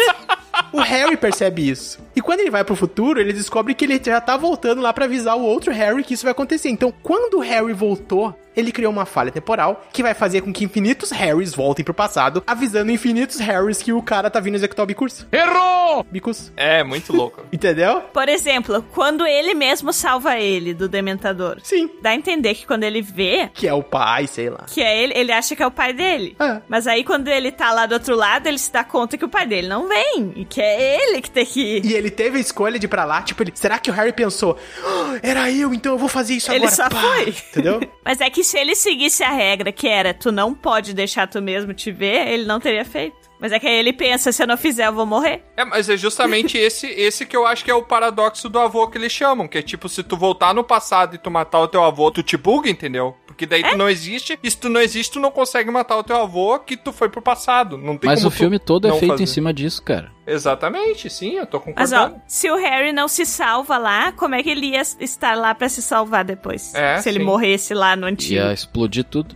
[0.71, 1.99] O Harry percebe isso.
[2.15, 5.05] E quando ele vai pro futuro, ele descobre que ele já tá voltando lá pra
[5.05, 6.69] avisar o outro Harry que isso vai acontecer.
[6.69, 10.63] Então, quando o Harry voltou, ele criou uma falha temporal que vai fazer com que
[10.63, 14.87] infinitos Harrys voltem pro passado, avisando infinitos Harrys que o cara tá vindo executar o
[14.87, 15.27] bicurso.
[15.31, 16.05] Errou!
[16.11, 16.51] Bicurso.
[16.57, 17.43] É, muito louco.
[17.51, 18.01] Entendeu?
[18.13, 21.57] Por exemplo, quando ele mesmo salva ele do Dementador.
[21.63, 21.89] Sim.
[22.01, 24.65] Dá a entender que quando ele vê Que é o pai, sei lá.
[24.67, 26.35] que é ele, ele acha que é o pai dele.
[26.39, 26.61] É.
[26.67, 29.29] Mas aí quando ele tá lá do outro lado, ele se dá conta que o
[29.29, 30.33] pai dele não vem.
[30.35, 31.85] E que é ele que tem que ir.
[31.85, 34.11] E ele teve a escolha de ir pra lá, tipo, ele, será que o Harry
[34.13, 36.75] pensou, "Ah, era eu, então eu vou fazer isso Ele agora.
[36.75, 37.01] só Pá.
[37.01, 37.29] foi.
[37.29, 37.79] Entendeu?
[38.03, 41.41] Mas é que se ele seguisse a regra que era tu não pode deixar tu
[41.41, 43.25] mesmo te ver, ele não teria feito.
[43.39, 45.43] Mas é que aí ele pensa, se eu não fizer, eu vou morrer.
[45.57, 48.87] É, mas é justamente esse, esse que eu acho que é o paradoxo do avô
[48.87, 51.67] que eles chamam, que é tipo, se tu voltar no passado e tu matar o
[51.67, 53.15] teu avô, tu te buga, entendeu?
[53.35, 56.03] Porque daí tu não existe, e se tu não existe, tu não consegue matar o
[56.03, 57.77] teu avô, que tu foi pro passado.
[57.77, 59.23] Não tem Mas como o filme todo é feito fazer.
[59.23, 60.09] em cima disso, cara.
[60.25, 62.21] Exatamente, sim, eu tô Mas ó, concordando.
[62.25, 65.67] se o Harry não se salva lá, como é que ele ia estar lá pra
[65.67, 66.73] se salvar depois?
[66.73, 67.25] É, se ele sim.
[67.25, 68.35] morresse lá no antigo.
[68.35, 69.35] Ia explodir tudo.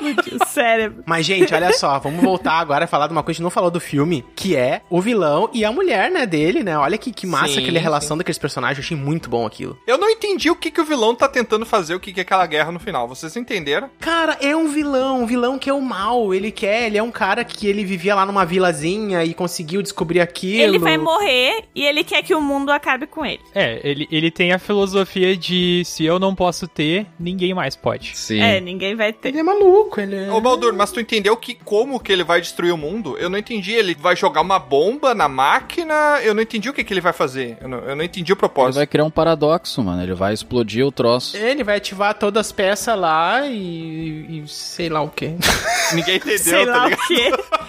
[0.00, 1.04] Explodiu o cérebro.
[1.06, 3.44] Mas, gente, olha só, vamos voltar agora a falar de uma coisa que a gente
[3.44, 6.76] não falou do filme, que é o vilão e a mulher, né, dele, né?
[6.76, 8.18] Olha que, que massa Sim, aquela relação sim.
[8.18, 9.78] daqueles personagens, eu achei muito bom aquilo.
[9.86, 12.22] Eu não entendi o que, que o vilão tá tentando fazer, o que, que é
[12.22, 13.06] aquela guerra no final.
[13.08, 13.90] Vocês entenderam?
[14.00, 16.34] Cara, é um vilão, um vilão que é o mal.
[16.34, 20.20] Ele quer, ele é um cara que ele vivia lá numa vilazinha e conseguiu descobrir
[20.20, 20.62] aquilo.
[20.62, 23.40] Ele vai morrer e ele quer que o mundo acabe com ele.
[23.54, 28.16] É, ele, ele tem a filosofia de se eu não posso ter, ninguém mais pode.
[28.16, 28.40] Sim.
[28.40, 29.28] É, ninguém vai ter.
[29.28, 30.30] Ele é maluco, ele é...
[30.30, 33.16] Ô, Baldur, mas tu entendeu que como que ele vai destruir o mundo?
[33.18, 33.72] Eu não entendi.
[33.72, 36.20] Ele vai jogar uma bomba na máquina?
[36.22, 37.56] Eu não entendi o que, que ele vai fazer.
[37.60, 38.76] Eu não, eu não entendi o Ele propósito.
[38.76, 40.02] vai criar um paradoxo, mano.
[40.02, 41.36] Ele vai explodir o troço.
[41.36, 45.34] Ele vai ativar todas as peças lá e, e sei lá o quê.
[45.94, 47.00] Ninguém entendeu, Sei tá lá ligado?
[47.00, 47.30] o quê.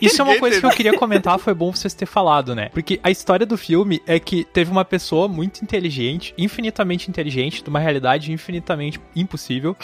[0.00, 2.68] Isso é uma coisa que eu queria comentar, foi bom vocês terem falado, né?
[2.72, 7.68] Porque a história do filme é que teve uma pessoa muito inteligente, infinitamente inteligente, de
[7.70, 9.76] uma realidade infinitamente impossível,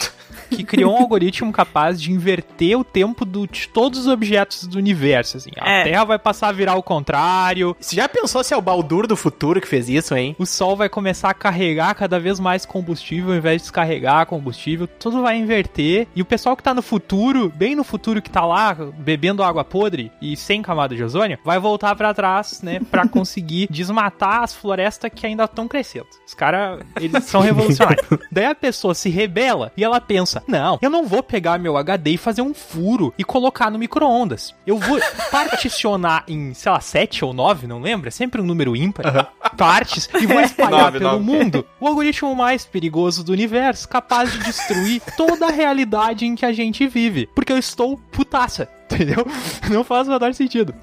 [0.49, 4.77] que criou um algoritmo capaz de inverter o tempo do- de todos os objetos do
[4.77, 5.51] universo, assim.
[5.57, 5.83] A É.
[5.83, 9.15] Terra vai passar a virar ao contrário, Você já pensou se é o Baldur do
[9.15, 10.35] futuro que fez isso, hein?
[10.39, 14.87] o Sol vai começar a carregar cada vez mais combustível ao invés de descarregar combustível,
[14.87, 18.45] tudo vai inverter, e o pessoal que tá no futuro, bem no futuro que tá
[18.45, 23.07] lá, bebendo água podre e sem camada de ozônio, vai voltar pra trás, né, pra
[23.09, 26.07] conseguir desmatar as florestas que ainda estão crescendo.
[26.25, 28.07] Os caras, eles são revolucionários.
[28.31, 32.11] Daí a pessoa se rebela e ela pensa, não, eu não vou pegar meu HD
[32.11, 34.55] e fazer um furo e colocar no micro-ondas.
[34.65, 34.99] Eu vou
[35.31, 40.09] particionar em, sei lá, 7 ou 9, não lembro, é sempre um número ímpar, partes,
[40.19, 41.23] e vou espalhar Nove, pelo nove.
[41.23, 46.45] mundo o algoritmo mais perigoso do universo, capaz de destruir toda a realidade em que
[46.45, 47.27] a gente vive.
[47.33, 48.69] Porque eu estou putaça.
[48.91, 49.25] Entendeu?
[49.69, 50.73] Não faz o menor sentido.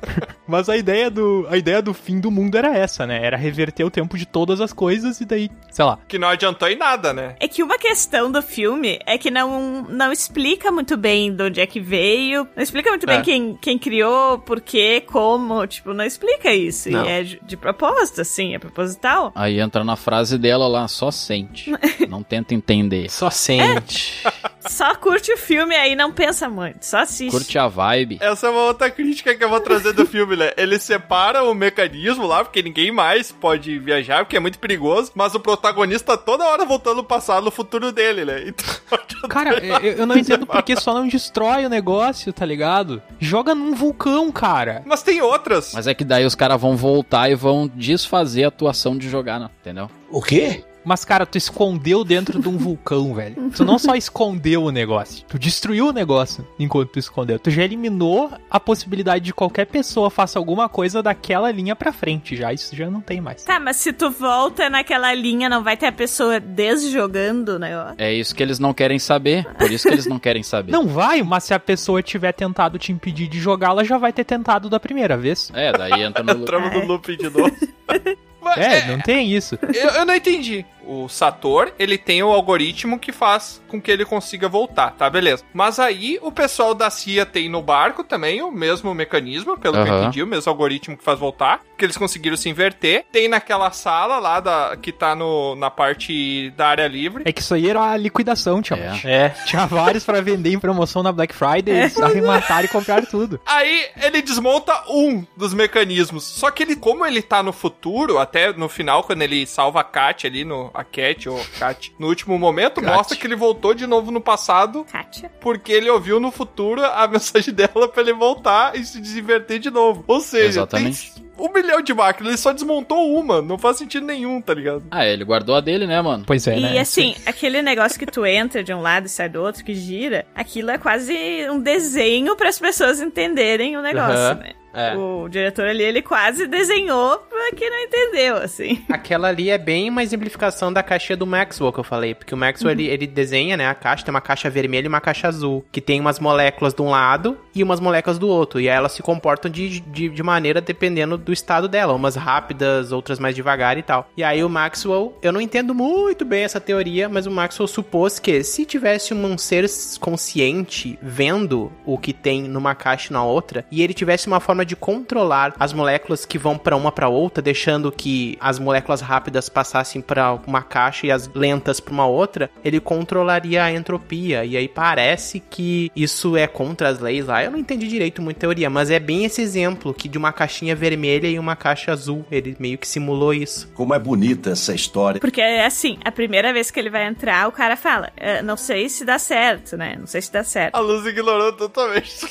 [0.46, 3.24] Mas a ideia do a ideia do fim do mundo era essa, né?
[3.24, 5.98] Era reverter o tempo de todas as coisas e daí, sei lá.
[6.06, 7.34] Que não adiantou em nada, né?
[7.40, 11.60] É que uma questão do filme é que não, não explica muito bem de onde
[11.60, 13.22] é que veio, não explica muito bem É.
[13.22, 16.88] quem, quem criou, por quê, como, tipo, não explica isso.
[16.90, 17.04] Não.
[17.04, 19.32] E é de, de propósito, assim, é proposital.
[19.34, 21.72] Aí entra na frase dela lá, só sente.
[22.08, 23.10] Não tenta entender.
[23.10, 24.22] Só sente.
[24.68, 27.30] Só curte o filme aí, não pensa muito, só assiste.
[27.30, 28.18] Curte a vibe.
[28.20, 30.52] Essa é uma outra crítica que eu vou trazer do filme, né?
[30.56, 35.34] Ele separa o mecanismo lá, porque ninguém mais pode viajar, porque é muito perigoso, mas
[35.34, 38.44] o protagonista tá toda hora voltando no passado, no futuro dele, né?
[38.46, 38.66] Então,
[39.28, 43.02] Cara, eu, eu não entendo porque só não destrói o negócio, tá ligado?
[43.18, 44.82] Joga num vulcão, cara.
[44.84, 45.72] Mas tem outras.
[45.74, 49.40] Mas é que daí os caras vão voltar e vão desfazer a atuação de jogar,
[49.40, 49.50] né?
[49.60, 49.90] entendeu?
[50.10, 50.64] O quê?
[50.86, 53.50] Mas, cara, tu escondeu dentro de um vulcão, velho.
[53.50, 57.40] Tu não só escondeu o negócio, tu destruiu o negócio enquanto tu escondeu.
[57.40, 62.36] Tu já eliminou a possibilidade de qualquer pessoa faça alguma coisa daquela linha pra frente
[62.36, 62.52] já.
[62.52, 63.42] Isso já não tem mais.
[63.42, 67.96] Tá, mas se tu volta naquela linha, não vai ter a pessoa desjogando o negócio?
[67.98, 69.44] É isso que eles não querem saber.
[69.58, 70.70] Por isso que eles não querem saber.
[70.76, 74.12] Não vai, mas se a pessoa tiver tentado te impedir de jogar, ela já vai
[74.12, 75.50] ter tentado da primeira vez.
[75.54, 76.32] É, daí entra no.
[76.42, 77.50] Entramos no loop de novo.
[78.56, 79.58] É, não tem isso.
[79.74, 80.64] eu, eu não entendi.
[80.86, 85.10] O Sator, ele tem o algoritmo que faz com que ele consiga voltar, tá?
[85.10, 85.44] Beleza.
[85.52, 89.90] Mas aí o pessoal da CIA tem no barco também o mesmo mecanismo, pelo que
[89.90, 93.04] eu entendi, o mesmo algoritmo que faz voltar, que eles conseguiram se inverter.
[93.10, 97.24] Tem naquela sala lá da, que tá no, na parte da área livre.
[97.26, 99.04] É que isso aí era a liquidação, Tiamat.
[99.06, 99.30] É.
[99.46, 103.40] Tinha vários pra vender em promoção na Black Friday, eles arremataram e compraram tudo.
[103.46, 106.24] Aí ele desmonta um dos mecanismos.
[106.24, 109.84] Só que ele, como ele tá no futuro, até no final, quando ele salva a
[109.84, 110.70] Kat ali no.
[110.76, 112.94] A Cat ou Kat, no último momento, Kat.
[112.96, 114.84] mostra que ele voltou de novo no passado.
[114.90, 115.30] Kátia?
[115.40, 119.70] Porque ele ouviu no futuro a mensagem dela pra ele voltar e se desinverter de
[119.70, 120.04] novo.
[120.06, 121.14] Ou seja, Exatamente.
[121.14, 123.42] tem um milhão de máquinas, ele só desmontou uma.
[123.42, 124.84] Não faz sentido nenhum, tá ligado?
[124.90, 126.24] Ah, ele guardou a dele, né, mano?
[126.26, 126.78] Pois é, E né?
[126.78, 130.26] assim, aquele negócio que tu entra de um lado e sai do outro, que gira,
[130.34, 131.14] aquilo é quase
[131.50, 134.34] um desenho para as pessoas entenderem o negócio, Aham.
[134.36, 134.52] né?
[134.76, 134.94] É.
[134.94, 138.84] O diretor ali, ele quase desenhou pra quem não entendeu, assim.
[138.90, 142.14] Aquela ali é bem uma exemplificação da caixinha do Maxwell que eu falei.
[142.14, 145.00] Porque o Maxwell, ele, ele desenha, né, a caixa, tem uma caixa vermelha e uma
[145.00, 145.64] caixa azul.
[145.72, 148.60] Que tem umas moléculas de um lado e umas moléculas do outro.
[148.60, 151.94] E aí elas se comportam de, de, de maneira dependendo do estado dela.
[151.94, 154.10] Umas rápidas, outras mais devagar e tal.
[154.16, 158.18] E aí o Maxwell, eu não entendo muito bem essa teoria, mas o Maxwell supôs
[158.18, 159.64] que se tivesse um ser
[160.00, 164.65] consciente vendo o que tem numa caixa e na outra, e ele tivesse uma forma
[164.66, 169.48] de controlar as moléculas que vão pra uma pra outra, deixando que as moléculas rápidas
[169.48, 174.44] passassem pra uma caixa e as lentas pra uma outra, ele controlaria a entropia.
[174.44, 177.42] E aí parece que isso é contra as leis lá.
[177.42, 180.74] Eu não entendi direito muito teoria, mas é bem esse exemplo que de uma caixinha
[180.74, 183.68] vermelha e uma caixa azul, ele meio que simulou isso.
[183.74, 185.20] Como é bonita essa história.
[185.20, 188.56] Porque é assim, a primeira vez que ele vai entrar, o cara fala, "É, não
[188.56, 189.96] sei se dá certo, né?
[189.98, 190.74] Não sei se dá certo.
[190.74, 192.26] A Luz ignorou totalmente.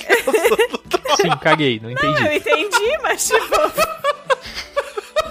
[1.15, 2.19] Sim, caguei, não entendi.
[2.19, 3.55] Não, eu entendi, mas tipo.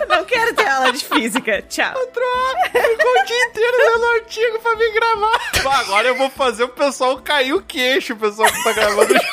[0.09, 1.63] não quero ter aula de física.
[1.63, 1.95] Tchau.
[1.95, 5.81] Ficou o dia inteiro lendo artigo pra me gravar.
[5.81, 9.15] Agora eu vou fazer o pessoal cair o queixo, o pessoal que tá gravando.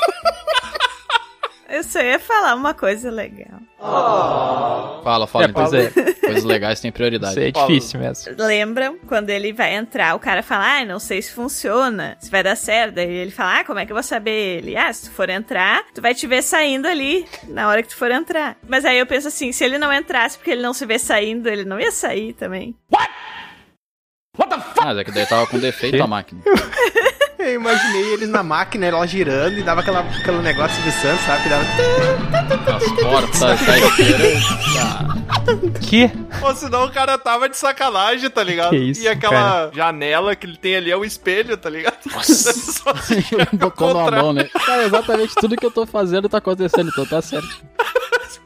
[1.72, 3.61] Eu só ia falar uma coisa legal.
[3.80, 5.45] Fala, fala.
[5.45, 5.89] É, pois é.
[6.19, 7.32] Coisas legais têm prioridade.
[7.32, 8.36] Isso é difícil mesmo.
[8.38, 12.43] Lembram quando ele vai entrar, o cara fala, ah, não sei se funciona, se vai
[12.43, 12.99] dar certo.
[12.99, 14.57] Aí ele fala, ah, como é que eu vou saber?
[14.57, 17.89] Ele, ah, se tu for entrar, tu vai te ver saindo ali na hora que
[17.89, 18.57] tu for entrar.
[18.67, 21.47] Mas aí eu penso assim, se ele não entrasse porque ele não se vê saindo,
[21.47, 22.76] ele não ia sair também.
[24.84, 26.41] Mas é que daí tava com defeito a máquina.
[27.44, 31.44] Eu imaginei eles na máquina, ela girando e dava aquela, aquele negócio de Santos, sabe?
[31.44, 31.66] Que dava.
[32.76, 33.60] As portas.
[35.82, 36.12] Que?
[36.42, 38.70] Ou senão o cara tava de sacanagem, tá ligado?
[38.70, 41.98] Que isso, e aquela janela que ele tem ali é o espelho, tá ligado?
[42.14, 42.54] Nossa.
[42.54, 42.94] Só
[43.54, 44.48] Botou na mão, né?
[44.66, 47.50] Cara, exatamente tudo que eu tô fazendo tá acontecendo, então tá certo.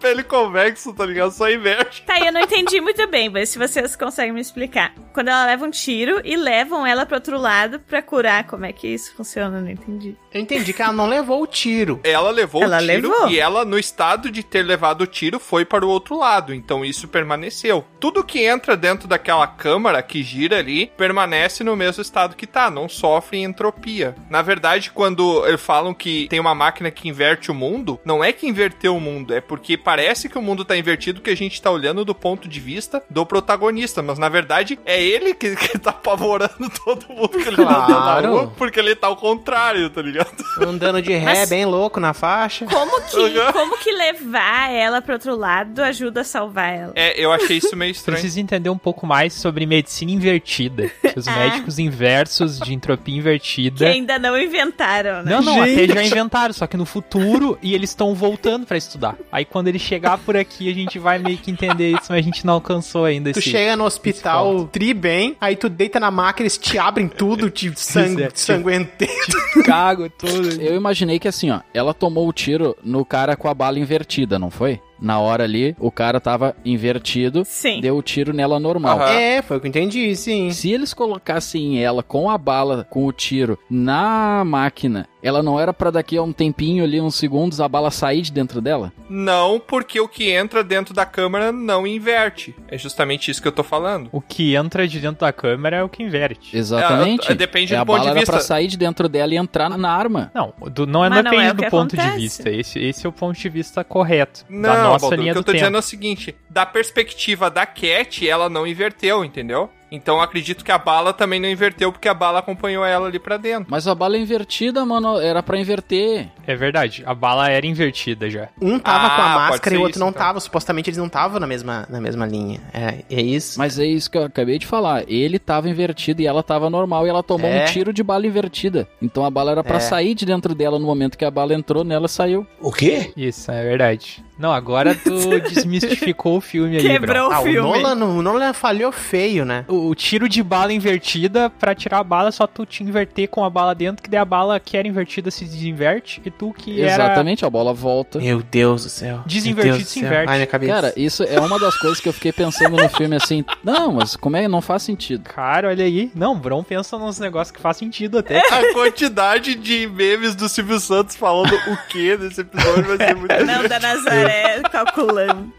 [0.05, 1.31] Espelho convexo, tá ligado?
[1.31, 2.03] Só inverte.
[2.03, 4.93] Tá, eu não entendi muito bem, mas se vocês conseguem me explicar.
[5.13, 8.71] Quando ela leva um tiro e levam ela pro outro lado pra curar, como é
[8.71, 9.57] que isso funciona?
[9.57, 10.15] Eu não entendi.
[10.31, 11.99] Eu entendi que ela não levou o tiro.
[12.03, 13.29] Ela levou Ela o tiro levou.
[13.29, 16.53] e ela, no estado de ter levado o tiro, foi para o outro lado.
[16.53, 17.83] Então isso permaneceu.
[17.99, 22.69] Tudo que entra dentro daquela câmara que gira ali permanece no mesmo estado que tá,
[22.69, 24.15] não sofre entropia.
[24.29, 28.31] Na verdade, quando eles falam que tem uma máquina que inverte o mundo, não é
[28.31, 29.94] que inverteu o mundo, é porque parece
[30.29, 33.25] que o mundo tá invertido que a gente tá olhando do ponto de vista do
[33.25, 37.61] protagonista, mas na verdade é ele que, que tá apavorando todo mundo que ele tá
[37.63, 38.31] andando na Claro.
[38.31, 40.31] rua, porque ele tá ao contrário, tá ligado?
[40.65, 42.65] Andando de ré, Mas- bem louco na faixa.
[42.65, 46.93] Como que, como que levar ela pro outro lado ajuda a salvar ela?
[46.95, 48.19] É, eu achei isso meio estranho.
[48.19, 50.89] Preciso entender um pouco mais sobre medicina invertida.
[51.15, 51.35] Os Ah.
[51.37, 53.87] médicos inversos de entropia Que invertida.
[53.87, 55.31] ainda não inventaram, né?
[55.31, 59.15] Não, não, até já inventaram, só que no futuro e eles estão voltando pra estudar.
[59.31, 62.21] Aí quando ele chegar por aqui, a gente vai meio que entender isso, mas a
[62.21, 63.49] gente não alcançou ainda Tu esse.
[63.49, 67.71] chega no hospital tri bem, aí tu deita na máquina, eles te abrem tudo, te
[67.79, 68.29] sang é,
[69.65, 70.61] cago todo.
[70.61, 74.39] Eu imaginei que assim, ó, ela tomou o tiro no cara com a bala invertida,
[74.39, 74.79] não foi?
[74.99, 77.81] Na hora ali, o cara tava invertido, Sim.
[77.81, 78.99] deu o tiro nela normal.
[79.01, 79.11] Aham.
[79.11, 80.51] É, foi o que eu entendi, sim.
[80.51, 85.73] Se eles colocassem ela com a bala, com o tiro, na máquina, ela não era
[85.73, 88.93] pra daqui a um tempinho ali, uns segundos, a bala sair de dentro dela?
[89.09, 92.55] Não, porque o que entra dentro da câmera não inverte.
[92.67, 94.07] É justamente isso que eu tô falando.
[94.11, 96.55] O que entra de dentro da câmera é o que inverte.
[96.55, 97.31] Exatamente.
[97.31, 98.47] É, depende É, do a ponto bala de era pra vista.
[98.47, 100.31] sair de dentro dela e entrar na arma.
[100.33, 102.21] Não, do- não, é- Mas não não é depende o do ponto de acontece.
[102.21, 102.49] vista.
[102.49, 104.45] Esse, esse é o ponto de vista correto.
[104.49, 105.59] Não, da nossa Baldur, linha o que eu do tô tempo.
[105.63, 109.69] dizendo é o seguinte: da perspectiva da Cat, ela não inverteu, entendeu?
[109.91, 113.19] Então eu acredito que a bala também não inverteu, porque a bala acompanhou ela ali
[113.19, 113.67] pra dentro.
[113.69, 116.27] Mas a bala é invertida, mano, era pra inverter.
[116.45, 118.49] É verdade, a bala era invertida já.
[118.59, 120.21] Um tava Ah, com a pode máscara e o outro isso, não então.
[120.21, 120.39] tava.
[120.39, 122.59] Supostamente eles não estavam na mesma, na mesma linha.
[122.73, 123.57] É, é isso.
[123.59, 125.03] Mas é isso que eu acabei de falar.
[125.07, 127.61] Ele tava invertido e ela tava normal e ela tomou É.
[127.63, 128.87] um tiro de bala invertida.
[129.01, 129.79] Então a bala era pra É.
[129.81, 132.45] sair de dentro dela no momento que a bala entrou nela saiu.
[132.59, 133.13] O quê?
[133.15, 134.25] Isso, é verdade.
[134.37, 137.81] Não, agora tu desmistificou o filme aí, Quebrou Ah, o o filme.
[137.81, 139.65] Nolan, o Nolan falhou feio, né?
[139.67, 143.43] O, o tiro de bala invertida, pra tirar a bala, só tu te inverter com
[143.43, 146.81] a bala dentro, que daí a bala que era invertida se desinverte, e tu que
[146.81, 148.19] era Exatamente, a bola volta.
[148.19, 149.21] Meu Deus do céu.
[149.25, 150.07] Desinvertido do se céu.
[150.07, 150.29] inverte.
[150.29, 150.73] Ai, minha cabeça.
[150.73, 153.43] Cara, isso é uma das coisas que eu fiquei pensando no filme assim.
[153.63, 154.47] Não, mas como é?
[154.47, 155.23] Não faz sentido.
[155.29, 156.11] Cara, olha aí.
[156.13, 158.39] Não, o Bron pensa nos negócios que faz sentido até.
[158.39, 163.45] A quantidade de memes do Silvio Santos falando o que nesse episódio vai ser muito
[163.45, 164.24] Não, da Nazaré
[164.71, 165.51] calculando.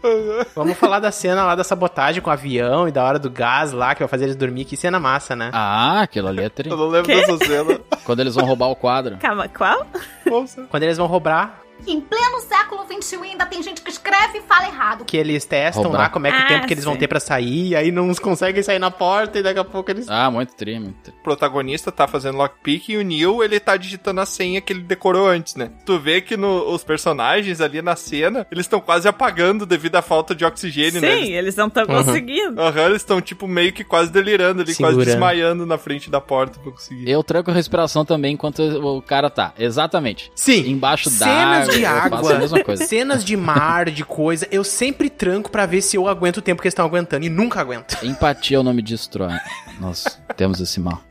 [0.55, 3.71] Vamos falar da cena lá da sabotagem com o avião e da hora do gás
[3.71, 4.65] lá, que vai fazer eles dormir.
[4.65, 5.49] Que cena massa, né?
[5.53, 6.69] Ah, aquilo ali é tri.
[6.69, 7.15] Eu não lembro Quê?
[7.25, 7.79] dessa cena.
[8.03, 9.17] Quando eles vão roubar o quadro.
[9.17, 9.85] Calma, qual?
[10.25, 10.63] Nossa.
[10.69, 14.67] Quando eles vão roubar, Em pleno século XXI ainda tem gente que escreve e fala
[14.67, 15.05] errado.
[15.05, 16.01] que eles testam Roubar.
[16.01, 16.99] lá como é que o Ah, tempo que eles vão sim.
[16.99, 20.07] ter pra sair, e aí não conseguem sair na porta e daqui a pouco eles.
[20.09, 21.13] Ah, muito tri, muito tri.
[21.19, 24.81] O protagonista tá fazendo lockpick e o Neil, ele tá digitando a senha que ele
[24.81, 25.71] decorou antes, né?
[25.85, 30.01] Tu vê que no- os personagens ali na cena, eles estão quase apagando devido à
[30.01, 31.17] falta de oxigênio, Sim, né?
[31.19, 32.03] Eles- eles não estão Uhum.
[32.03, 32.61] conseguindo.
[32.61, 35.05] Aham, eles estão, tipo, meio que quase delirando ali, quase Segurando.
[35.05, 37.09] desmaiando na frente da porta pra conseguir.
[37.09, 39.53] Eu tranco a respiração também enquanto o cara tá.
[39.57, 40.31] Exatamente.
[40.35, 40.69] Sim.
[40.69, 42.17] Embaixo Cenas d'água.
[42.19, 42.77] de faço a água.
[42.77, 46.61] Cenas de mar, de coisa, eu sempre tranco pra ver se eu aguento o tempo
[46.61, 47.97] que eles estão aguentando e nunca aguento.
[48.03, 49.31] Empatia é o nome disso, Troy.
[49.79, 51.01] Nós temos esse mal.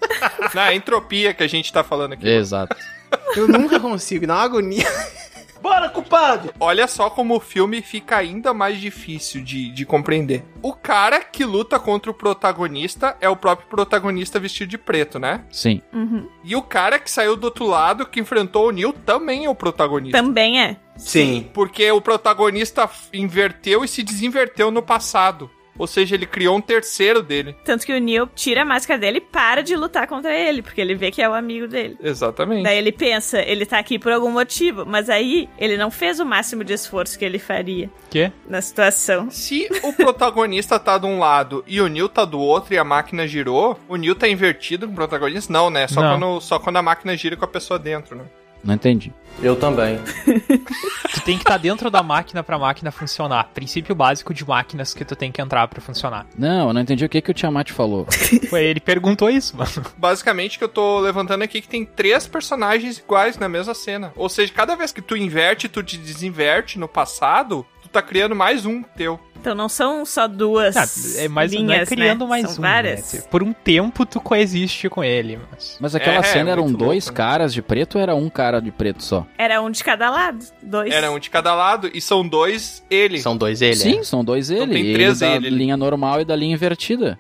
[0.55, 2.29] Na entropia que a gente tá falando aqui.
[2.29, 2.77] Exato.
[3.37, 4.87] Eu nunca consigo, dá uma agonia.
[5.67, 6.55] Bora, culpado!
[6.61, 10.45] Olha só como o filme fica ainda mais difícil de, de compreender.
[10.63, 15.45] O cara que luta contra o protagonista é o próprio protagonista vestido de preto, né?
[15.51, 15.83] Sim.
[15.93, 16.29] Uhum.
[16.45, 19.57] E o cara que saiu do outro lado, que enfrentou o Neil, também é o
[19.57, 20.17] protagonista.
[20.17, 20.77] Também é.
[20.97, 21.51] Sim.
[21.53, 25.51] Porque o protagonista inverteu e se desinverteu no passado.
[25.79, 27.57] Ou seja, ele criou um terceiro dele.
[27.65, 30.81] Tanto que o Neil tira a máscara dele e para de lutar contra ele, porque
[30.81, 31.97] ele vê que é o amigo dele.
[32.03, 32.63] Exatamente.
[32.63, 36.27] Daí ele pensa, ele tá aqui por algum motivo, mas aí ele não fez o
[36.27, 38.33] máximo de esforço que ele faria Quê?
[38.49, 39.31] na situação.
[39.31, 42.85] Se o protagonista tá de um lado e o Neil tá do outro e a
[42.85, 45.53] máquina girou, o Neil tá invertido com o protagonista?
[45.53, 45.87] Não, né?
[45.87, 46.19] Só, Não.
[46.19, 48.25] Quando, só quando a máquina gira com a pessoa dentro, né?
[48.67, 49.13] Não entendi.
[49.41, 49.99] Eu também.
[51.13, 53.51] Tu tem que estar dentro da máquina pra máquina funcionar.
[53.55, 56.27] Princípio básico de máquinas que tu tem que entrar pra funcionar.
[56.37, 58.07] Não, eu não entendi o que, que o Tiamat falou.
[58.49, 59.71] Foi ele perguntou isso, mano.
[59.97, 64.13] Basicamente, que eu tô levantando aqui que tem três personagens iguais na mesma cena.
[64.17, 68.35] Ou seja, cada vez que tu inverte, tu te desinverte no passado, tu tá criando
[68.35, 69.21] mais um teu.
[69.41, 70.87] Então não são só duas Ah,
[71.23, 72.29] é mais não é linhas, criando né?
[72.31, 72.63] mais são um.
[72.63, 73.13] várias.
[73.13, 73.23] né?
[73.31, 75.77] Por um tempo tu coexiste com ele, mas.
[75.81, 77.27] Mas aquela É, cena é eram dois louco, né?
[77.27, 79.27] caras de preto ou era um cara de preto só?
[79.39, 80.45] Era um de cada lado.
[80.63, 80.93] Dois.
[80.93, 83.19] Era um de cada lado e são dois ele.
[83.21, 83.77] São dois ele.
[83.77, 84.05] Sim, é.
[84.05, 84.73] são dois ele.
[84.73, 85.51] tem ele três da ele.
[85.51, 87.19] linha normal e da linha invertida.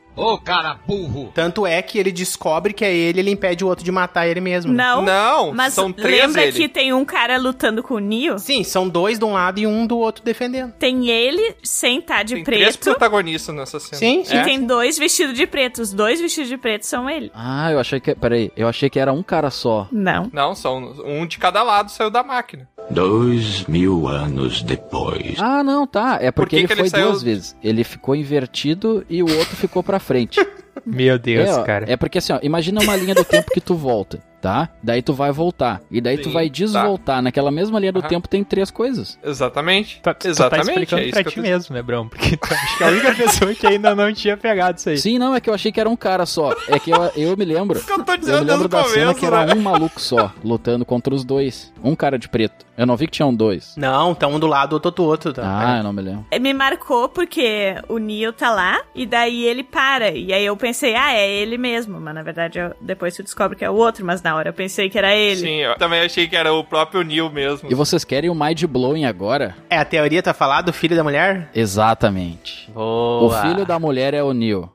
[1.35, 4.41] Tanto é que ele descobre que é ele, ele impede o outro de matar ele
[4.41, 4.73] mesmo.
[4.73, 4.83] né?
[4.83, 6.53] Não, Não, mas são três lembra ele.
[6.53, 8.39] que tem um cara lutando com o Neo?
[8.39, 10.73] Sim, são dois de um lado e um do outro defendendo.
[10.79, 13.97] Tem ele sem estar de Tem três preto protagonistas nessa cena.
[13.99, 14.43] Sim, e sim.
[14.43, 15.83] tem dois vestidos de preto.
[15.83, 17.31] Os dois vestidos de preto são ele.
[17.35, 18.15] Ah, eu achei que.
[18.15, 19.89] Peraí, eu achei que era um cara só.
[19.93, 20.31] Não.
[20.33, 22.69] Não, são um de cada lado saiu da máquina.
[22.91, 25.35] Dois mil anos depois.
[25.39, 26.19] Ah, não, tá.
[26.21, 27.57] É porque que ele que ele foi saiu- duas vezes.
[27.63, 30.39] Ele ficou invertido e o outro ficou pra frente.
[30.87, 31.85] Meu Deus, é, ó, cara.
[31.91, 34.68] é porque assim, ó, imagina uma linha do tempo que tu volta, tá?
[34.82, 35.80] Daí tu vai voltar.
[35.90, 37.20] E daí tu Sim, vai desvoltar.
[37.22, 38.09] Naquela mesma linha do Aham.
[38.09, 39.18] tempo tem três coisas.
[39.24, 40.01] Exatamente.
[40.01, 40.68] Tá, tu tá Exatamente.
[40.70, 42.09] explicando é isso pra que eu ti mesmo, né, Brão?
[42.09, 44.99] Porque tu acho que é a única pessoa que ainda não tinha pegado isso aí.
[44.99, 46.53] Sim, não, é que eu achei que era um cara só.
[46.68, 47.80] É que eu, eu me lembro.
[47.80, 49.55] que eu tô Eu dizendo me lembro da cena começo, que era né?
[49.55, 51.72] um maluco só, lutando contra os dois.
[51.82, 52.64] Um cara de preto.
[52.76, 53.74] Eu não vi que tinham dois.
[53.76, 55.32] Não, tá um do lado, outro do outro.
[55.32, 55.42] Tá?
[55.44, 56.26] Ah, eu não me lembro.
[56.40, 60.11] Me marcou porque o Neo tá lá e daí ele para.
[60.11, 61.99] E aí eu pensei, ah, é ele mesmo.
[61.99, 64.05] Mas na verdade eu- depois tu descobre que é o outro.
[64.05, 65.41] Mas na hora eu pensei que era ele.
[65.41, 67.70] Sim, eu também achei que era o próprio Neil mesmo.
[67.70, 69.57] E vocês querem o Mind Blowing agora?
[69.68, 71.51] É, a teoria tá falada do filho da mulher?
[71.55, 72.70] Exatamente.
[72.72, 73.22] Boa.
[73.22, 74.70] O filho da mulher é o Neil.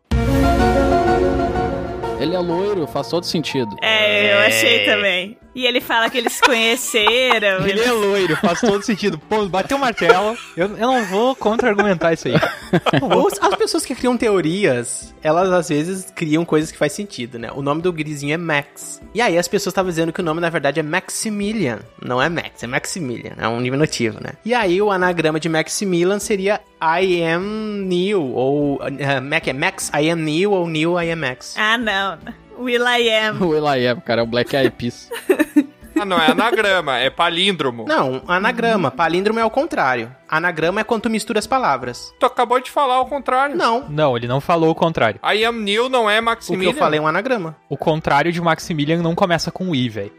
[2.19, 3.75] Ele é loiro, faz todo sentido.
[3.81, 5.37] É, eu achei também.
[5.53, 7.65] E ele fala que eles se conheceram.
[7.67, 9.17] Ele é loiro, faz todo sentido.
[9.17, 10.37] Pô, bateu o martelo.
[10.55, 12.35] Eu, eu não vou contra-argumentar isso aí.
[13.01, 17.49] Ou as pessoas que criam teorias, elas às vezes criam coisas que faz sentido, né?
[17.53, 19.01] O nome do grisinho é Max.
[19.13, 21.79] E aí as pessoas estavam dizendo que o nome na verdade é Maximilian.
[22.01, 23.33] Não é Max, é Maximilian.
[23.37, 24.31] É um diminutivo, né?
[24.45, 28.23] E aí o anagrama de Maximilian seria I am Neil.
[28.23, 31.55] Ou uh, Mac é Max I am Neil ou Neil I am Max.
[31.57, 32.17] Ah, não.
[32.61, 33.41] Will I am.
[33.43, 35.09] O Eli cara, é o Black Eyed Peas.
[36.01, 37.85] Ah, não é anagrama, é palíndromo.
[37.87, 38.89] Não, anagrama.
[38.89, 40.11] Palíndromo é o contrário.
[40.27, 42.11] Anagrama é quando tu mistura as palavras.
[42.19, 43.55] Tu acabou de falar o contrário.
[43.55, 43.85] Não.
[43.87, 45.19] Não, ele não falou o contrário.
[45.23, 46.69] I am Neil não é O que Maximilian.
[46.71, 47.55] eu falei é um anagrama.
[47.69, 50.11] O contrário de Maximilian não começa com I, velho.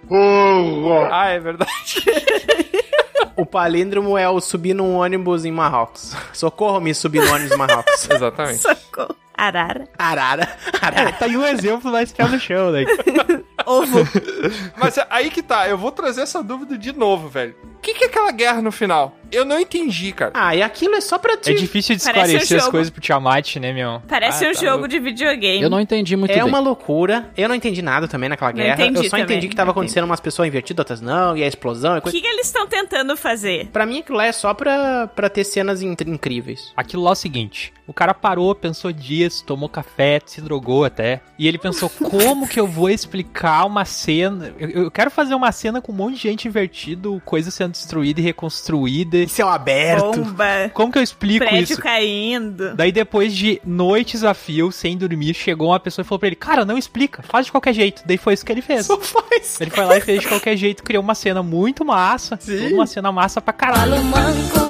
[1.10, 1.72] Ah, é verdade.
[3.36, 6.14] O palíndromo é o subir num ônibus em Marrocos.
[6.32, 8.08] Socorro, me subir no ônibus em Marrocos.
[8.10, 8.62] Exatamente.
[8.62, 9.16] Socorro.
[9.34, 9.88] Arara.
[9.98, 10.48] Arara.
[10.80, 11.12] Arara.
[11.12, 12.84] Tá aí um exemplo mais pé no chão, né?
[13.66, 13.98] Ovo.
[14.76, 17.54] Mas aí que tá, eu vou trazer essa dúvida de novo, velho.
[17.82, 19.16] O que, que é aquela guerra no final?
[19.32, 20.30] Eu não entendi, cara.
[20.34, 21.50] Ah, e aquilo é só pra ti.
[21.50, 22.70] É difícil de Parece um esclarecer as jogo.
[22.70, 24.00] coisas pro Tiamat, né, meu?
[24.06, 24.88] Parece Ah, um tá jogo louco.
[24.88, 25.62] de videogame.
[25.62, 26.44] Eu não entendi muito É bem.
[26.44, 27.30] uma loucura.
[27.36, 28.74] Eu não entendi nada também naquela Não guerra.
[28.84, 31.42] entendi eu só também, entendi que tava não acontecendo umas pessoas invertidas, outras não, e
[31.42, 32.16] a explosão e O coisa.
[32.16, 33.66] que, que eles estão tentando fazer?
[33.72, 36.72] Pra mim aquilo lá é só pra, pra ter cenas in- incríveis.
[36.76, 41.20] Aquilo lá é o seguinte: o cara parou, pensou dias, tomou café, se drogou até.
[41.38, 44.54] E ele pensou: como que eu vou explicar uma cena?
[44.58, 48.20] Eu, eu quero fazer uma cena com um monte de gente invertido, coisa sendo destruída
[48.20, 49.26] e reconstruída.
[49.26, 50.20] Céu aberto.
[50.20, 50.70] Bomba.
[50.72, 51.82] Como que eu explico Prédio isso?
[51.82, 52.74] caindo.
[52.76, 56.36] Daí depois de noites a fio, sem dormir, chegou uma pessoa e falou pra ele,
[56.36, 58.02] cara, não explica, faz de qualquer jeito.
[58.06, 58.86] Daí foi isso que ele fez.
[58.86, 59.60] Só faz.
[59.60, 62.38] Ele foi lá e fez de qualquer jeito, criou uma cena muito massa.
[62.40, 62.74] Sim.
[62.74, 63.94] Uma cena massa pra caralho.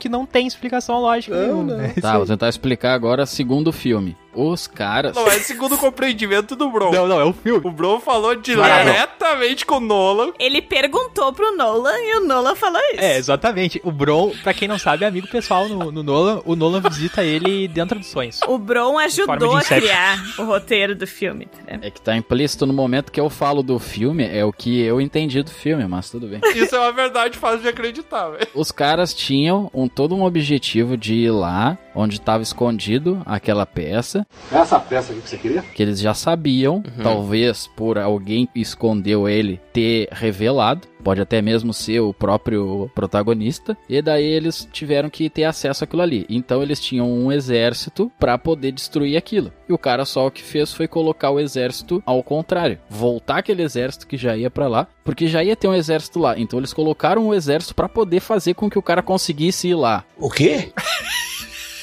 [0.01, 1.75] Que não tem explicação lógica nenhuma.
[1.77, 1.95] né?
[2.01, 4.17] Tá, vou tentar explicar agora segundo o filme.
[4.35, 5.15] Os caras.
[5.15, 6.91] Não é segundo o compreendimento do Bron.
[6.91, 7.61] Não, não, é o filme.
[7.65, 10.33] O Bron falou diretamente com o Nolan.
[10.39, 13.01] Ele perguntou pro Nolan e o Nolan falou isso.
[13.01, 13.81] É, exatamente.
[13.85, 16.41] O Bron, pra quem não sabe, é amigo pessoal no, no Nolan.
[16.45, 18.41] O Nolan visita ele dentro dos sonhos.
[18.47, 21.87] O Bron ajudou a criar o roteiro do filme, entendeu?
[21.87, 25.01] É que tá implícito no momento que eu falo do filme, é o que eu
[25.01, 26.41] entendi do filme, mas tudo bem.
[26.55, 28.47] Isso é uma verdade fácil de acreditar, velho.
[28.55, 34.27] Os caras tinham um, todo um objetivo de ir lá onde estava escondido aquela peça,
[34.51, 35.63] Essa peça aqui que você queria?
[35.63, 41.73] que eles já sabiam, talvez por alguém que escondeu ele ter revelado, pode até mesmo
[41.75, 46.25] ser o próprio protagonista, e daí eles tiveram que ter acesso àquilo ali.
[46.29, 49.53] Então eles tinham um exército para poder destruir aquilo.
[49.69, 53.63] E o cara só o que fez foi colocar o exército ao contrário, voltar aquele
[53.63, 56.39] exército que já ia para lá, porque já ia ter um exército lá.
[56.39, 60.05] Então eles colocaram o exército para poder fazer com que o cara conseguisse ir lá.
[60.17, 60.73] O quê?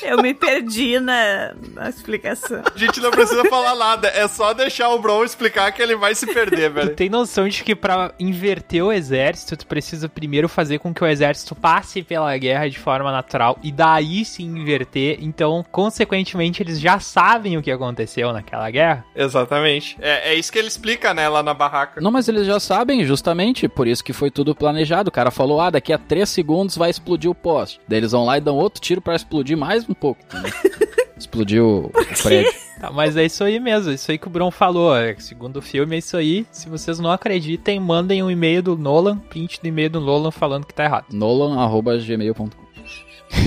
[0.02, 2.62] Eu me perdi na, na explicação.
[2.74, 6.16] A gente não precisa falar nada, é só deixar o Bron explicar que ele vai
[6.16, 6.96] se perder, Tu velho.
[6.96, 11.08] tem noção de que pra inverter o exército, tu precisa primeiro fazer com que o
[11.08, 15.18] exército passe pela guerra de forma natural e daí se inverter.
[15.22, 19.06] Então, consequentemente, eles já sabem o que aconteceu naquela guerra.
[19.16, 19.98] Exatamente.
[20.00, 22.00] É, é isso que ele explica, né, lá na barraca.
[22.02, 25.10] Não, mas eles já sabem, justamente, por isso que foi tudo planejado.
[25.10, 27.80] O cara falou, ah, daqui a 3 segundos vai explodir o poste.
[27.88, 30.22] Daí eles vão lá e dão outro tiro pra explodir mais um pouco.
[30.26, 30.52] entendeu?
[31.18, 32.54] Explodiu o o prédio.
[32.80, 34.96] Tá, mas é isso aí mesmo, isso aí que o Bruno falou.
[34.96, 36.46] é, Segundo o filme, é isso aí.
[36.50, 40.66] Se vocês não acreditem, mandem um e-mail do Nolan, print do e-mail do Nolan falando
[40.66, 41.08] que tá errado.
[41.12, 42.50] Nolan.gmail.com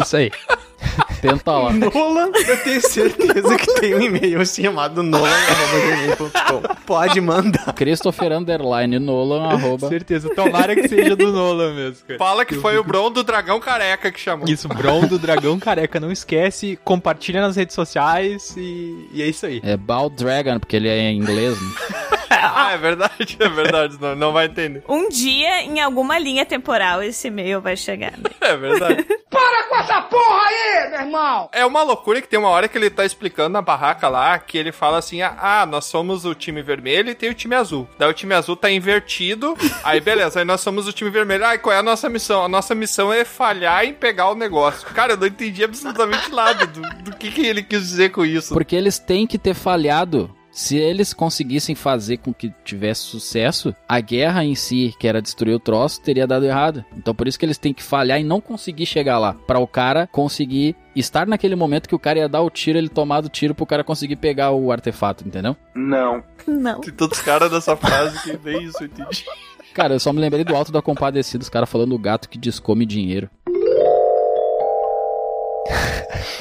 [0.03, 0.31] Isso aí.
[1.21, 1.73] Tenta lá.
[1.73, 6.75] Nolan, eu tenho certeza que tem um e-mail chamado nolan.gmail.com.
[6.85, 7.73] Pode mandar.
[7.75, 9.89] Christopher Underline Nolan arroba.
[9.89, 12.19] Certeza, tomara que seja do Nolan mesmo, cara.
[12.19, 14.49] Fala que foi o Bron do Dragão Careca que chamou.
[14.49, 19.47] Isso, Bron do Dragão Careca, não esquece, compartilha nas redes sociais e, e é isso
[19.47, 19.61] aí.
[19.63, 21.61] É Bald Dragon, porque ele é em inglês.
[21.61, 21.69] Né?
[22.43, 23.97] Ah, é verdade, é verdade.
[24.01, 24.83] Não, não vai entender.
[24.89, 28.13] Um dia, em alguma linha temporal, esse e-mail vai chegar.
[28.13, 28.31] né?
[28.41, 29.07] É verdade.
[29.31, 31.49] Para com essa porra aí, meu irmão!
[31.53, 34.59] É uma loucura que tem uma hora que ele tá explicando na barraca lá, que
[34.59, 37.89] ele fala assim, ah, ah, nós somos o time vermelho e tem o time azul.
[37.99, 41.47] Daí o time azul tá invertido, aí beleza, aí nós somos o time vermelho.
[41.47, 42.45] Ah, e qual é a nossa missão?
[42.45, 44.87] A nossa missão é falhar em pegar o negócio.
[44.89, 48.53] Cara, eu não entendi absolutamente nada do, do que, que ele quis dizer com isso.
[48.53, 50.31] Porque eles têm que ter falhado.
[50.53, 55.55] Se eles conseguissem fazer com que tivesse sucesso, a guerra em si, que era destruir
[55.55, 56.85] o troço, teria dado errado.
[56.95, 59.33] Então por isso que eles têm que falhar e não conseguir chegar lá.
[59.33, 62.91] Pra o cara conseguir estar naquele momento que o cara ia dar o tiro, ele
[62.91, 65.57] tomar o tiro pro cara conseguir pegar o artefato, entendeu?
[65.75, 66.23] Não.
[66.47, 66.83] Não.
[66.83, 69.25] Tem tantos caras nessa frase que nem isso eu entendi.
[69.73, 72.37] Cara, eu só me lembrei do Alto da Compadecida, os caras falando do gato que
[72.37, 73.31] descome dinheiro.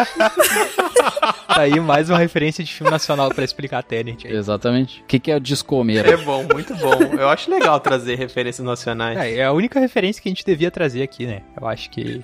[1.54, 4.34] Tá aí mais uma referência de filme nacional pra explicar Tenet aí.
[4.34, 5.02] Exatamente.
[5.02, 6.08] O que, que é o descomer?
[6.08, 6.94] É bom, muito bom.
[7.20, 9.18] Eu acho legal trazer referências nacionais.
[9.18, 11.42] É, é a única referência que a gente devia trazer aqui, né?
[11.60, 12.22] Eu acho que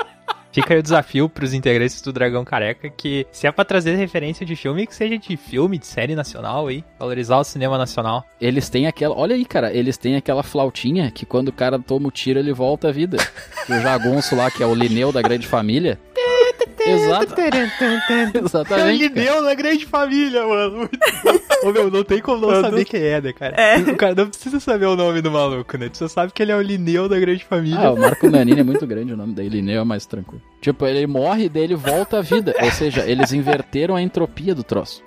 [0.51, 4.45] fica aí o desafio pros integrantes do Dragão Careca que se é pra trazer referência
[4.45, 8.25] de filme, que seja de filme, de série nacional aí, valorizar o cinema nacional.
[8.39, 9.15] Eles têm aquela.
[9.15, 12.53] Olha aí, cara, eles têm aquela flautinha que quando o cara toma o tiro, ele
[12.53, 13.17] volta à vida.
[13.69, 15.99] E o jagunço lá, que é o Lineu da grande família.
[16.79, 17.35] Exato.
[17.41, 17.49] É
[18.39, 18.65] o Exatamente.
[18.65, 18.91] cara.
[18.91, 20.77] Lineu da grande família, mano.
[20.77, 21.69] Muito bom.
[21.69, 23.55] Ô, meu, não tem como não Eu saber não- quem é, né, cara?
[23.55, 23.77] É.
[23.79, 25.89] O cara não precisa saber o nome do maluco, né?
[25.89, 27.79] Tu só sabe que ele é o Lineu da grande família.
[27.79, 30.41] Ah, o Marco Nanini é muito grande o nome dele, Lineu é mais tranquilo.
[30.61, 32.53] Tipo, ele morre e daí ele volta à vida.
[32.61, 35.03] Ou seja, eles inverteram a entropia do troço.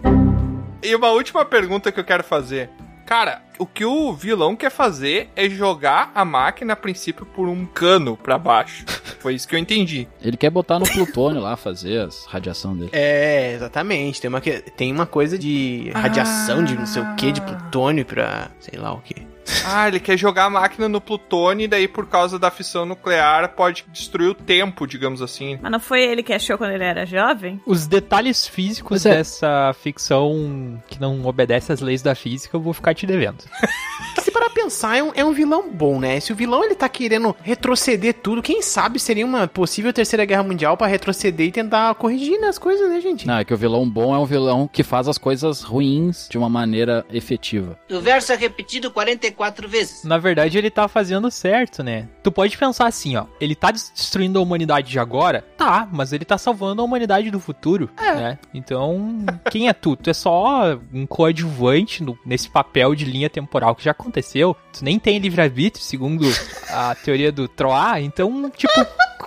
[0.82, 2.68] E uma última pergunta que eu quero fazer.
[3.10, 7.66] Cara, o que o vilão quer fazer é jogar a máquina, a princípio, por um
[7.66, 8.84] cano pra baixo.
[9.18, 10.06] Foi isso que eu entendi.
[10.22, 12.90] Ele quer botar no plutônio lá, fazer as radiação dele.
[12.92, 14.20] É, exatamente.
[14.20, 18.04] Tem uma, que- tem uma coisa de radiação, de não sei o que, de plutônio
[18.06, 19.26] pra sei lá o que.
[19.64, 23.50] Ah, ele quer jogar a máquina no plutônio e daí, por causa da fissão nuclear,
[23.54, 25.58] pode destruir o tempo, digamos assim.
[25.60, 27.60] Mas não foi ele que achou quando ele era jovem?
[27.66, 29.16] Os detalhes físicos é.
[29.16, 33.44] dessa ficção que não obedece às leis da física, eu vou ficar te devendo.
[34.22, 36.20] Se parar pensar, é um, é um vilão bom, né?
[36.20, 40.42] Se o vilão ele tá querendo retroceder tudo, quem sabe seria uma possível terceira guerra
[40.42, 43.26] mundial pra retroceder e tentar corrigir né, as coisas, né, gente?
[43.26, 46.36] Não, é que o vilão bom é um vilão que faz as coisas ruins de
[46.36, 47.78] uma maneira efetiva.
[47.90, 49.29] O verso é repetido 44
[49.68, 50.04] vezes.
[50.04, 52.08] Na verdade, ele tá fazendo certo, né?
[52.22, 53.26] Tu pode pensar assim, ó.
[53.40, 55.44] Ele tá des- destruindo a humanidade de agora?
[55.56, 58.38] Tá, mas ele tá salvando a humanidade do futuro, né?
[58.52, 59.18] Então,
[59.50, 59.96] quem é tu?
[59.96, 64.56] Tu é só um coadjuvante no- nesse papel de linha temporal que já aconteceu.
[64.72, 66.26] Tu nem tem livre-arbítrio, segundo
[66.70, 68.00] a teoria do Troá.
[68.00, 68.72] Então, tipo,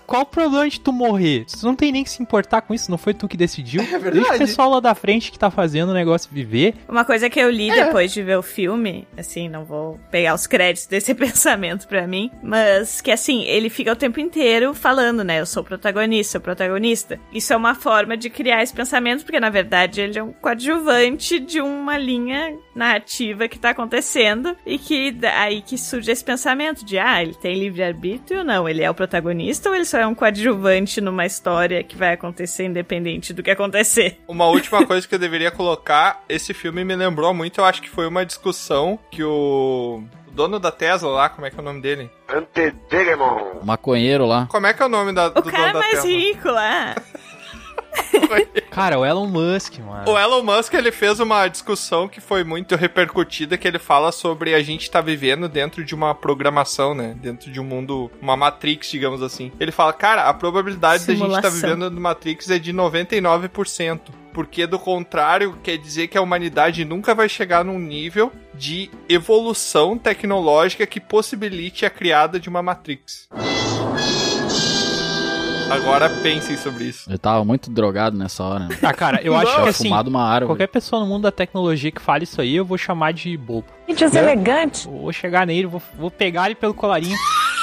[0.02, 1.46] qual o problema de tu morrer?
[1.46, 3.82] Tu não tem nem que se importar com isso, não foi tu que decidiu.
[3.82, 4.12] É verdade.
[4.20, 6.76] Deixa o pessoal lá da frente que tá fazendo o negócio viver.
[6.88, 7.86] Uma coisa que eu li É.
[7.86, 12.32] depois de ver o filme, assim, não vou pegar os créditos desse pensamento pra mim,
[12.42, 15.40] mas que assim, ele fica o tempo inteiro falando, né?
[15.40, 17.20] Eu sou o protagonista, sou o protagonista.
[17.32, 21.40] Isso é uma forma de criar esse pensamento, porque na verdade ele é um coadjuvante
[21.40, 26.98] de uma linha narrativa que tá acontecendo e que aí que surge esse pensamento de,
[26.98, 28.68] ah, ele tem livre-arbítrio ou não?
[28.68, 32.66] Ele é o protagonista ou ele só é um coadjuvante numa história que vai acontecer
[32.66, 34.20] independente do que acontecer?
[34.28, 37.90] Uma última coisa que eu deveria colocar, esse filme me lembrou muito, eu acho que
[37.90, 41.64] foi uma discussão que o, o dono da Tesla lá, como é que é o
[41.64, 42.10] nome dele?
[43.62, 44.48] O maconheiro lá.
[44.50, 46.10] Como é que é o nome da, O do cara dono da mais Tesla?
[46.10, 46.96] rico lá.
[48.70, 50.12] Cara, o Elon Musk, mano.
[50.12, 54.56] O Elon Musk, ele fez uma discussão que foi muito repercutida, que ele fala sobre
[54.56, 57.16] a gente tá vivendo dentro de uma programação, né?
[57.22, 59.52] Dentro de um mundo, uma Matrix, digamos assim.
[59.60, 61.70] Ele fala, cara, a probabilidade da gente estar Simulação.
[61.70, 64.00] vivendo no Matrix é de 99%.
[64.34, 69.96] Porque, do contrário, quer dizer que a humanidade nunca vai chegar num nível de evolução
[69.96, 73.30] tecnológica que possibilite a criada de uma Matrix.
[75.70, 77.12] Agora pensem sobre isso.
[77.12, 78.68] Eu tava muito drogado nessa hora.
[78.68, 78.78] Né?
[78.82, 80.48] Ah, cara, eu acho que assim, fumado uma árvore.
[80.48, 83.68] qualquer pessoa no mundo da tecnologia que fale isso aí, eu vou chamar de bobo.
[83.88, 84.88] Que deselegante.
[84.88, 87.18] Vou chegar nele, vou, vou pegar ele pelo colarinho,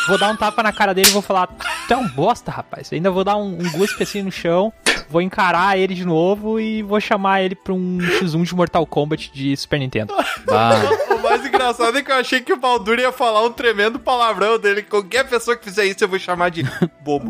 [0.09, 2.93] vou dar um tapa na cara dele e vou falar, tu é um bosta, rapaz.
[2.93, 4.72] Ainda vou dar um, um guspe assim no chão,
[5.10, 9.30] vou encarar ele de novo e vou chamar ele pra um X1 de Mortal Kombat
[9.32, 10.14] de Super Nintendo.
[10.46, 10.80] Bah,
[11.14, 14.58] O mais engraçado é que eu achei que o Baldur ia falar um tremendo palavrão
[14.58, 14.82] dele.
[14.82, 16.62] Qualquer pessoa que fizer isso eu vou chamar de
[17.04, 17.28] bobo.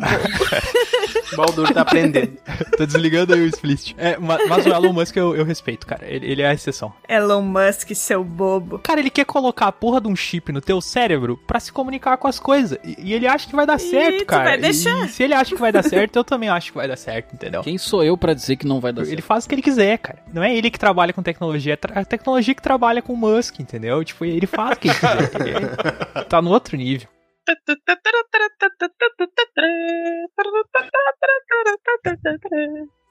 [1.33, 2.37] O Baldur tá aprendendo.
[2.79, 3.95] Tô desligando aí o Split.
[3.99, 6.07] É, ma- mas, o Elon Musk eu, eu respeito, cara.
[6.07, 6.93] Ele, ele é a exceção.
[7.09, 8.79] Elon Musk, seu bobo.
[8.79, 12.17] Cara, ele quer colocar a porra de um chip no teu cérebro pra se comunicar
[12.17, 12.79] com as coisas.
[12.85, 14.45] E, e ele acha que vai dar certo, tu cara.
[14.45, 15.05] vai deixar.
[15.05, 17.35] E se ele acha que vai dar certo, eu também acho que vai dar certo,
[17.35, 17.63] entendeu?
[17.71, 19.23] Quem sou eu pra dizer que não vai dar Ele certo?
[19.25, 20.19] faz o que ele quiser, cara.
[20.33, 23.17] Não é ele que trabalha com tecnologia, é tra- a tecnologia que trabalha com o
[23.17, 24.03] Musk, entendeu?
[24.05, 25.31] Tipo, ele faz o que ele quiser.
[26.17, 27.09] Ele tá no outro nível.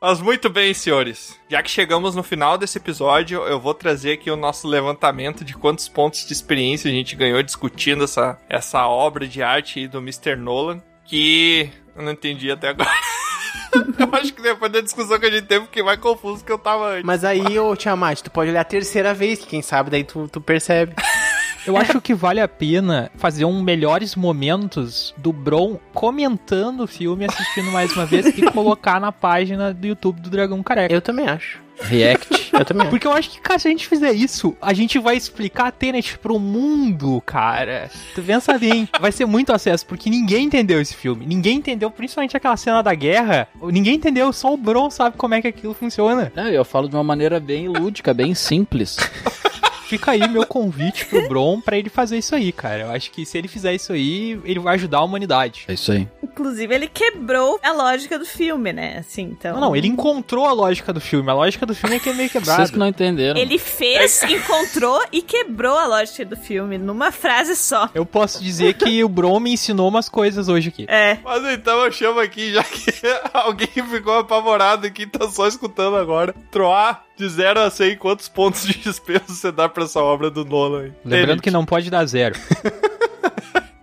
[0.01, 1.37] Mas muito bem, senhores.
[1.49, 5.53] Já que chegamos no final desse episódio, eu vou trazer aqui o nosso levantamento de
[5.53, 9.97] quantos pontos de experiência a gente ganhou discutindo essa, essa obra de arte aí do
[9.99, 10.35] Mr.
[10.37, 12.89] Nolan, que eu não entendi até agora.
[13.99, 16.57] eu acho que depois da discussão que a gente teve, fiquei mais confuso que eu
[16.57, 17.03] tava antes.
[17.03, 20.27] Mas aí, ô Tiamat, tu pode olhar a terceira vez, que quem sabe daí tu,
[20.27, 20.93] tu percebe.
[21.65, 27.25] Eu acho que vale a pena fazer um melhores momentos do Bron comentando o filme,
[27.25, 30.93] assistindo mais uma vez e colocar na página do YouTube do Dragão Careca.
[30.93, 31.59] Eu também acho.
[31.81, 32.49] React.
[32.53, 32.89] Eu também acho.
[32.89, 35.71] Porque eu acho que, cara, se a gente fizer isso, a gente vai explicar a
[35.71, 37.89] Tenet pro mundo, cara.
[38.13, 38.87] Tu pensa bem.
[38.99, 41.25] Vai ser muito acesso, porque ninguém entendeu esse filme.
[41.25, 43.47] Ninguém entendeu, principalmente aquela cena da guerra.
[43.61, 46.31] Ninguém entendeu, só o Bron sabe como é que aquilo funciona.
[46.35, 48.97] É, eu falo de uma maneira bem lúdica, bem simples.
[49.89, 52.83] Fica aí meu convite pro Bron pra ele fazer isso aí, cara.
[52.83, 55.65] Eu acho que se ele fizer isso aí, ele vai ajudar a humanidade.
[55.67, 56.07] É isso aí.
[56.39, 58.99] Inclusive, ele quebrou a lógica do filme, né?
[58.99, 59.55] Assim, então.
[59.55, 61.29] Não, não, ele encontrou a lógica do filme.
[61.29, 62.55] A lógica do filme é que é meio quebrado.
[62.55, 63.37] Vocês que não entenderam.
[63.37, 67.89] Ele fez, encontrou e quebrou a lógica do filme numa frase só.
[67.93, 70.85] Eu posso dizer que o Bron me ensinou umas coisas hoje aqui.
[70.87, 71.17] É.
[71.21, 72.93] Mas então eu chamo aqui, já que
[73.33, 76.33] alguém ficou apavorado aqui, tá só escutando agora.
[76.49, 80.45] Troar de 0 a 100, quantos pontos de despeso você dá pra essa obra do
[80.45, 80.93] Nolan aí?
[81.03, 82.35] Lembrando que não pode dar zero.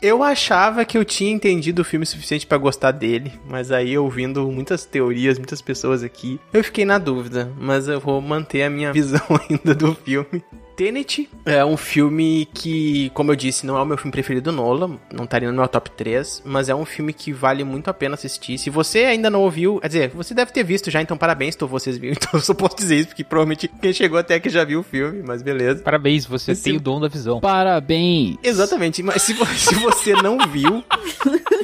[0.06, 3.98] Eu achava que eu tinha entendido o filme o suficiente pra gostar dele, mas aí
[3.98, 8.70] ouvindo muitas teorias, muitas pessoas aqui, eu fiquei na dúvida, mas eu vou manter a
[8.70, 9.20] minha visão
[9.50, 10.44] ainda do filme.
[10.76, 14.56] Tenet é um filme que, como eu disse, não é o meu filme preferido do
[14.56, 17.94] Nolan, não estaria no meu top 3, mas é um filme que vale muito a
[17.94, 18.58] pena assistir.
[18.58, 21.66] Se você ainda não ouviu, quer dizer, você deve ter visto já, então parabéns, então
[21.66, 24.64] vocês viram, então eu só posso dizer isso, porque provavelmente quem chegou até aqui já
[24.64, 25.82] viu o filme, mas beleza.
[25.82, 27.40] Parabéns, você Esse- tem o dom da visão.
[27.40, 28.36] Parabéns.
[28.42, 30.84] Exatamente, mas se, se você não viu,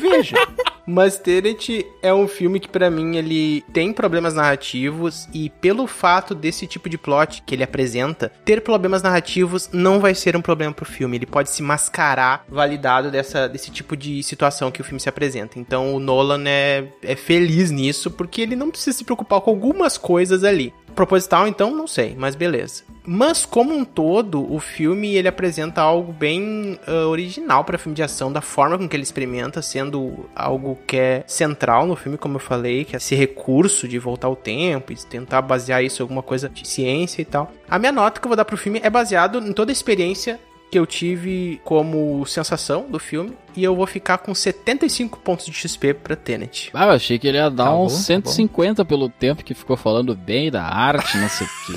[0.01, 0.36] veja.
[0.84, 6.34] Mas Tenet é um filme que pra mim ele tem problemas narrativos e pelo fato
[6.34, 10.72] desse tipo de plot que ele apresenta, ter problemas narrativos não vai ser um problema
[10.72, 15.00] pro filme, ele pode se mascarar validado dessa, desse tipo de situação que o filme
[15.00, 15.58] se apresenta.
[15.58, 19.96] Então o Nolan é, é feliz nisso porque ele não precisa se preocupar com algumas
[19.98, 20.72] coisas ali.
[20.94, 22.85] Proposital, então, não sei, mas beleza.
[23.05, 28.02] Mas, como um todo, o filme ele apresenta algo bem ah, original para filme de
[28.02, 32.36] ação, da forma com que ele experimenta, sendo algo que é central no filme, como
[32.36, 36.05] eu falei, que é esse recurso de voltar ao tempo e tentar basear isso em
[36.05, 37.51] alguma coisa de ciência e tal.
[37.69, 40.39] A minha nota que eu vou dar pro filme é baseado em toda a experiência
[40.72, 43.36] que eu tive como sensação do filme.
[43.54, 46.70] E eu vou ficar com 75 pontos de XP pra Tenet.
[46.72, 49.52] Ah, eu achei que ele ia dar Tá bom, uns tá 150 pelo tempo que
[49.52, 51.72] ficou falando bem da arte, não sei o quê.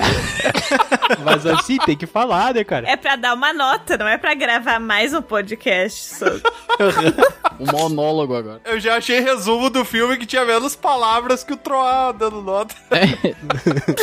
[1.26, 2.90] Mas assim, tem que falar, né, cara?
[2.90, 6.42] É pra dar uma nota, não é pra gravar mais um podcast sobre.
[7.58, 8.60] Um monólogo agora.
[8.66, 12.76] Eu já achei resumo do filme que tinha menos palavras que o Troá dando nota.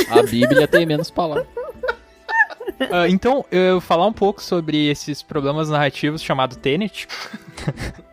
[0.09, 1.47] A Bíblia tem menos palavras.
[2.93, 7.07] Ah, então, eu vou falar um pouco sobre esses problemas narrativos chamado Tenet.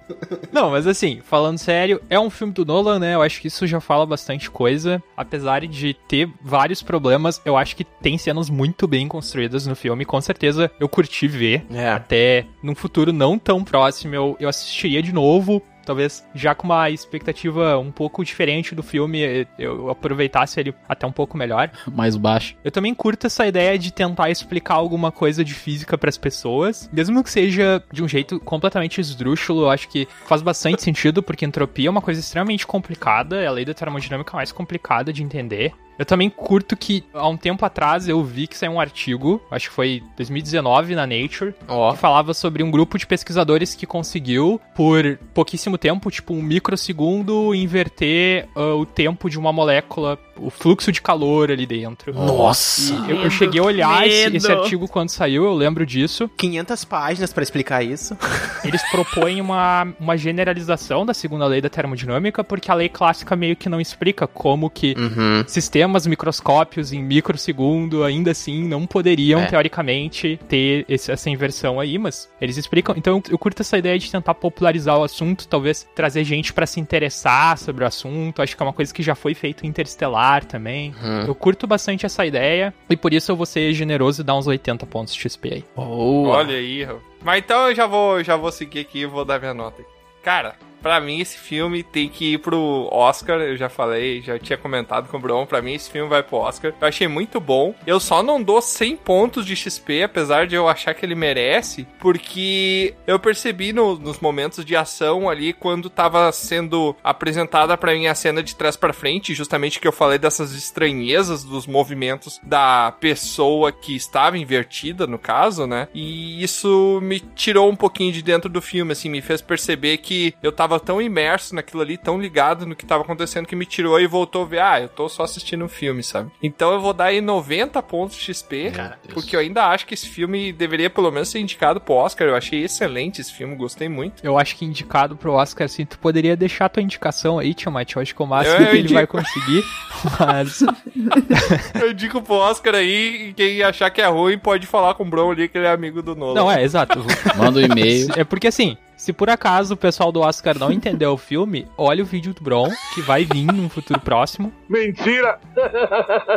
[0.51, 3.15] Não, mas assim, falando sério, é um filme do Nolan, né?
[3.15, 5.01] Eu acho que isso já fala bastante coisa.
[5.15, 10.05] Apesar de ter vários problemas, eu acho que tem cenas muito bem construídas no filme.
[10.05, 11.65] Com certeza eu curti ver.
[11.71, 11.89] É.
[11.89, 15.61] Até num futuro não tão próximo, eu, eu assistiria de novo.
[15.89, 21.11] Talvez já com uma expectativa um pouco diferente do filme, eu aproveitasse ele até um
[21.11, 21.71] pouco melhor.
[21.91, 22.55] Mais baixo.
[22.63, 27.23] Eu também curto essa ideia de tentar explicar alguma coisa de física pras pessoas, mesmo
[27.23, 31.87] que seja de um jeito completamente esdrúxulo, eu acho que faz bastante sentido, porque entropia
[31.87, 35.73] é uma coisa extremamente complicada, é a lei da termodinâmica mais complicada de entender.
[35.99, 39.67] Eu também curto que, há um tempo atrás, eu vi que saiu um artigo, acho
[39.67, 41.91] que foi 2019 na Nature, Ó.
[41.91, 47.53] que falava sobre um grupo de pesquisadores que conseguiu, por pouquíssimo tempo, tipo um microsegundo,
[47.53, 52.13] inverter ah, o tempo de uma molécula, o fluxo de calor ali dentro.
[52.13, 52.93] Nossa!
[53.05, 56.29] E eu, eu cheguei a olhar esse, esse artigo quando saiu, eu lembro disso.
[56.37, 58.17] 500 páginas pra explicar isso.
[58.63, 63.57] Eles propõem uma, uma generalização da segunda lei da termodinâmica, porque a lei clássica meio
[63.57, 65.43] que não explica como que Uhum.
[65.47, 69.45] sistemas microscópios em microsegundo ainda assim não poderiam, É.
[69.47, 72.95] teoricamente, ter esse- essa inversão aí, mas eles explicam.
[72.97, 76.79] Então eu, curto essa ideia de tentar popularizar o assunto, talvez trazer gente pra se
[76.79, 78.41] interessar sobre o assunto.
[78.41, 80.93] Acho que é uma coisa que já foi feito em Interestelar também.
[81.01, 81.21] Uhum.
[81.27, 84.47] Eu curto bastante essa ideia e por isso eu vou ser generoso e dar uns
[84.47, 85.63] 80 pontos de XP aí.
[85.75, 86.37] Boa.
[86.37, 86.87] Olha aí.
[87.23, 89.83] Mas então eu já vou, já vou seguir aqui e vou dar minha nota.
[90.23, 93.39] Cara, pra mim esse filme tem que ir pro Oscar.
[93.41, 95.45] Eu já falei, já tinha comentado com o Bruno.
[95.47, 96.73] Pra mim esse filme vai pro Oscar.
[96.79, 97.73] Eu achei muito bom.
[97.85, 101.87] Eu só não dou 100 pontos de XP, apesar de eu achar que ele merece,
[101.99, 108.07] porque eu percebi no- nos momentos de ação ali, quando tava sendo apresentada pra mim
[108.07, 112.91] a cena de trás pra frente, justamente que eu falei dessas estranhezas dos movimentos da
[112.99, 115.87] pessoa que estava invertida, no caso, né?
[115.93, 120.33] E isso me tirou um pouquinho de dentro do filme, assim, me fez perceber que
[120.43, 123.97] eu tava tão imerso naquilo ali, tão ligado no que tava acontecendo, que me tirou
[123.97, 126.29] e voltou a ver, ah, eu tô só assistindo um filme, sabe?
[126.43, 128.71] Então eu vou dar aí 90 pontos de XP,
[129.13, 132.27] porque eu ainda acho que esse filme deveria pelo menos ser indicado pro Oscar.
[132.27, 134.21] Eu achei excelente esse filme, gostei muito.
[134.25, 137.93] Eu acho que indicado pro Oscar, assim, tu poderia deixar tua indicação aí, Tiamat.
[137.95, 139.63] Eu acho que é o máximo Eu- eu que ele vai conseguir.
[140.19, 140.59] Mas
[141.81, 145.05] Eu indico pro Oscar aí, e quem achar que é ruim pode falar com o
[145.05, 146.33] Bron ali, que ele é amigo do Nolan.
[146.35, 146.99] Não, é, exato.
[147.37, 148.07] Manda um e-mail.
[148.15, 152.03] É porque assim, se por acaso o pessoal do Oscar não entendeu o filme, olha
[152.03, 154.51] o vídeo do Bron, que vai vir num futuro próximo.
[154.67, 155.39] Mentira!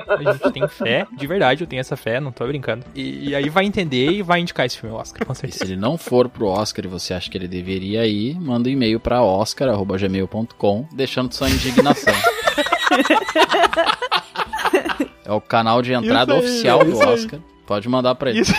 [0.09, 2.85] A gente tem fé, de verdade, eu tenho essa fé, não tô brincando.
[2.95, 5.41] E, e aí vai entender e vai indicar esse filme ao Oscar, com E se
[5.41, 5.65] certeza.
[5.65, 9.01] ele não for pro Oscar e você acha que ele deveria ir, manda um e-mail
[9.01, 12.15] pra oscar.gmail.com, deixando sua indignação.
[15.27, 16.97] é o canal de entrada aí, oficial do.
[16.97, 17.41] Oscar.
[17.67, 18.43] Pode mandar pra ele.
[18.43, 18.53] Isso.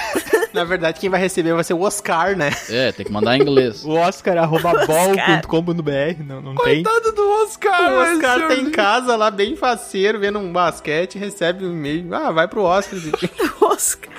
[0.53, 2.51] Na verdade, quem vai receber vai ser o Oscar, né?
[2.69, 3.83] É, tem que mandar em inglês.
[3.83, 6.83] O Oscar, arroba bol.com.br, não, não tem.
[6.83, 11.65] Coitado do Oscar, o Oscar tá em casa lá, bem faceiro, vendo um basquete, recebe
[11.65, 12.13] um e-mail.
[12.13, 12.99] Ah, vai pro Oscar.
[12.99, 13.31] gente.
[13.61, 14.13] Oscar.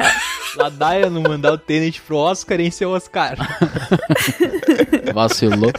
[0.57, 3.37] Ladaia não mandar o Tenet pro Oscar em seu Oscar.
[5.15, 5.73] Vacilou.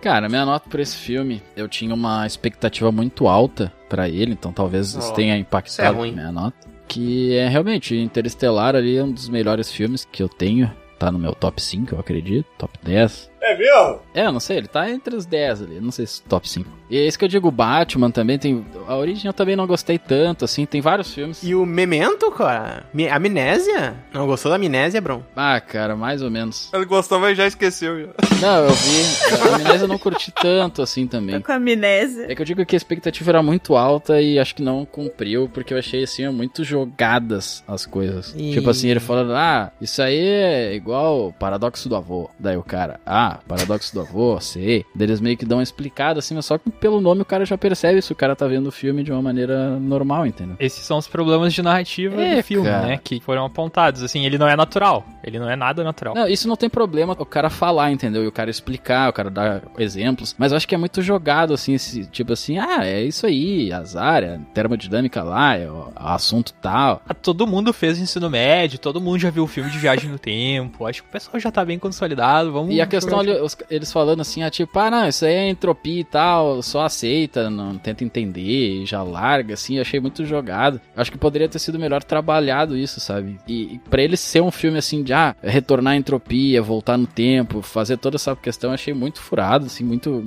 [0.00, 4.52] Cara, minha nota pra esse filme, eu tinha uma expectativa muito alta pra ele, então
[4.52, 6.12] talvez isso Oh, tenha isso é impactado ruim.
[6.12, 6.71] minha nota.
[6.92, 10.70] Que é realmente, Interestelar ali é um dos melhores filmes que eu tenho.
[10.98, 12.46] Tá no meu top 5, eu acredito.
[12.58, 13.31] Top 10.
[13.42, 14.00] É mesmo?
[14.14, 16.70] É, eu não sei, ele tá entre os 10 ali, não sei se top 5.
[16.88, 18.64] E é isso que eu digo, Batman também tem.
[18.86, 21.42] A origem eu também não gostei tanto, assim, tem vários filmes.
[21.42, 22.84] E o Memento, cara?
[23.10, 23.94] Amnésia?
[24.12, 25.22] Não gostou da Amnésia, Bron?
[25.34, 26.70] Ah, cara, mais ou menos.
[26.72, 28.00] Ele gostou, mas já esqueceu.
[28.00, 28.08] Já.
[28.42, 29.02] Não, eu vi.
[29.40, 31.40] A Amnésia eu não curti tanto assim também.
[31.40, 32.30] Tô com amnésia.
[32.30, 35.48] É que eu digo que a expectativa era muito alta e acho que não cumpriu,
[35.52, 38.34] porque eu achei assim, muito jogadas as coisas.
[38.36, 38.52] Ih.
[38.52, 42.28] Tipo assim, ele falando, ah, isso aí é igual o paradoxo do avô.
[42.38, 44.84] Daí o cara, ah, paradoxo do avô, sei.
[44.94, 47.44] Daí Eles meio que dão uma explicada assim, mas só que pelo nome o cara
[47.44, 50.56] já percebe se o cara tá vendo o filme de uma maneira normal, entendeu?
[50.58, 52.86] Esses são os problemas de narrativa É, do filme, cara.
[52.86, 53.00] né?
[53.02, 54.02] Que foram apontados.
[54.02, 55.04] Assim, ele não é natural.
[55.24, 56.14] Ele não é nada natural.
[56.14, 58.24] Não, isso não tem problema o cara falar, entendeu?
[58.24, 60.34] E o cara explicar, o cara dar exemplos.
[60.38, 63.72] Mas eu acho que é muito jogado, assim, esse, tipo assim, ah, é isso aí,
[63.72, 67.02] azar, é termodinâmica lá, é o, o assunto tal.
[67.08, 70.18] Ah, Todo mundo fez ensino médio, todo mundo já viu o filme de viagem no
[70.18, 70.86] tempo.
[70.86, 72.52] Acho que o pessoal já tá bem consolidado.
[72.52, 75.48] Vamos E a questão os- eles falando assim, ah, tipo, ah, não, isso aí é
[75.48, 80.80] entropia e tal, só aceita, não tenta entender, já larga, assim, achei muito jogado.
[80.96, 83.38] Acho que poderia ter sido melhor trabalhado isso, sabe?
[83.46, 87.06] E, e pra ele ser um filme assim de, ah, retornar a entropia, voltar no
[87.06, 90.24] tempo, fazer toda essa questão, achei muito furado, assim, muito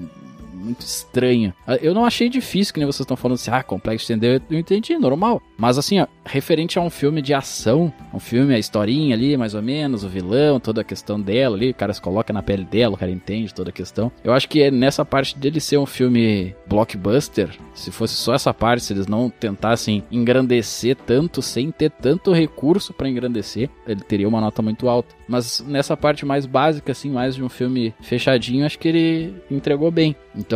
[0.65, 1.53] muito estranho.
[1.67, 4.41] Ah, Eu não achei difícil, que nem vocês estão falando assim, ah, complexo de entender,
[4.49, 5.41] eu entendi, normal.
[5.57, 9.53] Mas assim, ó, referente a um filme de ação, um filme, a historinha ali, mais
[9.53, 12.65] ou menos, o vilão, toda a questão dela ali, o cara se coloca na pele
[12.65, 14.11] dela, o cara entende toda a questão.
[14.23, 18.53] Eu acho que é nessa parte dele ser um filme blockbuster, se fosse só essa
[18.53, 24.27] parte, se eles não tentassem engrandecer tanto, sem ter tanto recurso pra engrandecer, ele teria
[24.27, 25.15] uma nota muito alta.
[25.27, 29.89] Mas nessa parte mais básica, assim, mais de um filme fechadinho, acho que ele entregou
[29.91, 30.15] bem.
[30.35, 30.54] Então,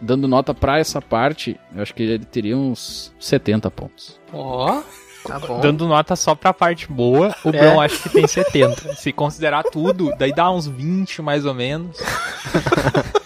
[0.00, 4.20] dando nota pra essa parte, eu acho que ele teria uns 70 pontos.
[4.32, 4.82] Ó,
[5.26, 5.60] tá bom.
[5.60, 7.52] Dando nota só pra parte boa, o É.
[7.52, 8.94] Bruno acho que tem 70.
[8.94, 11.96] Se considerar tudo, daí dá uns 20 mais ou menos.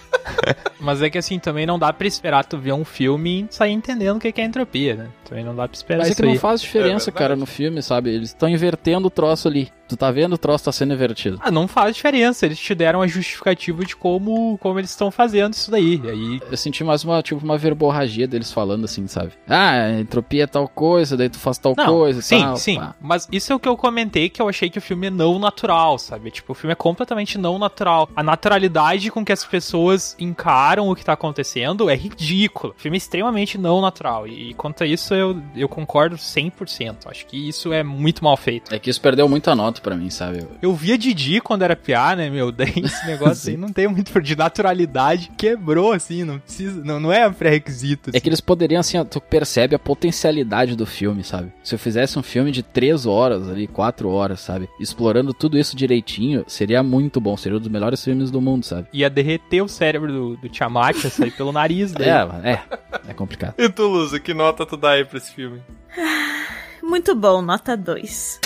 [0.89, 3.73] Mas é que assim, também não dá pra esperar tu ver um filme e sair
[3.73, 5.09] entendendo o que é entropia, né?
[5.29, 6.39] Também não dá pra esperar Mas é isso que não aí.
[6.39, 8.09] faz diferença, É cara, no filme, sabe?
[8.09, 9.71] Eles estão invertendo o troço ali.
[9.87, 11.39] Tu tá vendo o troço tá sendo invertido.
[11.43, 12.45] Ah, não faz diferença.
[12.45, 15.99] Eles te deram a justificativa de como, como eles estão fazendo isso daí.
[16.05, 19.33] E aí, Eu senti mais uma, tipo, uma verborragia deles falando assim, sabe?
[19.49, 22.57] Ah, entropia é tal coisa, daí tu faz tal Não, coisa e sim, tal.
[22.59, 22.77] sim.
[22.77, 22.95] pá.
[23.01, 25.39] Mas isso é o que eu comentei, que eu achei que o filme é não
[25.39, 26.31] natural, sabe?
[26.31, 28.11] Tipo, o filme é completamente não natural.
[28.15, 32.75] A naturalidade com que as pessoas encaram o que tá acontecendo é ridícula.
[32.77, 34.27] O filme é extremamente não natural.
[34.27, 37.07] E quanto a isso, eu, eu concordo 100%.
[37.07, 38.75] Acho que isso é muito mal feito.
[38.75, 40.47] É que isso perdeu muita nota pra mim, sabe?
[40.61, 42.53] Eu via Didi quando era piá, né, meu?
[42.53, 45.31] Daí esse negócio aí não tem muito de naturalidade.
[45.37, 46.83] Quebrou, assim, não precisa.
[46.85, 48.11] Não, não é pré-requisito.
[48.13, 51.53] É que eles poderiam, assim, tu percebe a potencialidade do filme, sabe?
[51.63, 54.69] Se eu fizesse um filme de três horas ali, quatro horas, sabe?
[54.81, 57.37] Explorando tudo isso direitinho, seria muito bom.
[57.37, 58.89] Seria um dos melhores filmes do mundo, sabe?
[58.93, 62.11] Ia derreter o cérebro do, do Tiamat, ia sair pelo nariz dele.
[62.11, 62.63] É, é.
[63.09, 63.55] É complicado.
[63.59, 65.63] E tu, Luza, que nota tu dá aí pra esse filme?
[66.89, 68.41] Muito bom, nota 2.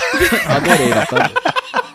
[0.49, 1.31] Adorei, nota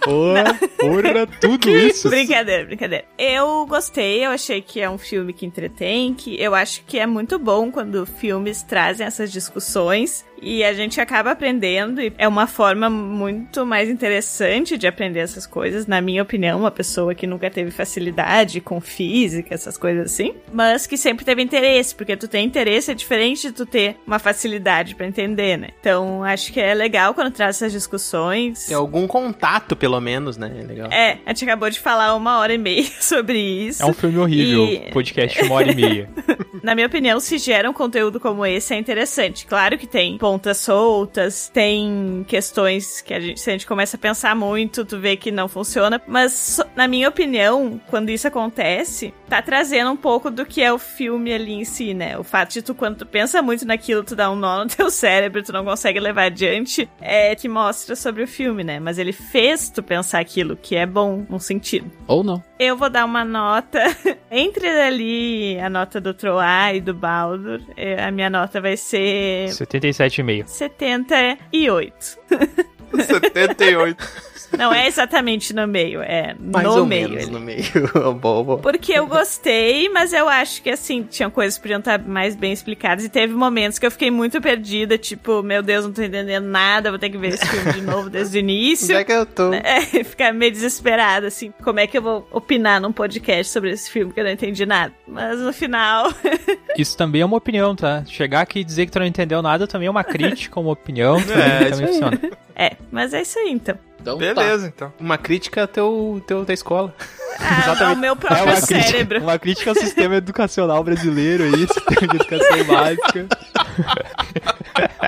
[0.07, 2.09] Porra, porra, tudo isso.
[2.09, 3.03] Brincadeira, brincadeira.
[3.17, 7.05] Eu gostei, eu achei que é um filme que entretém, que eu acho que é
[7.05, 12.47] muito bom quando filmes trazem essas discussões e a gente acaba aprendendo e é uma
[12.47, 17.49] forma muito mais interessante de aprender essas coisas, na minha opinião, uma pessoa que nunca
[17.49, 22.45] teve facilidade com física, essas coisas assim, mas que sempre teve interesse, porque tu tem
[22.45, 25.69] interesse é diferente de tu ter uma facilidade pra entender, né?
[25.79, 28.65] Então, acho que é legal quando traz essas discussões.
[28.67, 30.51] Tem algum contato, pelo menos, né?
[30.59, 30.91] É legal.
[30.91, 33.81] É, a gente acabou de falar uma hora e meia sobre isso.
[33.81, 36.09] É um filme horrível, E- podcast uma hora e meia.
[36.63, 39.45] Na minha opinião, se gera um conteúdo como esse, é interessante.
[39.45, 43.99] Claro que tem pontas soltas, tem questões que a gente, se a gente começa a
[43.99, 46.01] pensar muito, tu vê que não funciona.
[46.07, 50.79] Mas, na minha opinião, quando isso acontece, tá trazendo um pouco do que é o
[50.79, 52.17] filme ali em si, né?
[52.17, 54.89] O fato de tu, quando tu pensa muito naquilo, tu dá um nó no teu
[54.89, 58.79] cérebro, tu não consegue levar adiante, é que mostra sobre o filme, né?
[58.79, 61.91] Mas ele fez tu pensar aquilo, que é bom num sentido.
[62.07, 62.43] Ou não.
[62.59, 63.79] Eu vou dar uma nota.
[64.31, 69.49] Entre ali a nota do Troar e do Baldur, eh, a minha nota vai ser
[69.49, 70.47] 77,5.
[70.47, 72.17] 78.
[72.93, 74.27] 78.
[74.57, 77.09] Não é exatamente no meio, é Mais no ou meio.
[77.09, 77.33] menos ali.
[77.33, 77.63] no meio.
[78.15, 78.59] Bobo.
[78.59, 82.53] Porque eu gostei, mas eu acho que assim, tinha coisas que podiam estar mais bem
[82.53, 83.03] explicadas.
[83.03, 86.89] E teve momentos que eu fiquei muito perdida, tipo, meu Deus, não tô entendendo nada,
[86.89, 88.85] vou ter que ver esse filme de novo desde o início.
[88.95, 89.53] Onde é que eu tô?
[89.53, 93.91] É, ficar meio desesperada, assim, como é que eu vou opinar num podcast sobre esse
[93.91, 94.93] filme que eu não entendi nada.
[95.05, 96.09] Mas no final,
[96.77, 98.03] Isso também é uma opinião, tá?
[98.05, 101.17] Chegar aqui e dizer que tu não entendeu nada também é uma crítica, uma opinião.
[101.19, 101.87] É, também isso aí.
[101.87, 102.19] funciona.
[102.57, 103.77] É, mas é isso aí então.
[103.99, 104.93] Então, Beleza, então.
[104.99, 106.93] Uma crítica ao teu, teu, da escola.
[107.39, 109.21] Ah, ao meu É próprio uma crítica, cérebro.
[109.21, 113.27] uma crítica ao sistema educacional brasileiro aí, sistema de educação básica.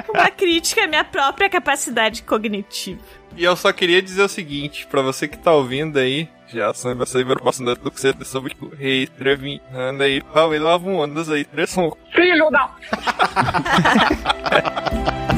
[0.09, 3.01] Uma crítica à minha própria capacidade cognitiva.
[3.35, 6.99] E eu só queria dizer o seguinte, pra você que tá ouvindo aí, já sabe
[7.41, 10.97] passando do que você tem sobre o rei, escrevi, anda aí, pau, e lava um
[10.97, 11.95] ondas aí, três são.
[12.13, 12.69] Filho da...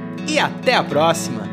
[0.27, 1.50] e até a próxima!